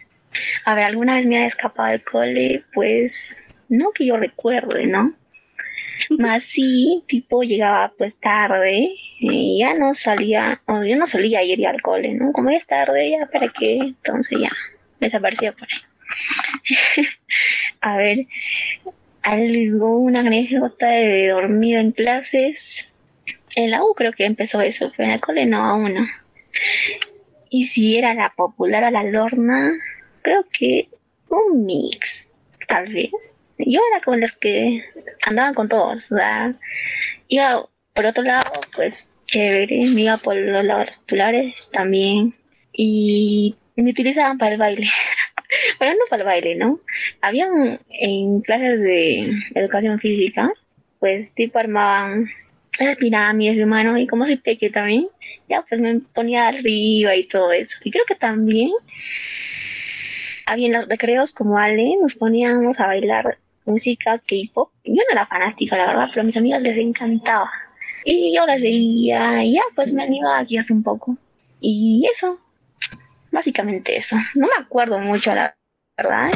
a 0.64 0.74
ver, 0.74 0.84
alguna 0.84 1.16
vez 1.16 1.26
me 1.26 1.38
ha 1.38 1.46
escapado 1.46 1.90
del 1.90 2.02
cole, 2.02 2.64
pues 2.72 3.42
no 3.68 3.90
que 3.92 4.06
yo 4.06 4.16
recuerde, 4.16 4.86
¿no? 4.86 5.14
Más 6.18 6.44
sí, 6.44 7.04
tipo 7.06 7.42
llegaba 7.42 7.92
pues 7.98 8.14
tarde 8.20 8.88
y 9.20 9.58
ya 9.58 9.74
no 9.74 9.94
salía, 9.94 10.62
o 10.66 10.82
yo 10.84 10.96
no 10.96 11.06
solía 11.06 11.42
ir 11.42 11.66
al 11.66 11.82
cole, 11.82 12.14
¿no? 12.14 12.32
Como 12.32 12.50
ya 12.50 12.56
es 12.56 12.66
tarde, 12.66 13.10
ya 13.10 13.26
para 13.26 13.52
qué, 13.52 13.76
entonces 13.76 14.40
ya 14.40 14.52
desaparecía 15.04 15.52
por 15.52 15.68
ahí. 15.70 17.06
a 17.80 17.96
ver, 17.96 18.26
algo, 19.22 19.98
una 19.98 20.20
anécdota 20.20 20.86
de 20.86 21.28
dormir 21.28 21.76
en 21.78 21.92
clases. 21.92 22.92
En 23.56 23.70
la 23.70 23.82
U 23.82 23.94
creo 23.94 24.12
que 24.12 24.24
empezó 24.24 24.60
eso, 24.60 24.92
pero 24.96 25.08
en 25.08 25.14
el 25.14 25.20
cole 25.20 25.46
no, 25.46 25.64
aún 25.64 25.94
no. 25.94 26.06
Y 27.50 27.64
si 27.64 27.96
era 27.96 28.14
la 28.14 28.30
popular 28.30 28.84
o 28.84 28.90
la 28.90 29.04
lorna, 29.04 29.72
creo 30.22 30.44
que 30.52 30.88
un 31.28 31.64
mix, 31.64 32.32
tal 32.68 32.92
vez. 32.92 33.42
Yo 33.58 33.80
era 33.92 34.04
con 34.04 34.20
los 34.20 34.32
que 34.32 34.84
andaban 35.22 35.54
con 35.54 35.68
todos, 35.68 36.10
o 36.10 36.16
iba 37.28 37.66
por 37.94 38.06
otro 38.06 38.24
lado, 38.24 38.50
pues 38.74 39.08
chévere, 39.26 39.86
me 39.86 40.02
iba 40.02 40.16
por 40.16 40.36
los 40.36 40.64
lados 40.64 40.90
populares 41.00 41.70
también. 41.72 42.34
Y 42.76 43.54
me 43.76 43.90
utilizaban 43.90 44.38
para 44.38 44.52
el 44.52 44.58
baile. 44.58 44.86
Pero 45.78 45.92
no 45.92 46.00
para 46.10 46.22
el 46.22 46.26
baile, 46.26 46.54
¿no? 46.56 46.80
Habían 47.20 47.80
en 47.90 48.40
clases 48.40 48.80
de 48.80 49.32
educación 49.54 49.98
física, 50.00 50.50
pues 50.98 51.34
tipo 51.34 51.58
armaban 51.58 52.28
esas 52.78 52.96
pirámides 52.96 53.56
de 53.56 53.66
mano 53.66 53.96
y 53.98 54.06
como 54.06 54.24
soy 54.24 54.36
peque 54.36 54.70
también, 54.70 55.08
ya 55.48 55.64
pues 55.68 55.80
me 55.80 56.00
ponía 56.00 56.48
arriba 56.48 57.14
y 57.14 57.24
todo 57.24 57.52
eso. 57.52 57.78
Y 57.84 57.90
creo 57.90 58.04
que 58.06 58.14
también 58.14 58.70
había 60.46 60.66
en 60.66 60.72
los 60.72 60.88
recreos 60.88 61.32
como 61.32 61.58
Ale, 61.58 61.96
nos 62.00 62.14
poníamos 62.14 62.80
a 62.80 62.86
bailar 62.86 63.38
música 63.64 64.18
K-pop. 64.18 64.70
Yo 64.84 64.94
no 64.94 65.12
era 65.12 65.26
fanática, 65.26 65.76
la 65.76 65.86
verdad, 65.86 66.08
pero 66.10 66.22
a 66.22 66.24
mis 66.24 66.36
amigas 66.36 66.62
les 66.62 66.76
encantaba. 66.76 67.50
Y 68.04 68.34
yo 68.36 68.44
las 68.46 68.60
veía 68.60 69.42
y 69.44 69.54
ya 69.54 69.62
pues 69.74 69.92
me 69.92 70.02
animaba 70.02 70.40
aquí 70.40 70.58
hace 70.58 70.72
un 70.72 70.82
poco. 70.82 71.16
Y 71.60 72.06
eso, 72.12 72.38
básicamente 73.34 73.96
eso. 73.96 74.16
No 74.34 74.46
me 74.46 74.64
acuerdo 74.64 74.98
mucho, 74.98 75.34
la 75.34 75.54
verdad. 75.98 76.30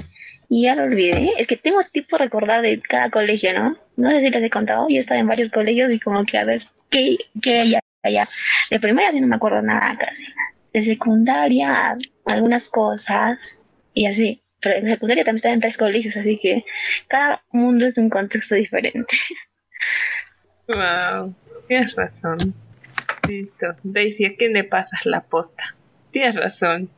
Y 0.50 0.64
ya 0.64 0.74
lo 0.74 0.84
olvidé. 0.84 1.32
Es 1.38 1.46
que 1.46 1.56
tengo 1.56 1.80
tipo 1.92 2.18
recordar 2.18 2.62
de 2.62 2.80
cada 2.80 3.10
colegio, 3.10 3.52
¿no? 3.54 3.76
No 3.96 4.10
sé 4.10 4.20
si 4.20 4.30
les 4.30 4.42
he 4.42 4.50
contado. 4.50 4.86
Yo 4.88 4.98
estaba 4.98 5.20
en 5.20 5.26
varios 5.26 5.50
colegios 5.50 5.90
y 5.90 6.00
como 6.00 6.24
que 6.24 6.38
a 6.38 6.44
ver 6.44 6.62
qué, 6.90 7.18
qué 7.40 7.60
hay 7.60 7.74
allá. 8.02 8.28
De 8.70 8.80
primaria 8.80 9.12
sí 9.12 9.20
no 9.20 9.26
me 9.26 9.36
acuerdo 9.36 9.62
nada 9.62 9.96
casi. 9.96 10.24
De 10.72 10.84
secundaria, 10.84 11.96
algunas 12.26 12.68
cosas 12.68 13.62
y 13.94 14.06
así. 14.06 14.40
Pero 14.60 14.76
en 14.76 14.88
secundaria 14.88 15.24
también 15.24 15.36
estaba 15.36 15.54
en 15.54 15.60
tres 15.60 15.76
colegios, 15.76 16.16
así 16.16 16.38
que 16.38 16.64
cada 17.06 17.44
mundo 17.52 17.86
es 17.86 17.96
un 17.96 18.10
contexto 18.10 18.54
diferente. 18.54 19.16
Wow. 20.66 21.34
Tienes 21.68 21.94
razón. 21.94 22.54
Listo. 23.28 23.76
Daisy, 23.82 24.24
¿a 24.24 24.36
quién 24.36 24.52
le 24.52 24.64
pasas 24.64 25.06
la 25.06 25.20
posta? 25.22 25.74
Tienes 26.10 26.36
razón. 26.36 26.90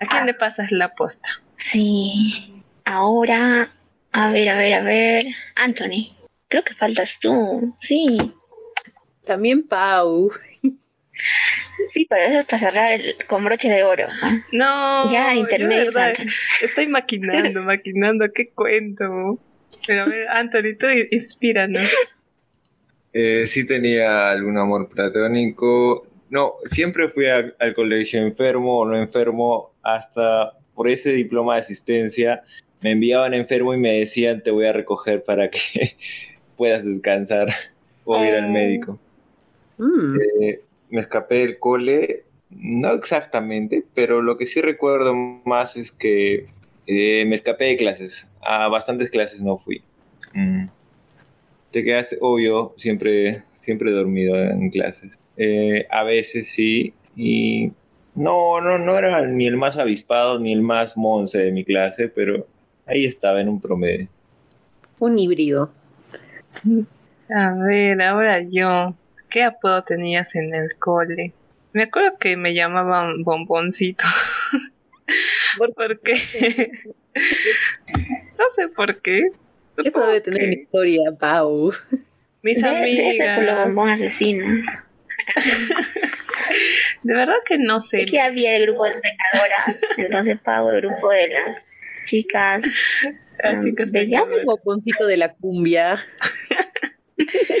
¿A 0.00 0.06
quién 0.06 0.26
le 0.26 0.34
pasas 0.34 0.70
la 0.70 0.94
posta? 0.94 1.28
Sí. 1.56 2.62
Ahora, 2.84 3.72
a 4.12 4.30
ver, 4.30 4.48
a 4.48 4.56
ver, 4.56 4.74
a 4.74 4.82
ver. 4.82 5.24
Anthony, 5.56 6.16
creo 6.48 6.62
que 6.64 6.74
faltas 6.74 7.18
tú. 7.20 7.74
Sí. 7.80 8.32
También 9.26 9.66
Pau. 9.66 10.30
Sí, 11.92 12.06
pero 12.08 12.24
eso 12.24 12.38
es 12.40 12.46
para 12.46 12.58
cerrar 12.60 12.92
el, 12.92 13.14
con 13.26 13.44
broche 13.44 13.68
de 13.68 13.82
oro. 13.82 14.06
¿no? 14.52 15.06
No, 15.06 15.12
Ya, 15.12 15.34
de 15.34 15.66
verdad 15.66 16.14
estoy 16.60 16.86
maquinando, 16.88 17.62
maquinando, 17.64 18.26
¿qué 18.34 18.50
cuento? 18.50 19.38
Pero 19.86 20.02
a 20.02 20.06
ver, 20.06 20.28
Anthony, 20.28 20.76
tú 20.78 20.86
inspíranos. 21.10 21.90
Eh, 23.12 23.46
sí 23.46 23.66
tenía 23.66 24.30
algún 24.30 24.58
amor 24.58 24.88
platónico. 24.88 26.06
No, 26.30 26.54
siempre 26.64 27.08
fui 27.08 27.26
a- 27.26 27.52
al 27.58 27.74
colegio 27.74 28.20
enfermo 28.20 28.80
o 28.80 28.84
no 28.86 28.96
enfermo, 28.96 29.72
hasta 29.82 30.52
por 30.74 30.88
ese 30.88 31.12
diploma 31.12 31.54
de 31.54 31.60
asistencia 31.60 32.42
me 32.80 32.92
enviaban 32.92 33.34
enfermo 33.34 33.74
y 33.74 33.78
me 33.78 33.98
decían 33.98 34.42
te 34.42 34.50
voy 34.52 34.66
a 34.66 34.72
recoger 34.72 35.24
para 35.24 35.50
que 35.50 35.58
puedas 36.56 36.84
descansar 36.84 37.48
o 38.04 38.22
ir 38.24 38.34
al 38.34 38.44
Oh. 38.46 38.50
médico. 38.50 38.98
Mm, 39.78 40.16
Eh, 40.42 40.60
me 40.90 41.00
escapé 41.00 41.36
del 41.38 41.58
cole, 41.58 42.24
no 42.50 42.92
exactamente, 42.92 43.84
pero 43.94 44.22
lo 44.22 44.36
que 44.38 44.46
sí 44.46 44.60
recuerdo 44.60 45.14
más 45.14 45.76
es 45.76 45.90
que 45.92 46.46
eh, 46.86 47.24
me 47.26 47.34
escapé 47.34 47.66
de 47.66 47.76
clases. 47.76 48.30
A 48.42 48.68
bastantes 48.68 49.10
clases 49.10 49.42
no 49.42 49.58
fui. 49.58 49.82
Mm. 50.34 50.66
Te 51.70 51.84
quedaste, 51.84 52.16
obvio, 52.20 52.72
siempre, 52.76 53.42
siempre 53.52 53.90
dormido 53.90 54.36
en 54.36 54.70
clases. 54.70 55.18
Eh, 55.38 55.86
a 55.88 56.02
veces 56.02 56.50
sí, 56.50 56.92
y 57.16 57.70
no, 58.16 58.60
no, 58.60 58.76
no 58.78 58.98
era 58.98 59.24
ni 59.24 59.46
el 59.46 59.56
más 59.56 59.78
avispado 59.78 60.40
ni 60.40 60.52
el 60.52 60.62
más 60.62 60.96
monce 60.96 61.38
de 61.38 61.52
mi 61.52 61.64
clase, 61.64 62.08
pero 62.08 62.46
ahí 62.86 63.04
estaba 63.04 63.40
en 63.40 63.48
un 63.48 63.60
promedio. 63.60 64.08
un 64.98 65.16
híbrido. 65.18 65.70
A 67.30 67.54
ver, 67.54 68.02
ahora 68.02 68.40
yo. 68.52 68.94
¿Qué 69.30 69.42
apodo 69.44 69.82
tenías 69.84 70.34
en 70.34 70.54
el 70.54 70.70
cole? 70.78 71.32
Me 71.74 71.82
acuerdo 71.84 72.16
que 72.18 72.36
me 72.38 72.54
llamaban 72.54 73.22
bomboncito. 73.22 74.06
¿Por 75.58 75.74
¿Por 75.74 76.00
qué? 76.00 76.14
no 78.38 78.44
sé 78.54 78.68
por 78.68 79.00
qué. 79.02 79.28
Eso 79.76 80.00
debe 80.06 80.20
tener 80.22 80.40
que 80.40 80.46
una 80.46 80.54
historia, 80.54 81.12
Pau. 81.18 81.72
Mis 82.42 82.60
De- 82.62 82.68
Debe 82.70 83.14
ser 83.16 83.34
por 83.36 83.44
lo 83.44 83.50
amigas. 83.52 83.66
bombón 83.66 83.90
asesino. 83.90 84.44
De 87.02 87.14
verdad 87.14 87.36
que 87.46 87.58
no 87.58 87.80
sé. 87.80 88.02
Es 88.02 88.10
que 88.10 88.20
había 88.20 88.56
el 88.56 88.66
grupo 88.66 88.84
de 88.84 88.92
pecadoras, 88.92 89.76
entonces 89.96 90.38
pago 90.40 90.70
el 90.70 90.80
grupo 90.80 91.10
de 91.10 91.28
las 91.28 91.82
chicas. 92.04 92.64
Las 93.44 93.64
chicas 93.64 93.92
bellas. 93.92 94.20
Llama 94.22 94.36
el 94.36 94.46
boconcito 94.46 95.06
de 95.06 95.16
la 95.16 95.34
cumbia. 95.34 95.98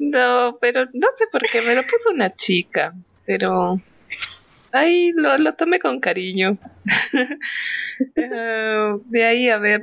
No, 0.00 0.56
pero 0.60 0.86
no 0.94 1.08
sé 1.14 1.26
por 1.30 1.42
qué 1.42 1.60
me 1.60 1.74
lo 1.74 1.82
puso 1.82 2.10
una 2.10 2.34
chica, 2.34 2.94
pero 3.26 3.80
ahí 4.72 5.12
lo, 5.14 5.36
lo 5.36 5.54
tomé 5.54 5.78
con 5.78 6.00
cariño. 6.00 6.58
Ah, 8.16 8.96
de 9.04 9.24
ahí, 9.24 9.50
a 9.50 9.58
ver, 9.58 9.80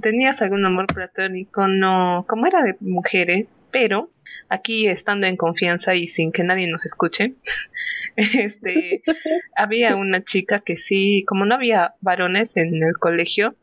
¿tenías 0.00 0.42
algún 0.42 0.64
amor 0.64 0.86
platónico? 0.86 1.66
No, 1.68 2.24
como 2.28 2.46
era 2.46 2.62
de 2.62 2.76
mujeres, 2.80 3.60
pero 3.70 4.10
aquí 4.48 4.86
estando 4.86 5.26
en 5.26 5.36
confianza 5.36 5.94
y 5.94 6.08
sin 6.08 6.32
que 6.32 6.44
nadie 6.44 6.68
nos 6.68 6.84
escuche, 6.84 7.34
este, 8.16 9.02
había 9.56 9.96
una 9.96 10.22
chica 10.22 10.58
que 10.58 10.76
sí, 10.76 11.24
como 11.26 11.44
no 11.44 11.54
había 11.54 11.94
varones 12.00 12.56
en 12.56 12.76
el 12.76 12.98
colegio, 12.98 13.54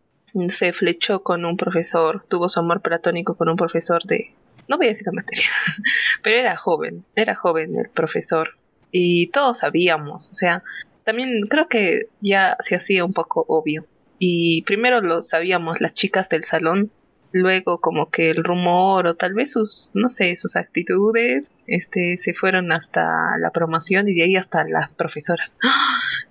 se 0.50 0.74
flechó 0.74 1.24
con 1.24 1.46
un 1.46 1.58
profesor, 1.58 2.24
tuvo 2.26 2.50
su 2.50 2.60
amor 2.60 2.82
platónico 2.82 3.36
con 3.36 3.50
un 3.50 3.56
profesor 3.56 4.04
de, 4.04 4.24
no 4.68 4.78
voy 4.78 4.88
a 4.88 4.90
decir 4.90 5.08
la 5.08 5.14
materia, 5.14 5.48
pero 6.24 6.38
era 6.38 6.56
joven, 6.56 7.06
era 7.16 7.36
joven 7.36 7.78
el 7.78 7.90
profesor 7.90 8.50
y 8.92 9.28
todos 9.28 9.60
sabíamos, 9.60 10.30
o 10.30 10.34
sea, 10.34 10.64
también 11.04 11.42
creo 11.50 11.68
que 11.68 12.10
ya 12.20 12.58
se 12.60 12.76
hacía 12.76 13.06
un 13.06 13.14
poco 13.14 13.46
obvio. 13.48 13.86
Y 14.20 14.64
primero 14.64 15.02
lo 15.02 15.22
sabíamos 15.22 15.82
las 15.82 15.94
chicas 15.94 16.30
del 16.30 16.44
salón, 16.44 16.92
luego 17.32 17.80
como 17.80 18.10
que 18.10 18.30
el 18.30 18.44
rumor 18.44 19.08
o 19.08 19.16
tal 19.16 19.34
vez 19.34 19.52
sus, 19.52 19.92
no 19.94 20.10
sé, 20.10 20.36
sus 20.36 20.56
actitudes, 20.56 21.64
este, 21.68 22.18
se 22.18 22.34
fueron 22.34 22.72
hasta 22.72 23.38
la 23.40 23.52
promoción 23.52 24.08
y 24.08 24.16
de 24.16 24.24
ahí 24.24 24.36
hasta 24.36 24.64
las 24.68 24.94
profesoras. 24.94 25.58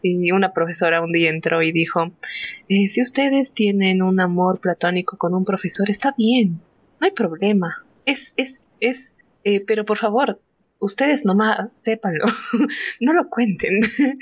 Y 0.03 0.30
una 0.30 0.53
profesora 0.53 1.01
un 1.01 1.11
día 1.11 1.30
entró 1.30 1.62
y 1.62 1.72
dijo, 1.72 2.12
eh, 2.68 2.87
si 2.89 3.01
ustedes 3.01 3.55
tienen 3.55 4.03
un 4.03 4.20
amor 4.20 4.61
platónico 4.61 5.16
con 5.16 5.34
un 5.34 5.45
profesor, 5.45 5.91
está 5.91 6.14
bien, 6.16 6.61
no 7.01 7.07
hay 7.07 7.11
problema. 7.11 7.84
Es, 8.05 8.34
es, 8.37 8.66
es, 8.78 9.16
eh, 9.43 9.64
pero 9.66 9.84
por 9.84 9.97
favor, 9.97 10.39
ustedes 10.78 11.24
nomás 11.24 11.76
sépanlo, 11.76 12.26
no 13.01 13.12
lo 13.14 13.28
cuenten. 13.28 13.80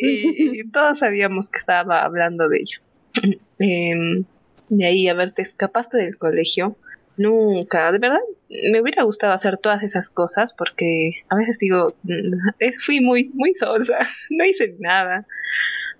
y, 0.00 0.68
todos 0.70 1.00
sabíamos 1.00 1.48
que 1.48 1.58
estaba 1.58 2.02
hablando 2.02 2.48
de 2.48 2.58
ello. 2.58 2.78
Em, 3.58 4.24
de 4.68 4.86
ahí, 4.86 5.08
a 5.08 5.14
ver, 5.14 5.30
te 5.30 5.42
escapaste 5.42 5.96
del 5.96 6.18
colegio. 6.18 6.76
Nunca, 7.16 7.92
de 7.92 7.98
verdad, 7.98 8.18
me 8.72 8.80
hubiera 8.80 9.04
gustado 9.04 9.32
hacer 9.32 9.58
todas 9.58 9.84
esas 9.84 10.10
cosas 10.10 10.52
porque 10.52 11.12
a 11.30 11.36
veces 11.36 11.60
digo, 11.60 11.94
fui 12.78 13.00
muy, 13.00 13.30
muy 13.32 13.54
sosa, 13.54 13.98
no 14.30 14.44
hice 14.44 14.74
nada. 14.80 15.26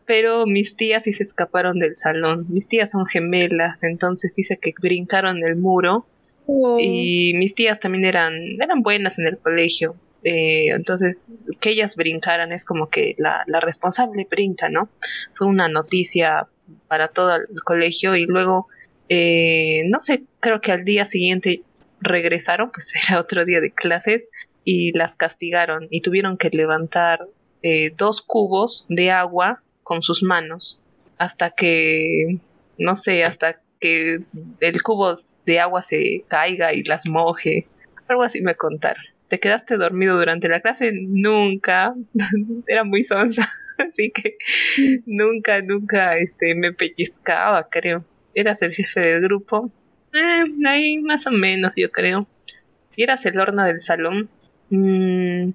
Pero 0.05 0.47
mis 0.47 0.77
tías 0.77 1.05
sí 1.05 1.13
se 1.13 1.23
escaparon 1.23 1.79
del 1.79 1.95
salón. 1.95 2.47
Mis 2.49 2.67
tías 2.67 2.91
son 2.91 3.07
gemelas, 3.07 3.85
entonces 3.85 4.35
dice 4.35 4.59
que 4.59 4.75
brincaron 4.81 5.39
el 5.45 5.57
muro 5.57 6.07
Oh. 6.47 6.79
Y 6.81 7.33
mis 7.35 7.55
tías 7.55 7.81
también 7.81 8.05
eran, 8.05 8.35
eran 8.61 8.83
buenas 8.83 9.19
en 9.19 9.27
el 9.27 9.39
colegio. 9.39 9.97
Eh, 10.23 10.69
entonces, 10.69 11.29
que 11.61 11.71
ellas 11.71 11.97
brincaran 11.97 12.53
es 12.53 12.65
como 12.65 12.89
que 12.89 13.15
la, 13.19 13.45
la 13.47 13.61
responsable 13.61 14.27
brinca, 14.31 14.71
¿no? 14.71 14.89
Fue 15.33 15.47
una 15.47 15.69
noticia 15.69 16.49
para 16.89 17.09
todo 17.09 17.35
el 17.35 17.63
colegio 17.65 18.17
y 18.17 18.27
luego, 18.27 18.69
eh, 19.09 19.83
no 19.89 20.01
sé, 20.01 20.25
creo 20.41 20.61
que 20.61 20.73
al 20.73 20.85
día 20.85 21.05
siguiente 21.05 21.63
regresaron, 22.01 22.71
pues 22.71 22.93
era 23.09 23.21
otro 23.21 23.45
día 23.45 23.61
de 23.61 23.73
clases 23.73 24.29
y 24.65 24.97
las 24.97 25.17
castigaron 25.17 25.89
y 25.91 26.01
tuvieron 26.01 26.37
que 26.37 26.51
levantar 26.51 27.27
eh, 27.63 27.93
dos 27.97 28.21
cubos 28.23 28.87
de 28.89 29.11
agua 29.11 29.63
con 29.83 30.03
sus 30.03 30.23
manos 30.23 30.83
hasta 31.19 31.51
que, 31.51 32.39
no 32.79 32.97
sé, 32.97 33.25
hasta 33.25 33.61
que 33.81 34.21
el 34.61 34.83
cubo 34.83 35.15
de 35.45 35.61
agua 35.61 35.83
se 35.83 36.25
caiga 36.29 36.73
y 36.73 36.83
las 36.85 37.07
moje. 37.07 37.67
Algo 38.09 38.23
así 38.23 38.41
me 38.41 38.55
contaron. 38.55 39.05
¿Te 39.35 39.41
quedaste 39.41 39.77
dormido 39.79 40.17
durante 40.17 40.49
la 40.49 40.61
clase? 40.61 40.93
Nunca. 40.95 41.93
Era 42.69 42.85
muy 42.85 43.03
sonsa. 43.03 43.51
Así 43.79 44.13
que 44.13 44.37
nunca, 45.07 45.61
nunca 45.61 46.17
este, 46.19 46.55
me 46.55 46.73
pellizcaba, 46.73 47.69
creo. 47.69 48.05
Eras 48.33 48.63
el 48.63 48.73
jefe 48.73 49.01
del 49.01 49.23
grupo. 49.23 49.73
Eh, 50.13 50.45
ahí 50.69 50.99
más 50.99 51.27
o 51.27 51.33
menos, 51.33 51.75
yo 51.77 51.91
creo. 51.91 52.29
Y 52.95 53.03
eras 53.03 53.27
el 53.27 53.37
horno 53.41 53.65
del 53.65 53.81
salón. 53.81 54.29
Mm, 54.71 55.49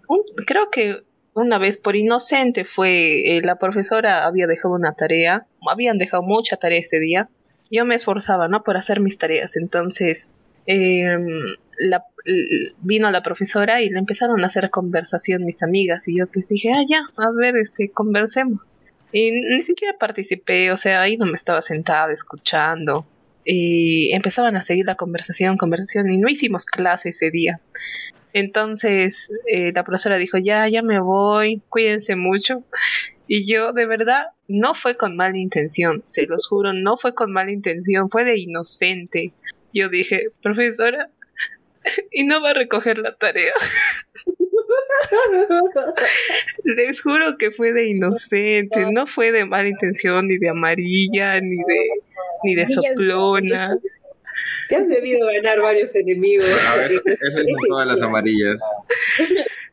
creo 0.45 0.69
que 0.69 0.97
una 1.33 1.57
vez 1.57 1.77
por 1.77 1.95
inocente 1.95 2.65
fue 2.65 3.37
eh, 3.37 3.41
la 3.45 3.59
profesora 3.59 4.25
había 4.25 4.47
dejado 4.47 4.73
una 4.73 4.91
tarea, 4.91 5.47
habían 5.71 5.97
dejado 5.97 6.21
mucha 6.21 6.57
tarea 6.57 6.81
ese 6.81 6.99
día 6.99 7.29
yo 7.71 7.85
me 7.85 7.95
esforzaba, 7.95 8.47
¿no? 8.47 8.63
Por 8.63 8.77
hacer 8.77 8.99
mis 8.99 9.17
tareas. 9.17 9.55
Entonces, 9.55 10.33
em, 10.71 11.55
la, 11.79 12.03
vino 12.81 13.09
la 13.09 13.23
profesora 13.23 13.81
y 13.81 13.89
le 13.89 13.97
empezaron 13.97 14.41
a 14.43 14.45
hacer 14.45 14.69
conversación 14.69 15.43
mis 15.43 15.63
amigas 15.63 16.07
y 16.07 16.17
yo 16.17 16.27
pues 16.27 16.49
dije, 16.49 16.71
ah, 16.71 16.83
ya, 16.87 17.01
a 17.17 17.31
ver, 17.31 17.57
este, 17.57 17.89
conversemos. 17.89 18.73
Y 19.11 19.31
ni 19.31 19.61
siquiera 19.61 19.97
participé, 19.97 20.71
o 20.71 20.77
sea, 20.77 21.01
ahí 21.01 21.17
no 21.17 21.25
me 21.25 21.33
estaba 21.33 21.63
sentada 21.63 22.13
escuchando. 22.13 23.07
Y 23.43 24.13
empezaban 24.13 24.55
a 24.57 24.61
seguir 24.61 24.85
la 24.85 24.93
conversación, 24.93 25.57
conversación, 25.57 26.11
y 26.11 26.19
no 26.19 26.29
hicimos 26.29 26.65
clase 26.65 27.09
ese 27.09 27.31
día. 27.31 27.59
Entonces 28.33 29.31
eh, 29.51 29.71
la 29.73 29.83
profesora 29.83 30.17
dijo, 30.17 30.37
ya, 30.37 30.67
ya 30.69 30.83
me 30.83 30.99
voy, 30.99 31.63
cuídense 31.69 32.15
mucho. 32.15 32.63
Y 33.27 33.51
yo 33.51 33.73
de 33.73 33.87
verdad 33.87 34.27
no 34.47 34.75
fue 34.75 34.97
con 34.97 35.15
mala 35.15 35.37
intención, 35.37 36.01
se 36.05 36.27
los 36.27 36.47
juro, 36.47 36.73
no 36.73 36.97
fue 36.97 37.15
con 37.15 37.31
mala 37.31 37.51
intención, 37.51 38.09
fue 38.09 38.23
de 38.23 38.37
inocente. 38.37 39.33
Yo 39.73 39.89
dije, 39.89 40.29
profesora, 40.41 41.09
y 42.11 42.23
no 42.23 42.41
va 42.41 42.51
a 42.51 42.53
recoger 42.53 42.97
la 42.97 43.15
tarea. 43.15 43.53
Les 46.63 47.01
juro 47.01 47.37
que 47.37 47.51
fue 47.51 47.73
de 47.73 47.87
inocente, 47.87 48.87
no 48.91 49.07
fue 49.07 49.31
de 49.31 49.45
mala 49.45 49.69
intención, 49.69 50.27
ni 50.27 50.37
de 50.37 50.49
amarilla, 50.49 51.39
ni 51.41 51.57
de, 51.57 51.89
ni 52.43 52.55
de 52.55 52.67
soplona. 52.67 53.77
Te 54.67 54.75
has 54.75 54.87
debido 54.87 55.27
ganar 55.27 55.61
varios 55.61 55.95
enemigos. 55.95 56.45
A 56.45 56.85
eso, 56.85 57.01
eso 57.05 57.39
es 57.39 57.45
todas 57.69 57.87
las 57.87 58.01
amarillas. 58.01 58.61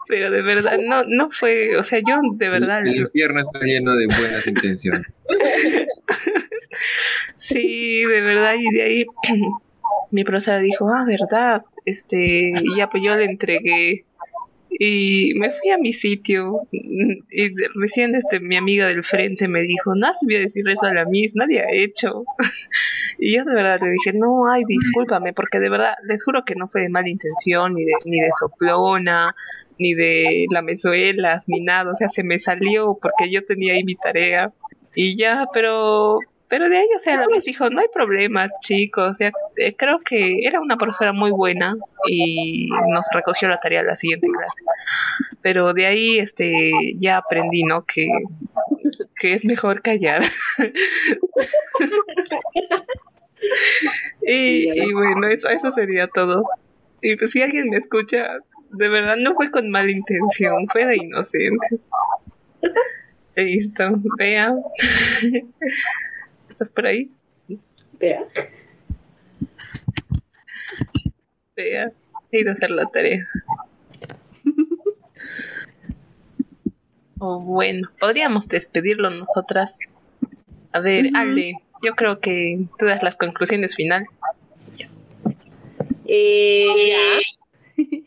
Pero 0.09 0.30
de 0.30 0.42
verdad, 0.42 0.78
no, 0.78 1.03
no 1.05 1.30
fue, 1.30 1.76
o 1.76 1.82
sea, 1.82 1.99
yo 1.99 2.20
de 2.34 2.49
verdad... 2.49 2.86
El, 2.86 2.97
infierno 2.97 3.40
está 3.40 3.59
lleno 3.61 3.97
de 3.97 4.07
buenas 4.07 4.47
intenciones. 4.47 5.12
sí, 7.34 8.05
de 8.05 8.20
verdad, 8.22 8.55
y 8.57 8.70
de 8.70 8.82
ahí 8.82 9.05
mi 10.11 10.24
profesora 10.24 10.61
dijo, 10.61 10.89
ah, 10.89 11.05
verdad, 11.05 11.62
este, 11.84 12.53
y 12.62 12.76
ya 12.76 12.89
pues 12.89 13.03
yo 13.05 13.16
le 13.16 13.24
entregué 13.24 14.05
y 14.78 15.32
me 15.37 15.51
fui 15.51 15.70
a 15.70 15.78
mi 15.78 15.93
sitio 15.93 16.62
y 16.70 17.55
recién 17.74 18.14
este 18.14 18.41
mi 18.41 18.57
amiga 18.57 18.87
del 18.87 19.03
frente 19.03 19.49
me 19.49 19.62
dijo 19.62 19.95
no 19.95 20.09
voy 20.24 20.34
a 20.34 20.41
decirle 20.41 20.74
eso 20.74 20.87
a 20.87 20.93
la 20.93 21.07
Miss 21.07 21.34
nadie 21.34 21.61
ha 21.61 21.72
hecho 21.72 22.24
y 23.18 23.37
yo 23.37 23.45
de 23.45 23.55
verdad 23.55 23.80
le 23.80 23.91
dije 23.91 24.12
no 24.12 24.53
ay 24.53 24.64
discúlpame 24.66 25.32
porque 25.32 25.61
de 25.61 25.70
verdad 25.70 25.95
les 26.07 26.22
juro 26.22 26.45
que 26.45 26.57
no 26.57 26.68
fue 26.68 26.82
de 26.82 26.89
mala 26.91 27.09
intención 27.09 27.72
ni 27.72 27.84
de 27.84 27.93
ni 28.05 28.20
de 28.20 28.28
soplona 28.39 29.34
ni 29.78 29.95
de 29.95 30.47
lamezuelas 30.51 31.45
ni 31.49 31.61
nada. 31.61 31.91
O 31.91 31.97
sea 31.97 32.09
se 32.09 32.24
me 32.24 32.39
salió 32.39 32.99
porque 33.01 33.30
yo 33.30 33.45
tenía 33.45 33.74
ahí 33.74 33.84
mi 33.84 33.95
tarea 33.95 34.53
y 34.95 35.16
ya 35.16 35.47
pero 35.53 36.18
pero 36.49 36.68
de 36.68 36.78
ahí, 36.78 36.86
o 36.94 36.99
sea, 36.99 37.16
la 37.16 37.26
vez 37.26 37.44
dijo, 37.44 37.68
no 37.70 37.80
hay 37.80 37.88
problema, 37.92 38.49
chicos. 38.61 39.11
O 39.11 39.14
sea, 39.14 39.32
eh, 39.57 39.74
creo 39.74 39.99
que 40.01 40.42
era 40.44 40.61
una 40.61 40.76
profesora 40.76 41.12
muy 41.12 41.32
buena 41.32 41.76
y 42.09 42.70
nos 42.88 43.07
recogió 43.12 43.49
la 43.49 43.59
tarea 43.59 43.80
a 43.80 43.84
la 43.84 43.97
siguiente 43.97 44.28
clase. 44.28 44.62
Pero 45.42 45.72
de 45.72 45.86
ahí, 45.86 46.18
este, 46.18 46.70
ya 46.99 47.16
aprendí, 47.16 47.64
¿no? 47.64 47.84
Que, 47.84 48.07
que 49.18 49.32
es 49.32 49.44
mejor 49.44 49.82
callar. 49.82 50.22
y, 54.22 54.92
bueno, 54.92 55.28
eso, 55.28 55.49
eso 55.49 55.72
sería 55.72 56.07
todo. 56.07 56.44
Y 57.03 57.16
pues 57.16 57.32
si 57.32 57.42
alguien 57.42 57.70
me 57.70 57.76
escucha, 57.76 58.38
de 58.70 58.88
verdad 58.88 59.16
no 59.16 59.34
fue 59.34 59.51
con 59.51 59.68
mala 59.70 59.90
intención, 59.90 60.68
fue 60.68 60.86
de 60.86 60.97
inocente. 60.97 61.80
Listo, 63.36 63.90
vea. 64.16 64.55
¿Estás 66.57 66.70
por 66.70 66.86
ahí? 66.86 67.11
Vea. 68.00 68.24
Vea. 71.54 71.92
He 72.32 72.40
ido 72.40 72.48
a 72.48 72.54
hacer 72.54 72.70
la 72.70 72.86
tarea. 72.86 73.22
oh, 77.18 77.40
bueno, 77.40 77.90
podríamos 78.00 78.48
despedirlo 78.48 79.11
nosotras. 79.11 79.80
A 80.72 80.80
ver, 80.80 81.11
Ale, 81.14 81.59
yo 81.82 81.94
creo 81.94 82.20
que 82.20 82.59
tú 82.78 82.86
das 82.86 83.02
las 83.02 83.16
conclusiones 83.16 83.76
finales. 83.76 84.09
Eh, 86.07 86.68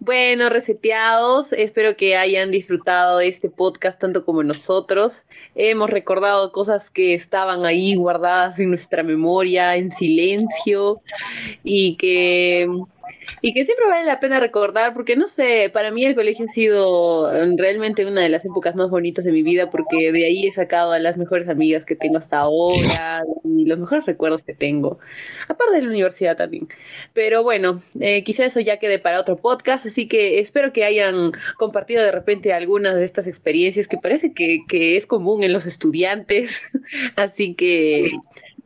bueno, 0.00 0.48
reseteados, 0.48 1.52
espero 1.52 1.96
que 1.96 2.16
hayan 2.16 2.50
disfrutado 2.50 3.18
de 3.18 3.28
este 3.28 3.50
podcast 3.50 3.98
tanto 3.98 4.24
como 4.24 4.42
nosotros. 4.42 5.24
Hemos 5.54 5.90
recordado 5.90 6.52
cosas 6.52 6.90
que 6.90 7.14
estaban 7.14 7.64
ahí 7.64 7.94
guardadas 7.94 8.58
en 8.58 8.70
nuestra 8.70 9.02
memoria, 9.02 9.76
en 9.76 9.90
silencio, 9.90 11.00
y 11.62 11.96
que 11.96 12.68
y 13.40 13.52
que 13.52 13.64
siempre 13.64 13.86
vale 13.86 14.04
la 14.04 14.20
pena 14.20 14.40
recordar 14.40 14.94
porque 14.94 15.16
no 15.16 15.26
sé, 15.26 15.70
para 15.72 15.90
mí 15.90 16.04
el 16.04 16.14
colegio 16.14 16.46
ha 16.46 16.48
sido 16.48 17.30
mm, 17.32 17.56
realmente 17.58 18.06
una 18.06 18.20
de 18.20 18.28
las 18.28 18.44
épocas 18.44 18.74
más 18.74 18.90
bonitas 18.90 19.24
de 19.24 19.32
mi 19.32 19.42
vida 19.42 19.70
porque 19.70 20.12
de 20.12 20.24
ahí 20.24 20.46
he 20.46 20.52
sacado 20.52 20.92
a 20.92 20.98
las 20.98 21.16
mejores 21.16 21.48
amigas 21.48 21.84
que 21.84 21.96
tengo 21.96 22.18
hasta 22.18 22.38
ahora 22.38 23.22
y 23.44 23.66
los 23.66 23.78
mejores 23.78 24.06
recuerdos 24.06 24.42
que 24.42 24.54
tengo, 24.54 24.98
aparte 25.48 25.74
de 25.74 25.82
la 25.82 25.88
universidad 25.88 26.36
también. 26.36 26.68
Pero 27.12 27.42
bueno, 27.42 27.82
eh, 28.00 28.24
quizá 28.24 28.44
eso 28.44 28.60
ya 28.60 28.78
quede 28.78 28.98
para 28.98 29.20
otro 29.20 29.36
podcast, 29.36 29.86
así 29.86 30.08
que 30.08 30.40
espero 30.40 30.72
que 30.72 30.84
hayan 30.84 31.32
compartido 31.56 32.02
de 32.02 32.12
repente 32.12 32.52
algunas 32.52 32.96
de 32.96 33.04
estas 33.04 33.26
experiencias 33.26 33.88
que 33.88 33.98
parece 33.98 34.32
que, 34.32 34.60
que 34.68 34.96
es 34.96 35.06
común 35.06 35.42
en 35.42 35.52
los 35.52 35.66
estudiantes, 35.66 36.62
así 37.16 37.54
que 37.54 38.10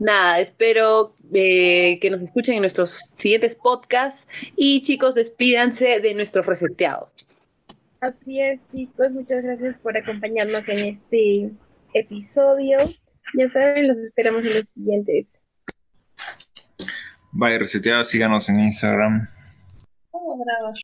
nada, 0.01 0.41
espero 0.41 1.15
eh, 1.33 1.99
que 2.01 2.11
nos 2.11 2.23
escuchen 2.23 2.57
en 2.57 2.63
nuestros 2.63 3.05
siguientes 3.17 3.55
podcasts 3.55 4.27
y 4.57 4.83
chicos, 4.83 5.15
despídanse 5.15 6.01
de 6.01 6.15
nuestros 6.15 6.47
reseteados. 6.47 7.27
Así 8.01 8.41
es, 8.41 8.67
chicos, 8.67 9.13
muchas 9.13 9.45
gracias 9.45 9.77
por 9.77 9.97
acompañarnos 9.97 10.69
en 10.71 10.79
este 10.89 11.51
episodio. 11.95 12.79
Ya 13.35 13.49
saben, 13.49 13.87
los 13.87 13.99
esperamos 13.99 14.45
en 14.47 14.55
los 14.55 14.67
siguientes. 14.69 15.43
Bye, 17.33 17.59
reseteados, 17.59 18.09
síganos 18.09 18.49
en 18.49 18.61
Instagram. 18.61 19.29
Oh, 20.11 20.43
bravo. 20.43 20.75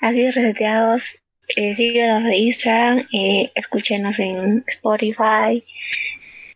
Así 0.00 0.22
es, 0.22 0.34
reseteados. 0.34 1.22
Eh, 1.54 1.76
síganos 1.76 2.24
en 2.26 2.34
Instagram, 2.34 2.98
eh, 3.12 3.52
escúchenos 3.54 4.18
en 4.18 4.64
Spotify, 4.66 5.64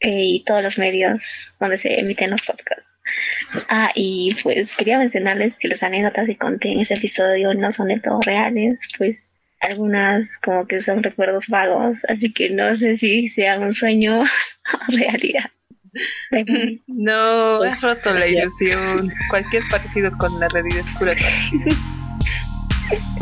y 0.00 0.44
todos 0.44 0.62
los 0.62 0.78
medios 0.78 1.56
donde 1.60 1.76
se 1.76 2.00
emiten 2.00 2.30
los 2.30 2.42
podcasts. 2.42 2.86
Ah, 3.68 3.90
y 3.94 4.36
pues 4.42 4.72
quería 4.76 4.98
mencionarles 4.98 5.58
que 5.58 5.68
las 5.68 5.82
anécdotas 5.82 6.26
que 6.26 6.36
conté 6.36 6.72
en 6.72 6.80
ese 6.80 6.94
episodio 6.94 7.54
no 7.54 7.70
son 7.70 7.88
de 7.88 8.00
todo 8.00 8.20
reales, 8.22 8.80
pues 8.96 9.30
algunas 9.60 10.26
como 10.42 10.66
que 10.66 10.80
son 10.80 11.02
recuerdos 11.02 11.48
vagos, 11.48 11.98
así 12.08 12.32
que 12.32 12.50
no 12.50 12.74
sé 12.74 12.96
si 12.96 13.28
sea 13.28 13.58
un 13.58 13.72
sueño 13.72 14.22
o 14.22 14.92
realidad. 14.92 15.50
No, 16.86 17.62
has 17.62 17.80
roto 17.80 18.14
la 18.14 18.26
ilusión. 18.26 19.10
Cualquier 19.28 19.64
parecido 19.68 20.12
con 20.18 20.38
la 20.38 20.48
realidad 20.48 20.78
es 20.78 20.90
pura. 20.90 21.14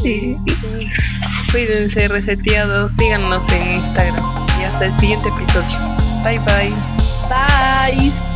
Sí. 0.03 0.37
Cuídense, 1.51 2.09
reseteados, 2.09 2.93
síganos 2.93 3.51
en 3.53 3.75
Instagram 3.75 4.25
y 4.61 4.65
hasta 4.65 4.87
el 4.87 4.93
siguiente 4.93 5.29
episodio. 5.29 5.98
Bye 6.23 6.39
bye. 6.45 6.71
Bye. 7.29 8.28